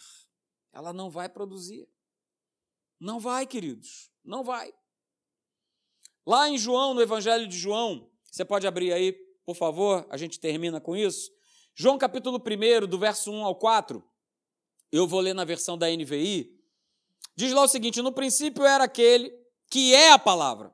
Ela 0.72 0.92
não 0.92 1.08
vai 1.08 1.28
produzir. 1.28 1.88
Não 3.00 3.18
vai, 3.18 3.46
queridos, 3.46 4.12
não 4.22 4.44
vai. 4.44 4.72
Lá 6.26 6.48
em 6.48 6.58
João, 6.58 6.94
no 6.94 7.02
Evangelho 7.02 7.48
de 7.48 7.58
João, 7.58 8.08
você 8.30 8.44
pode 8.44 8.66
abrir 8.66 8.92
aí, 8.92 9.12
por 9.44 9.56
favor, 9.56 10.06
a 10.08 10.16
gente 10.16 10.38
termina 10.38 10.80
com 10.80 10.94
isso. 10.94 11.32
João 11.74 11.98
capítulo 11.98 12.38
1, 12.38 12.86
do 12.86 12.98
verso 12.98 13.32
1 13.32 13.44
ao 13.44 13.56
4, 13.56 14.04
eu 14.92 15.06
vou 15.06 15.20
ler 15.20 15.34
na 15.34 15.44
versão 15.44 15.76
da 15.76 15.88
NVI. 15.88 16.54
Diz 17.34 17.52
lá 17.52 17.62
o 17.62 17.68
seguinte: 17.68 18.02
No 18.02 18.12
princípio 18.12 18.64
era 18.64 18.84
aquele 18.84 19.32
que 19.68 19.94
é 19.94 20.12
a 20.12 20.18
palavra 20.18 20.72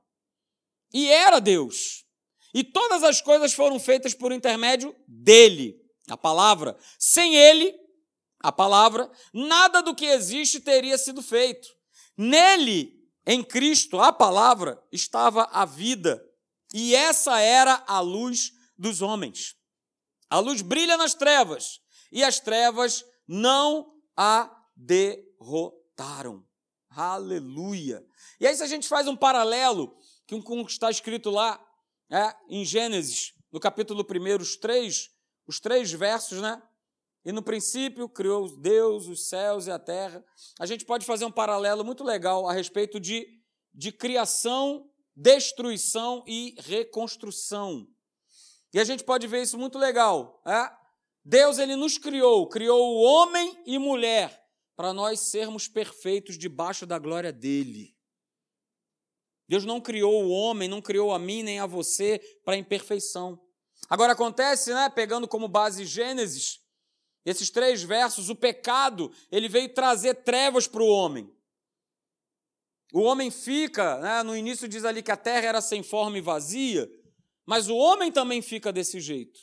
e 0.92 1.08
era 1.08 1.38
Deus. 1.38 2.04
E 2.52 2.64
todas 2.64 3.04
as 3.04 3.22
coisas 3.22 3.52
foram 3.52 3.78
feitas 3.78 4.12
por 4.12 4.32
intermédio 4.32 4.94
dele, 5.06 5.80
a 6.08 6.16
palavra. 6.16 6.76
Sem 6.98 7.36
ele, 7.36 7.74
a 8.40 8.52
palavra, 8.52 9.10
nada 9.32 9.82
do 9.82 9.94
que 9.94 10.06
existe 10.06 10.60
teria 10.60 10.96
sido 10.96 11.22
feito. 11.22 11.68
Nele, 12.16 12.92
em 13.26 13.42
Cristo, 13.42 14.00
a 14.00 14.12
palavra, 14.12 14.82
estava 14.90 15.44
a 15.52 15.64
vida. 15.64 16.24
E 16.72 16.94
essa 16.94 17.40
era 17.40 17.82
a 17.86 18.00
luz 18.00 18.52
dos 18.76 19.02
homens. 19.02 19.56
A 20.30 20.38
luz 20.38 20.60
brilha 20.60 20.96
nas 20.96 21.14
trevas, 21.14 21.80
e 22.12 22.22
as 22.22 22.38
trevas 22.38 23.04
não 23.26 23.94
a 24.16 24.50
derrotaram. 24.76 26.44
Aleluia. 26.90 28.04
E 28.40 28.46
aí, 28.46 28.54
se 28.54 28.62
a 28.62 28.66
gente 28.66 28.88
faz 28.88 29.08
um 29.08 29.16
paralelo 29.16 29.96
que 30.26 30.40
como 30.42 30.62
está 30.66 30.90
escrito 30.90 31.30
lá 31.30 31.58
é, 32.10 32.34
em 32.48 32.64
Gênesis, 32.64 33.32
no 33.50 33.58
capítulo 33.58 34.04
1, 34.04 34.42
os 34.42 34.56
três, 34.56 35.10
os 35.48 35.58
três 35.58 35.90
versos, 35.90 36.42
né? 36.42 36.62
E 37.24 37.32
no 37.32 37.42
princípio 37.42 38.08
criou 38.08 38.56
Deus 38.60 39.08
os 39.08 39.28
céus 39.28 39.66
e 39.66 39.70
a 39.70 39.78
terra. 39.78 40.24
A 40.60 40.66
gente 40.66 40.84
pode 40.84 41.04
fazer 41.04 41.24
um 41.24 41.32
paralelo 41.32 41.84
muito 41.84 42.04
legal 42.04 42.46
a 42.46 42.52
respeito 42.52 43.00
de, 43.00 43.26
de 43.74 43.90
criação, 43.90 44.88
destruição 45.16 46.22
e 46.26 46.54
reconstrução. 46.58 47.88
E 48.72 48.78
a 48.78 48.84
gente 48.84 49.02
pode 49.02 49.26
ver 49.26 49.42
isso 49.42 49.58
muito 49.58 49.78
legal. 49.78 50.40
É? 50.46 50.70
Deus 51.24 51.58
ele 51.58 51.74
nos 51.74 51.98
criou, 51.98 52.48
criou 52.48 52.94
o 52.94 53.02
homem 53.02 53.60
e 53.66 53.78
mulher 53.78 54.40
para 54.76 54.92
nós 54.92 55.20
sermos 55.20 55.66
perfeitos 55.66 56.38
debaixo 56.38 56.86
da 56.86 56.98
glória 56.98 57.32
dele. 57.32 57.96
Deus 59.48 59.64
não 59.64 59.80
criou 59.80 60.24
o 60.24 60.28
homem, 60.28 60.68
não 60.68 60.82
criou 60.82 61.12
a 61.12 61.18
mim 61.18 61.42
nem 61.42 61.58
a 61.58 61.66
você 61.66 62.20
para 62.44 62.56
imperfeição. 62.56 63.42
Agora 63.88 64.12
acontece, 64.12 64.72
né, 64.72 64.88
pegando 64.88 65.28
como 65.28 65.48
base 65.48 65.84
Gênesis, 65.84 66.60
esses 67.24 67.50
três 67.50 67.82
versos, 67.82 68.30
o 68.30 68.36
pecado, 68.36 69.12
ele 69.30 69.48
veio 69.48 69.72
trazer 69.74 70.14
trevas 70.14 70.66
para 70.66 70.82
o 70.82 70.88
homem. 70.88 71.30
O 72.92 73.00
homem 73.00 73.30
fica, 73.30 73.98
né, 73.98 74.22
no 74.22 74.34
início 74.34 74.66
diz 74.66 74.84
ali 74.84 75.02
que 75.02 75.10
a 75.10 75.16
terra 75.16 75.46
era 75.46 75.60
sem 75.60 75.82
forma 75.82 76.16
e 76.16 76.22
vazia, 76.22 76.90
mas 77.44 77.68
o 77.68 77.76
homem 77.76 78.10
também 78.10 78.40
fica 78.40 78.72
desse 78.72 78.98
jeito. 78.98 79.40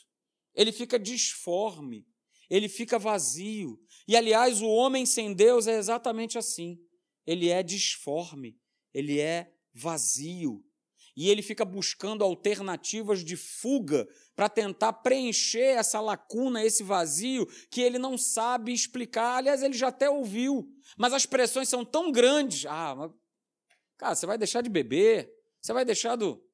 Ele 0.52 0.72
fica 0.72 0.98
disforme, 0.98 2.04
ele 2.50 2.68
fica 2.68 2.98
vazio. 2.98 3.78
E 4.08 4.16
aliás, 4.16 4.60
o 4.62 4.68
homem 4.68 5.06
sem 5.06 5.32
Deus 5.32 5.66
é 5.66 5.76
exatamente 5.76 6.38
assim. 6.38 6.80
Ele 7.26 7.48
é 7.48 7.62
disforme, 7.62 8.58
ele 8.92 9.20
é 9.20 9.52
vazio. 9.72 10.64
E 11.16 11.30
ele 11.30 11.40
fica 11.40 11.64
buscando 11.64 12.22
alternativas 12.22 13.24
de 13.24 13.36
fuga 13.36 14.06
para 14.34 14.50
tentar 14.50 14.92
preencher 14.92 15.76
essa 15.78 15.98
lacuna, 15.98 16.62
esse 16.62 16.82
vazio, 16.82 17.46
que 17.70 17.80
ele 17.80 17.98
não 17.98 18.18
sabe 18.18 18.70
explicar. 18.72 19.36
Aliás, 19.36 19.62
ele 19.62 19.72
já 19.72 19.88
até 19.88 20.10
ouviu, 20.10 20.68
mas 20.98 21.14
as 21.14 21.24
pressões 21.24 21.70
são 21.70 21.86
tão 21.86 22.12
grandes. 22.12 22.66
Ah, 22.66 22.94
mas, 22.94 23.10
cara, 23.96 24.14
você 24.14 24.26
vai 24.26 24.36
deixar 24.36 24.60
de 24.60 24.68
beber, 24.68 25.32
você 25.62 25.72
vai 25.72 25.86
deixar 25.86 26.16
do. 26.16 26.44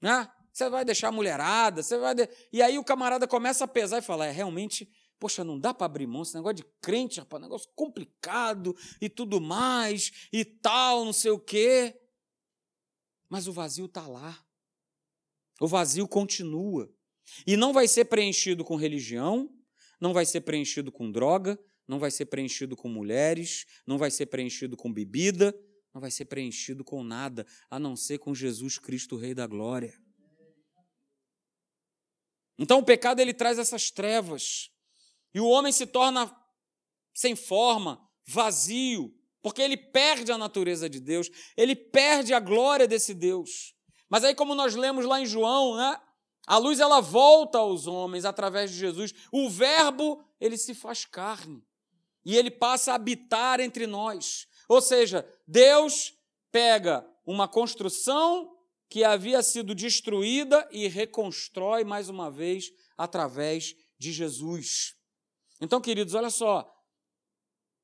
Né? 0.00 0.30
Você 0.52 0.70
vai 0.70 0.84
deixar 0.84 1.08
a 1.08 1.12
mulherada, 1.12 1.82
você 1.82 1.98
vai. 1.98 2.14
De... 2.14 2.28
E 2.52 2.62
aí 2.62 2.78
o 2.78 2.84
camarada 2.84 3.26
começa 3.26 3.64
a 3.64 3.68
pesar 3.68 3.98
e 3.98 4.02
fala: 4.02 4.24
é, 4.24 4.30
realmente, 4.30 4.88
poxa, 5.18 5.42
não 5.42 5.58
dá 5.58 5.74
para 5.74 5.86
abrir 5.86 6.06
mão, 6.06 6.22
esse 6.22 6.34
negócio 6.36 6.54
de 6.54 6.64
crente, 6.80 7.18
rapaz, 7.18 7.42
negócio 7.42 7.68
complicado 7.74 8.74
e 9.00 9.08
tudo 9.08 9.40
mais, 9.40 10.28
e 10.32 10.44
tal, 10.44 11.04
não 11.04 11.12
sei 11.12 11.32
o 11.32 11.40
quê. 11.40 12.05
Mas 13.28 13.46
o 13.46 13.52
vazio 13.52 13.86
está 13.86 14.06
lá. 14.06 14.44
O 15.60 15.66
vazio 15.66 16.06
continua. 16.06 16.92
E 17.46 17.56
não 17.56 17.72
vai 17.72 17.88
ser 17.88 18.04
preenchido 18.04 18.64
com 18.64 18.76
religião, 18.76 19.50
não 20.00 20.12
vai 20.12 20.24
ser 20.24 20.42
preenchido 20.42 20.92
com 20.92 21.10
droga, 21.10 21.58
não 21.88 21.98
vai 21.98 22.10
ser 22.10 22.26
preenchido 22.26 22.76
com 22.76 22.88
mulheres, 22.88 23.64
não 23.86 23.98
vai 23.98 24.10
ser 24.10 24.26
preenchido 24.26 24.76
com 24.76 24.92
bebida, 24.92 25.54
não 25.92 26.00
vai 26.00 26.10
ser 26.10 26.26
preenchido 26.26 26.84
com 26.84 27.02
nada, 27.02 27.46
a 27.70 27.78
não 27.78 27.96
ser 27.96 28.18
com 28.18 28.34
Jesus 28.34 28.78
Cristo, 28.78 29.16
Rei 29.16 29.34
da 29.34 29.46
Glória. 29.46 29.98
Então 32.58 32.78
o 32.78 32.84
pecado 32.84 33.20
ele 33.20 33.34
traz 33.34 33.58
essas 33.58 33.90
trevas. 33.90 34.70
E 35.34 35.40
o 35.40 35.46
homem 35.46 35.72
se 35.72 35.86
torna 35.86 36.34
sem 37.14 37.34
forma, 37.34 38.06
vazio, 38.26 39.14
porque 39.46 39.62
ele 39.62 39.76
perde 39.76 40.32
a 40.32 40.36
natureza 40.36 40.90
de 40.90 40.98
Deus, 40.98 41.30
ele 41.56 41.76
perde 41.76 42.34
a 42.34 42.40
glória 42.40 42.88
desse 42.88 43.14
Deus. 43.14 43.76
Mas 44.08 44.24
aí, 44.24 44.34
como 44.34 44.56
nós 44.56 44.74
lemos 44.74 45.06
lá 45.06 45.20
em 45.20 45.24
João, 45.24 45.76
né? 45.76 46.00
A 46.48 46.58
luz 46.58 46.80
ela 46.80 47.00
volta 47.00 47.58
aos 47.58 47.86
homens 47.86 48.24
através 48.24 48.72
de 48.72 48.76
Jesus. 48.76 49.14
O 49.30 49.48
Verbo, 49.48 50.20
ele 50.40 50.58
se 50.58 50.74
faz 50.74 51.04
carne. 51.04 51.64
E 52.24 52.36
ele 52.36 52.50
passa 52.50 52.90
a 52.90 52.94
habitar 52.96 53.60
entre 53.60 53.86
nós. 53.86 54.48
Ou 54.68 54.80
seja, 54.80 55.24
Deus 55.46 56.12
pega 56.50 57.08
uma 57.24 57.46
construção 57.46 58.52
que 58.90 59.04
havia 59.04 59.40
sido 59.44 59.76
destruída 59.76 60.68
e 60.72 60.88
reconstrói 60.88 61.84
mais 61.84 62.08
uma 62.08 62.32
vez 62.32 62.72
através 62.98 63.76
de 63.96 64.10
Jesus. 64.10 64.96
Então, 65.60 65.80
queridos, 65.80 66.14
olha 66.14 66.30
só. 66.30 66.68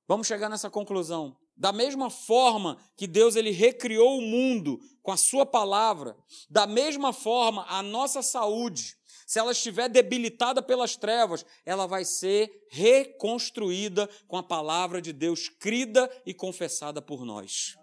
Vamos 0.09 0.27
chegar 0.27 0.49
nessa 0.49 0.69
conclusão. 0.69 1.41
Da 1.57 1.73
mesma 1.73 2.11
forma 2.11 2.79
que 2.97 3.07
Deus 3.07 3.37
ele 3.37 3.51
recriou 3.51 4.19
o 4.19 4.23
mundo 4.23 4.81
com 5.03 5.13
a 5.13 5.17
sua 5.17 5.45
palavra, 5.45 6.17
da 6.49 6.67
mesma 6.67 7.13
forma 7.13 7.65
a 7.69 7.83
nossa 7.83 8.23
saúde, 8.23 8.97
se 9.27 9.39
ela 9.39 9.53
estiver 9.53 9.89
debilitada 9.89 10.63
pelas 10.63 10.95
trevas, 10.95 11.43
ela 11.65 11.87
vai 11.87 12.05
ser 12.05 12.67
reconstruída 12.71 14.07
com 14.29 14.37
a 14.37 14.43
palavra 14.43 15.01
de 15.01 15.11
Deus 15.11 15.49
crida 15.49 16.11
e 16.27 16.35
confessada 16.35 17.01
por 17.01 17.25
nós. 17.25 17.75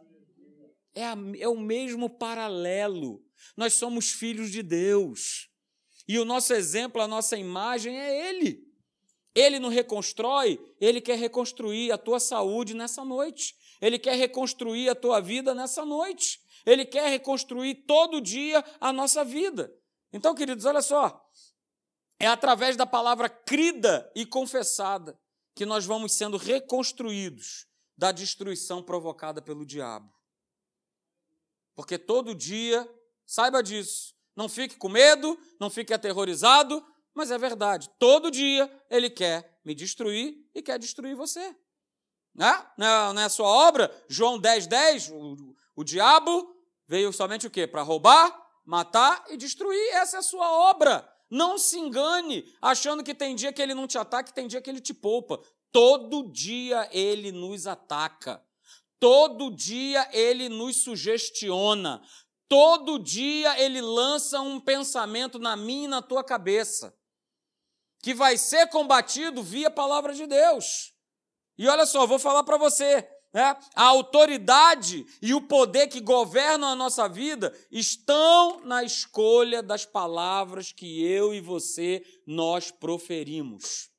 É, 0.93 1.05
a, 1.05 1.17
é 1.39 1.47
o 1.47 1.57
mesmo 1.57 2.07
paralelo. 2.07 3.23
Nós 3.57 3.73
somos 3.73 4.11
filhos 4.11 4.51
de 4.51 4.61
Deus. 4.61 5.49
E 6.07 6.19
o 6.19 6.25
nosso 6.25 6.53
exemplo, 6.53 7.01
a 7.01 7.07
nossa 7.07 7.35
imagem 7.35 7.99
é 7.99 8.29
Ele. 8.29 8.68
Ele 9.35 9.59
não 9.59 9.69
reconstrói, 9.69 10.59
ele 10.81 10.99
quer 10.99 11.17
reconstruir 11.17 11.91
a 11.91 11.97
tua 11.97 12.19
saúde 12.19 12.73
nessa 12.73 13.05
noite. 13.05 13.55
Ele 13.81 13.99
quer 13.99 14.15
reconstruir 14.15 14.89
a 14.89 14.95
tua 14.95 15.19
vida 15.19 15.53
nessa 15.53 15.85
noite. 15.85 16.39
Ele 16.65 16.85
quer 16.85 17.09
reconstruir 17.09 17.85
todo 17.85 18.19
dia 18.19 18.63
a 18.79 18.91
nossa 18.91 19.23
vida. 19.23 19.73
Então, 20.11 20.35
queridos, 20.35 20.65
olha 20.65 20.81
só. 20.81 21.23
É 22.19 22.27
através 22.27 22.75
da 22.75 22.85
palavra 22.85 23.29
crida 23.29 24.11
e 24.15 24.25
confessada 24.25 25.17
que 25.55 25.65
nós 25.65 25.85
vamos 25.85 26.13
sendo 26.13 26.37
reconstruídos 26.37 27.65
da 27.97 28.11
destruição 28.11 28.83
provocada 28.83 29.41
pelo 29.41 29.65
diabo. 29.65 30.13
Porque 31.75 31.97
todo 31.97 32.35
dia, 32.35 32.89
saiba 33.25 33.63
disso, 33.63 34.13
não 34.35 34.49
fique 34.49 34.75
com 34.75 34.89
medo, 34.89 35.37
não 35.59 35.69
fique 35.69 35.93
aterrorizado, 35.93 36.85
mas 37.13 37.31
é 37.31 37.37
verdade. 37.37 37.89
Todo 37.99 38.31
dia 38.31 38.71
ele 38.89 39.09
quer 39.09 39.59
me 39.63 39.75
destruir 39.75 40.35
e 40.53 40.61
quer 40.61 40.79
destruir 40.79 41.15
você. 41.15 41.55
Né? 42.33 42.65
Não 42.77 43.19
é 43.19 43.25
a 43.25 43.29
sua 43.29 43.47
obra? 43.47 43.91
João 44.07 44.39
10, 44.39 44.67
10, 44.67 45.09
o, 45.11 45.55
o 45.75 45.83
diabo 45.83 46.55
veio 46.87 47.11
somente 47.11 47.47
o 47.47 47.51
quê? 47.51 47.67
Para 47.67 47.81
roubar, 47.81 48.35
matar 48.65 49.25
e 49.29 49.37
destruir. 49.37 49.93
Essa 49.93 50.17
é 50.17 50.19
a 50.19 50.23
sua 50.23 50.49
obra. 50.69 51.07
Não 51.29 51.57
se 51.57 51.77
engane, 51.77 52.43
achando 52.61 53.03
que 53.03 53.13
tem 53.13 53.35
dia 53.35 53.53
que 53.53 53.61
ele 53.61 53.73
não 53.73 53.85
te 53.85 53.97
ataca 53.97 54.31
e 54.31 54.33
tem 54.33 54.47
dia 54.47 54.61
que 54.61 54.69
ele 54.69 54.81
te 54.81 54.93
poupa. 54.93 55.39
Todo 55.71 56.31
dia 56.31 56.89
ele 56.91 57.31
nos 57.31 57.67
ataca. 57.67 58.43
Todo 58.99 59.51
dia 59.51 60.07
ele 60.11 60.49
nos 60.49 60.77
sugestiona. 60.77 62.01
Todo 62.47 62.97
dia 62.97 63.59
ele 63.59 63.79
lança 63.79 64.41
um 64.41 64.59
pensamento 64.59 65.37
na 65.37 65.55
minha 65.55 65.85
e 65.85 65.87
na 65.87 66.01
tua 66.01 66.23
cabeça 66.23 66.97
que 68.01 68.13
vai 68.13 68.37
ser 68.37 68.67
combatido 68.67 69.43
via 69.43 69.69
palavra 69.69 70.13
de 70.13 70.25
Deus. 70.25 70.93
E 71.57 71.67
olha 71.67 71.85
só, 71.85 72.07
vou 72.07 72.17
falar 72.17 72.43
para 72.43 72.57
você, 72.57 73.07
né? 73.33 73.55
a 73.75 73.83
autoridade 73.83 75.05
e 75.21 75.33
o 75.33 75.41
poder 75.41 75.87
que 75.87 75.99
governam 75.99 76.69
a 76.69 76.75
nossa 76.75 77.07
vida 77.07 77.53
estão 77.69 78.61
na 78.61 78.83
escolha 78.83 79.61
das 79.61 79.85
palavras 79.85 80.71
que 80.71 81.03
eu 81.03 81.33
e 81.33 81.41
você 81.41 82.01
nós 82.25 82.71
proferimos. 82.71 83.89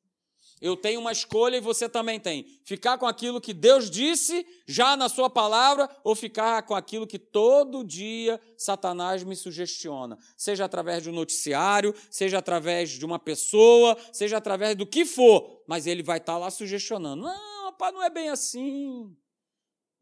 Eu 0.61 0.77
tenho 0.77 1.01
uma 1.01 1.11
escolha 1.11 1.57
e 1.57 1.61
você 1.61 1.89
também 1.89 2.21
tem. 2.21 2.45
Ficar 2.65 2.99
com 2.99 3.07
aquilo 3.07 3.41
que 3.41 3.55
Deus 3.55 3.91
disse 3.91 4.47
já 4.67 4.95
na 4.95 5.09
Sua 5.09 5.31
palavra 5.31 5.89
ou 6.05 6.15
ficar 6.15 6.63
com 6.65 6.75
aquilo 6.75 7.07
que 7.07 7.19
todo 7.19 7.83
dia 7.83 8.39
Satanás 8.59 9.25
me 9.25 9.35
sugestiona. 9.35 10.19
Seja 10.37 10.67
através 10.67 11.03
de 11.03 11.09
um 11.09 11.15
noticiário, 11.15 11.95
seja 12.11 12.39
através 12.39 12.91
de 12.91 13.05
uma 13.07 13.19
pessoa, 13.19 13.97
seja 14.13 14.37
através 14.37 14.77
do 14.77 14.87
que 14.87 15.07
for, 15.07 15.63
mas 15.67 15.87
ele 15.87 16.03
vai 16.03 16.19
estar 16.19 16.37
lá 16.37 16.51
sugestionando. 16.51 17.23
Não, 17.23 17.65
rapaz, 17.65 17.95
não 17.95 18.03
é 18.03 18.11
bem 18.11 18.29
assim. 18.29 19.17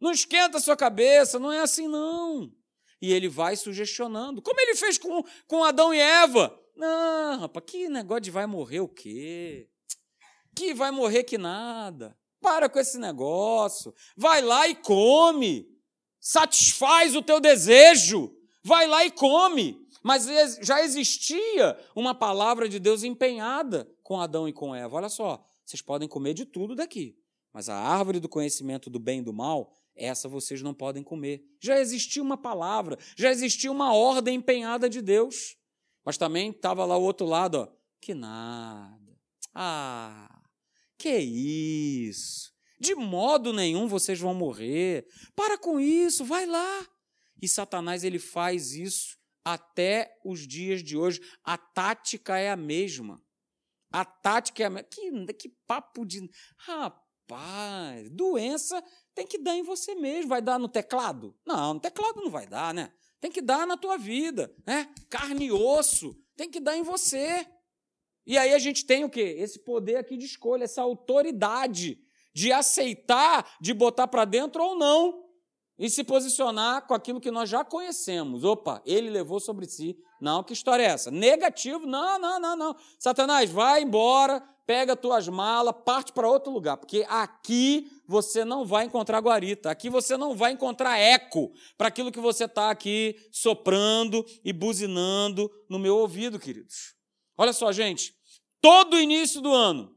Não 0.01 0.11
esquenta 0.11 0.59
a 0.59 0.61
sua 0.61 0.77
cabeça, 0.77 1.39
não 1.39 1.53
é 1.53 1.61
assim 1.61 1.87
não. 1.87 2.53
E 3.01 3.13
ele 3.13 3.29
vai 3.29 3.55
sugestionando. 3.55 4.43
Como 4.43 4.61
ele 4.61 4.75
fez 4.75 4.99
com, 4.99 5.23
com 5.47 5.63
Adão 5.63 5.95
e 5.95 6.01
Eva. 6.01 6.53
Não, 6.75 7.41
rapaz, 7.41 7.65
que 7.67 7.89
negócio 7.89 8.23
de 8.23 8.31
vai 8.33 8.47
morrer 8.47 8.81
o 8.81 8.89
quê? 8.89 9.69
Que 10.59 10.75
vai 10.75 10.91
morrer 10.91 11.23
que 11.23 11.39
nada. 11.39 12.19
Para 12.41 12.69
com 12.69 12.79
esse 12.79 12.99
negócio. 12.99 13.95
Vai 14.17 14.43
lá 14.43 14.67
e 14.67 14.75
come. 14.75 15.69
Satisfaz 16.19 17.15
o 17.15 17.23
teu 17.23 17.41
desejo. 17.41 18.35
Vai 18.65 18.89
lá 18.89 19.05
e 19.05 19.11
come. 19.11 19.87
Mas 20.03 20.27
já 20.63 20.83
existia 20.83 21.79
uma 21.95 22.15
palavra 22.15 22.69
de 22.69 22.79
Deus 22.79 23.03
empenhada 23.05 23.89
com 24.03 24.21
Adão 24.21 24.49
e 24.49 24.53
com 24.53 24.75
Eva. 24.75 24.97
Olha 24.97 25.09
só, 25.09 25.45
vocês 25.65 25.81
podem 25.81 26.09
comer 26.09 26.35
de 26.35 26.45
tudo 26.45 26.75
daqui, 26.75 27.17
mas 27.53 27.69
a 27.69 27.77
árvore 27.77 28.21
do 28.21 28.29
conhecimento 28.29 28.89
do 28.89 28.99
bem 28.99 29.19
e 29.19 29.23
do 29.23 29.33
mal, 29.33 29.73
essa 29.95 30.29
vocês 30.29 30.63
não 30.63 30.73
podem 30.73 31.03
comer. 31.03 31.45
Já 31.61 31.79
existia 31.79 32.23
uma 32.23 32.37
palavra, 32.37 32.97
já 33.17 33.31
existia 33.31 33.71
uma 33.71 33.93
ordem 33.93 34.37
empenhada 34.37 34.89
de 34.89 35.03
Deus. 35.03 35.57
Mas 36.05 36.17
também 36.17 36.51
estava 36.51 36.85
lá 36.85 36.97
o 36.97 37.03
outro 37.03 37.27
lado, 37.27 37.57
ó, 37.57 37.69
que 38.01 38.15
nada. 38.15 39.19
Ah, 39.53 40.38
que 40.99 41.17
isso? 41.17 42.53
De 42.81 42.95
modo 42.95 43.53
nenhum 43.53 43.87
vocês 43.89 44.19
vão 44.19 44.35
morrer. 44.35 45.07
Para 45.35 45.57
com 45.57 45.81
isso, 45.81 46.25
vai 46.25 46.47
lá. 46.47 46.87
E 47.41 47.49
Satanás 47.49 48.05
ele 48.05 48.19
faz 48.19 48.73
isso 48.73 49.17
até 49.45 50.13
os 50.25 50.47
dias 50.47 50.83
de 50.83 50.97
hoje. 50.97 51.21
A 51.45 51.57
tática 51.57 52.37
é 52.37 52.51
a 52.51 52.57
mesma. 52.57 53.23
A 53.91 54.05
tática 54.05 54.63
é 54.63 54.67
a 54.67 54.71
mesma. 54.71 54.89
Que, 54.89 55.35
que 55.35 55.49
papo 55.67 56.05
de. 56.05 56.29
Rapaz, 56.59 58.11
doença 58.11 58.83
tem 59.15 59.27
que 59.27 59.39
dar 59.39 59.57
em 59.57 59.63
você 59.63 59.95
mesmo. 59.95 60.29
Vai 60.29 60.43
dar 60.43 60.59
no 60.59 60.69
teclado? 60.69 61.37
Não, 61.47 61.75
no 61.75 61.81
teclado 61.81 62.21
não 62.21 62.31
vai 62.31 62.47
dar, 62.47 62.75
né? 62.75 62.93
Tem 63.21 63.31
que 63.31 63.41
dar 63.41 63.67
na 63.67 63.77
tua 63.77 63.97
vida, 63.97 64.55
né? 64.67 64.93
Carne 65.11 65.47
e 65.47 65.53
osso, 65.53 66.15
tem 66.37 66.49
que 66.49 66.61
dar 66.61 66.77
em 66.77 66.83
você. 66.83 67.45
E 68.29 68.37
aí 68.37 68.53
a 68.53 68.59
gente 68.59 68.85
tem 68.85 69.05
o 69.05 69.09
quê? 69.09 69.37
Esse 69.39 69.59
poder 69.59 69.97
aqui 69.97 70.15
de 70.15 70.27
escolha, 70.27 70.65
essa 70.65 70.83
autoridade 70.83 71.99
de 72.35 72.53
aceitar, 72.53 73.57
de 73.59 73.73
botar 73.73 74.07
para 74.07 74.27
dentro 74.27 74.63
ou 74.63 74.77
não, 74.77 75.25
e 75.79 75.89
se 75.89 76.05
posicionar 76.05 76.87
com 76.87 76.93
aquilo 76.93 77.23
que 77.23 77.31
nós 77.31 77.49
já 77.49 77.65
conhecemos. 77.65 78.45
Opa, 78.45 78.83
ele 78.85 79.09
levou 79.09 79.41
sobre 79.41 79.65
si. 79.67 79.97
Não, 80.21 80.45
que 80.45 80.53
história 80.53 80.83
é 80.83 80.87
essa? 80.87 81.11
Negativo? 81.11 81.87
Não, 81.87 82.19
não, 82.19 82.39
não, 82.39 82.55
não. 82.55 82.77
Satanás, 82.99 83.49
vai 83.51 83.83
embora, 83.83 84.43
pega 84.67 84.95
tuas 84.95 85.27
malas, 85.27 85.75
parte 85.87 86.13
para 86.13 86.29
outro 86.29 86.53
lugar, 86.53 86.77
porque 86.77 87.07
aqui 87.09 87.91
você 88.07 88.45
não 88.45 88.67
vai 88.67 88.85
encontrar 88.85 89.21
guarita, 89.21 89.71
aqui 89.71 89.89
você 89.89 90.19
não 90.19 90.37
vai 90.37 90.53
encontrar 90.53 90.99
eco 90.99 91.51
para 91.79 91.89
aquilo 91.89 92.13
que 92.13 92.21
você 92.21 92.45
está 92.45 92.69
aqui 92.69 93.17
soprando 93.33 94.23
e 94.45 94.53
buzinando 94.53 95.51
no 95.71 95.79
meu 95.79 95.97
ouvido, 95.97 96.39
queridos. 96.39 96.95
Olha 97.39 97.53
só, 97.53 97.71
gente, 97.71 98.18
todo 98.61 99.01
início 99.01 99.41
do 99.41 99.53
ano, 99.53 99.97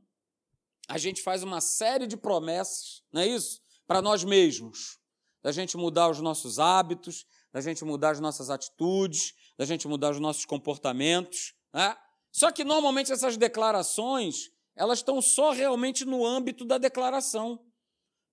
a 0.87 0.97
gente 0.97 1.21
faz 1.21 1.43
uma 1.43 1.61
série 1.61 2.05
de 2.05 2.17
promessas, 2.17 3.01
não 3.11 3.21
é 3.21 3.27
isso? 3.27 3.61
Para 3.87 4.01
nós 4.01 4.23
mesmos. 4.23 4.99
Da 5.41 5.51
gente 5.51 5.75
mudar 5.75 6.09
os 6.09 6.19
nossos 6.19 6.59
hábitos, 6.59 7.25
da 7.51 7.61
gente 7.61 7.83
mudar 7.83 8.11
as 8.11 8.19
nossas 8.19 8.49
atitudes, 8.49 9.33
da 9.57 9.65
gente 9.65 9.87
mudar 9.87 10.11
os 10.11 10.19
nossos 10.19 10.45
comportamentos. 10.45 11.53
Né? 11.73 11.95
Só 12.31 12.51
que 12.51 12.63
normalmente 12.63 13.11
essas 13.11 13.37
declarações, 13.37 14.51
elas 14.75 14.99
estão 14.99 15.21
só 15.21 15.51
realmente 15.51 16.05
no 16.05 16.25
âmbito 16.25 16.63
da 16.63 16.77
declaração. 16.77 17.59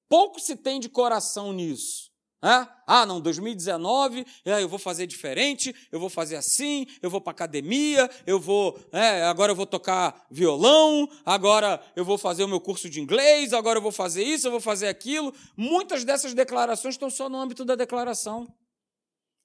Pouco 0.09 0.41
se 0.41 0.57
tem 0.57 0.81
de 0.81 0.89
coração 0.89 1.53
nisso. 1.53 2.08
Ah, 2.41 3.05
não, 3.05 3.21
2019, 3.21 4.25
é, 4.45 4.63
eu 4.63 4.69
vou 4.69 4.79
fazer 4.79 5.09
diferente, 5.09 5.75
eu 5.91 5.99
vou 5.99 6.09
fazer 6.09 6.37
assim, 6.37 6.87
eu 7.03 7.11
vou 7.11 7.21
para 7.21 7.33
academia, 7.33 8.09
eu 8.25 8.39
vou, 8.39 8.79
é, 8.93 9.25
agora 9.25 9.51
eu 9.51 9.57
vou 9.57 9.67
tocar 9.67 10.25
violão, 10.31 11.09
agora 11.27 11.83
eu 11.97 12.05
vou 12.05 12.17
fazer 12.17 12.45
o 12.45 12.49
meu 12.49 12.61
curso 12.61 12.89
de 12.89 13.01
inglês, 13.01 13.53
agora 13.53 13.79
eu 13.79 13.83
vou 13.83 13.91
fazer 13.91 14.23
isso, 14.23 14.47
eu 14.47 14.53
vou 14.53 14.61
fazer 14.61 14.87
aquilo. 14.87 15.35
Muitas 15.57 16.05
dessas 16.05 16.33
declarações 16.33 16.95
estão 16.95 17.11
só 17.11 17.29
no 17.29 17.39
âmbito 17.39 17.65
da 17.65 17.75
declaração. 17.75 18.47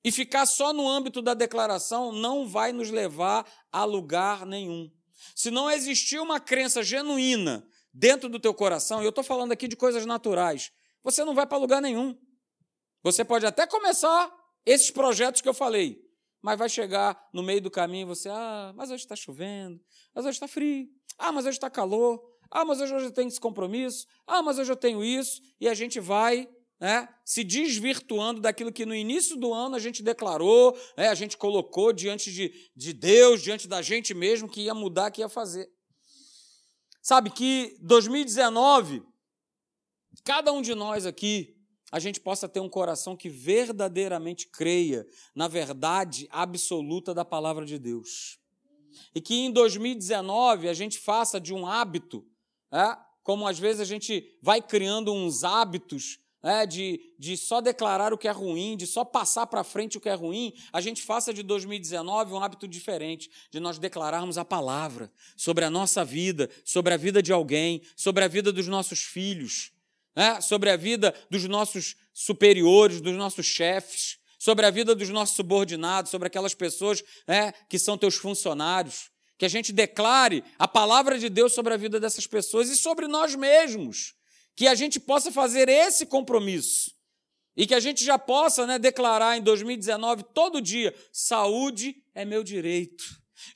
E 0.04 0.12
ficar 0.12 0.46
só 0.46 0.72
no 0.72 0.88
âmbito 0.88 1.22
da 1.22 1.34
declaração 1.34 2.12
não 2.12 2.48
vai 2.48 2.72
nos 2.72 2.92
levar 2.92 3.46
a 3.72 3.84
lugar 3.86 4.46
nenhum. 4.46 4.92
Se 5.36 5.50
não 5.50 5.72
existir 5.72 6.20
uma 6.20 6.40
crença 6.40 6.84
genuína 6.84 7.66
dentro 7.92 8.30
do 8.30 8.40
teu 8.40 8.54
coração, 8.54 9.02
e 9.02 9.06
eu 9.06 9.10
estou 9.10 9.24
falando 9.24 9.52
aqui 9.52 9.68
de 9.68 9.76
coisas 9.76 10.06
naturais, 10.06 10.72
você 11.04 11.24
não 11.24 11.34
vai 11.34 11.48
para 11.48 11.58
lugar 11.58 11.82
nenhum. 11.82 12.16
Você 13.04 13.26
pode 13.26 13.46
até 13.46 13.68
começar 13.68 14.34
esses 14.66 14.90
projetos 14.90 15.42
que 15.42 15.50
eu 15.50 15.54
falei, 15.54 16.02
mas 16.42 16.58
vai 16.58 16.70
chegar 16.70 17.30
no 17.34 17.44
meio 17.44 17.62
do 17.62 17.70
caminho 17.70 18.08
você, 18.08 18.30
ah, 18.30 18.74
mas 18.76 18.90
hoje 18.90 19.04
está 19.04 19.16
chovendo, 19.16 19.80
mas 20.16 20.26
hoje 20.26 20.38
está 20.38 20.48
frio, 20.48 20.88
ah, 21.18 21.32
mas 21.32 21.46
hoje 21.46 21.58
está 21.58 21.70
calor, 21.70 22.24
ah, 22.50 22.64
mas 22.64 22.80
hoje 22.80 22.94
eu 22.94 23.12
tenho 23.12 23.28
esse 23.28 23.40
compromisso, 23.40 24.08
ah, 24.26 24.42
mas 24.42 24.58
hoje 24.58 24.72
eu 24.72 24.76
tenho 24.78 25.04
isso, 25.04 25.42
e 25.60 25.68
a 25.68 25.74
gente 25.74 26.00
vai 26.00 26.48
né, 26.80 27.08
se 27.26 27.44
desvirtuando 27.44 28.40
daquilo 28.40 28.72
que 28.72 28.86
no 28.86 28.96
início 28.96 29.38
do 29.38 29.54
ano 29.54 29.76
a 29.76 29.80
gente 29.80 30.02
declarou, 30.02 30.78
né, 30.98 31.10
a 31.10 31.16
gente 31.16 31.38
colocou 31.38 31.92
diante 31.92 32.32
de, 32.32 32.72
de 32.76 32.94
Deus, 32.94 33.42
diante 33.42 33.68
da 33.68 33.82
gente 33.82 34.14
mesmo, 34.14 34.50
que 34.50 34.62
ia 34.62 34.74
mudar, 34.74 35.12
que 35.12 35.22
ia 35.22 35.30
fazer. 35.30 35.70
Sabe 37.02 37.30
que 37.30 37.78
2019, 37.82 39.04
cada 40.24 40.54
um 40.54 40.62
de 40.62 40.74
nós 40.74 41.06
aqui, 41.06 41.54
a 41.94 42.00
gente 42.00 42.20
possa 42.20 42.50
ter 42.50 42.60
um 42.60 42.68
coração 42.68 43.16
que 43.16 43.30
verdadeiramente 43.30 44.48
creia 44.48 45.06
na 45.36 45.48
verdade 45.48 46.28
absoluta 46.32 47.14
da 47.14 47.24
palavra 47.24 47.68
de 47.68 47.78
Deus. 47.78 48.40
E 49.14 49.22
que 49.22 49.36
em 49.36 49.52
2019 49.52 50.68
a 50.68 50.74
gente 50.74 50.98
faça 50.98 51.40
de 51.40 51.54
um 51.54 51.68
hábito, 51.68 52.26
é, 52.72 52.98
como 53.22 53.48
às 53.48 53.60
vezes 53.60 53.80
a 53.80 53.86
gente 53.86 54.36
vai 54.42 54.60
criando 54.60 55.14
uns 55.14 55.44
hábitos 55.44 56.18
é, 56.42 56.66
de, 56.66 57.14
de 57.20 57.38
só 57.38 57.62
declarar 57.62 58.12
o 58.12 58.18
que 58.18 58.28
é 58.28 58.32
ruim, 58.32 58.76
de 58.76 58.88
só 58.88 59.06
passar 59.06 59.46
para 59.46 59.64
frente 59.64 59.96
o 59.96 60.02
que 60.02 60.10
é 60.10 60.16
ruim, 60.16 60.52
a 60.74 60.82
gente 60.82 61.04
faça 61.04 61.32
de 61.32 61.44
2019 61.44 62.34
um 62.34 62.44
hábito 62.44 62.68
diferente, 62.68 63.30
de 63.52 63.60
nós 63.60 63.78
declararmos 63.78 64.40
a 64.40 64.44
palavra 64.44 65.12
sobre 65.38 65.64
a 65.64 65.70
nossa 65.70 66.04
vida, 66.04 66.50
sobre 66.66 66.92
a 66.92 66.98
vida 66.98 67.22
de 67.22 67.32
alguém, 67.32 67.84
sobre 67.96 68.24
a 68.24 68.28
vida 68.28 68.52
dos 68.52 68.68
nossos 68.68 69.04
filhos, 69.04 69.73
né, 70.16 70.42
sobre 70.42 70.70
a 70.70 70.78
vida 70.78 71.14
dos 71.30 71.44
nossos 71.46 71.96
superiores, 72.14 73.02
dos 73.02 73.16
nossos 73.16 73.46
chefes, 73.46 74.18
sobre 74.38 74.66
a 74.66 74.70
vida 74.70 74.94
dos 74.94 75.10
nossos 75.10 75.36
subordinados, 75.36 76.12
sobre 76.12 76.28
aquelas 76.28 76.54
pessoas 76.54 77.04
né, 77.28 77.54
que 77.70 77.80
são 77.80 77.98
teus 77.98 78.16
funcionários. 78.16 79.10
Que 79.38 79.46
a 79.46 79.50
gente 79.50 79.74
declare 79.74 80.44
a 80.60 80.68
palavra 80.68 81.18
de 81.18 81.28
Deus 81.30 81.54
sobre 81.54 81.74
a 81.74 81.78
vida 81.78 82.00
dessas 82.00 82.28
pessoas 82.28 82.70
e 82.70 82.76
sobre 82.76 83.08
nós 83.08 83.36
mesmos. 83.36 84.14
Que 84.56 84.68
a 84.68 84.76
gente 84.76 85.00
possa 85.00 85.32
fazer 85.32 85.68
esse 85.70 86.06
compromisso. 86.06 86.92
E 87.56 87.66
que 87.66 87.74
a 87.74 87.80
gente 87.80 88.04
já 88.04 88.18
possa 88.18 88.68
né, 88.68 88.78
declarar 88.78 89.38
em 89.38 89.42
2019, 89.42 90.24
todo 90.34 90.62
dia: 90.62 90.94
saúde 91.12 91.96
é 92.14 92.26
meu 92.26 92.44
direito. 92.44 93.04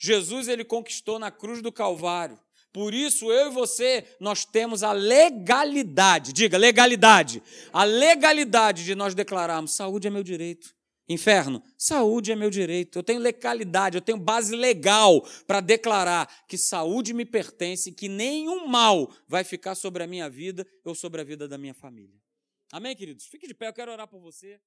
Jesus 0.00 0.48
ele 0.48 0.64
conquistou 0.64 1.18
na 1.18 1.30
cruz 1.30 1.62
do 1.62 1.72
Calvário 1.72 2.38
por 2.72 2.92
isso, 2.92 3.32
eu 3.32 3.50
e 3.50 3.54
você, 3.54 4.04
nós 4.20 4.44
temos 4.44 4.82
a 4.82 4.92
legalidade, 4.92 6.32
diga 6.32 6.58
legalidade, 6.58 7.42
a 7.72 7.84
legalidade 7.84 8.84
de 8.84 8.94
nós 8.94 9.14
declararmos: 9.14 9.72
saúde 9.72 10.06
é 10.06 10.10
meu 10.10 10.22
direito. 10.22 10.76
Inferno, 11.08 11.62
saúde 11.78 12.30
é 12.30 12.36
meu 12.36 12.50
direito. 12.50 12.98
Eu 12.98 13.02
tenho 13.02 13.18
legalidade, 13.18 13.96
eu 13.96 14.02
tenho 14.02 14.18
base 14.18 14.54
legal 14.54 15.26
para 15.46 15.60
declarar 15.60 16.28
que 16.46 16.58
saúde 16.58 17.14
me 17.14 17.24
pertence, 17.24 17.90
que 17.92 18.10
nenhum 18.10 18.66
mal 18.66 19.10
vai 19.26 19.42
ficar 19.42 19.74
sobre 19.74 20.02
a 20.02 20.06
minha 20.06 20.28
vida 20.28 20.66
ou 20.84 20.94
sobre 20.94 21.22
a 21.22 21.24
vida 21.24 21.48
da 21.48 21.56
minha 21.56 21.72
família. 21.72 22.20
Amém, 22.70 22.94
queridos? 22.94 23.24
Fique 23.24 23.48
de 23.48 23.54
pé, 23.54 23.68
eu 23.68 23.72
quero 23.72 23.90
orar 23.90 24.06
por 24.06 24.20
você. 24.20 24.60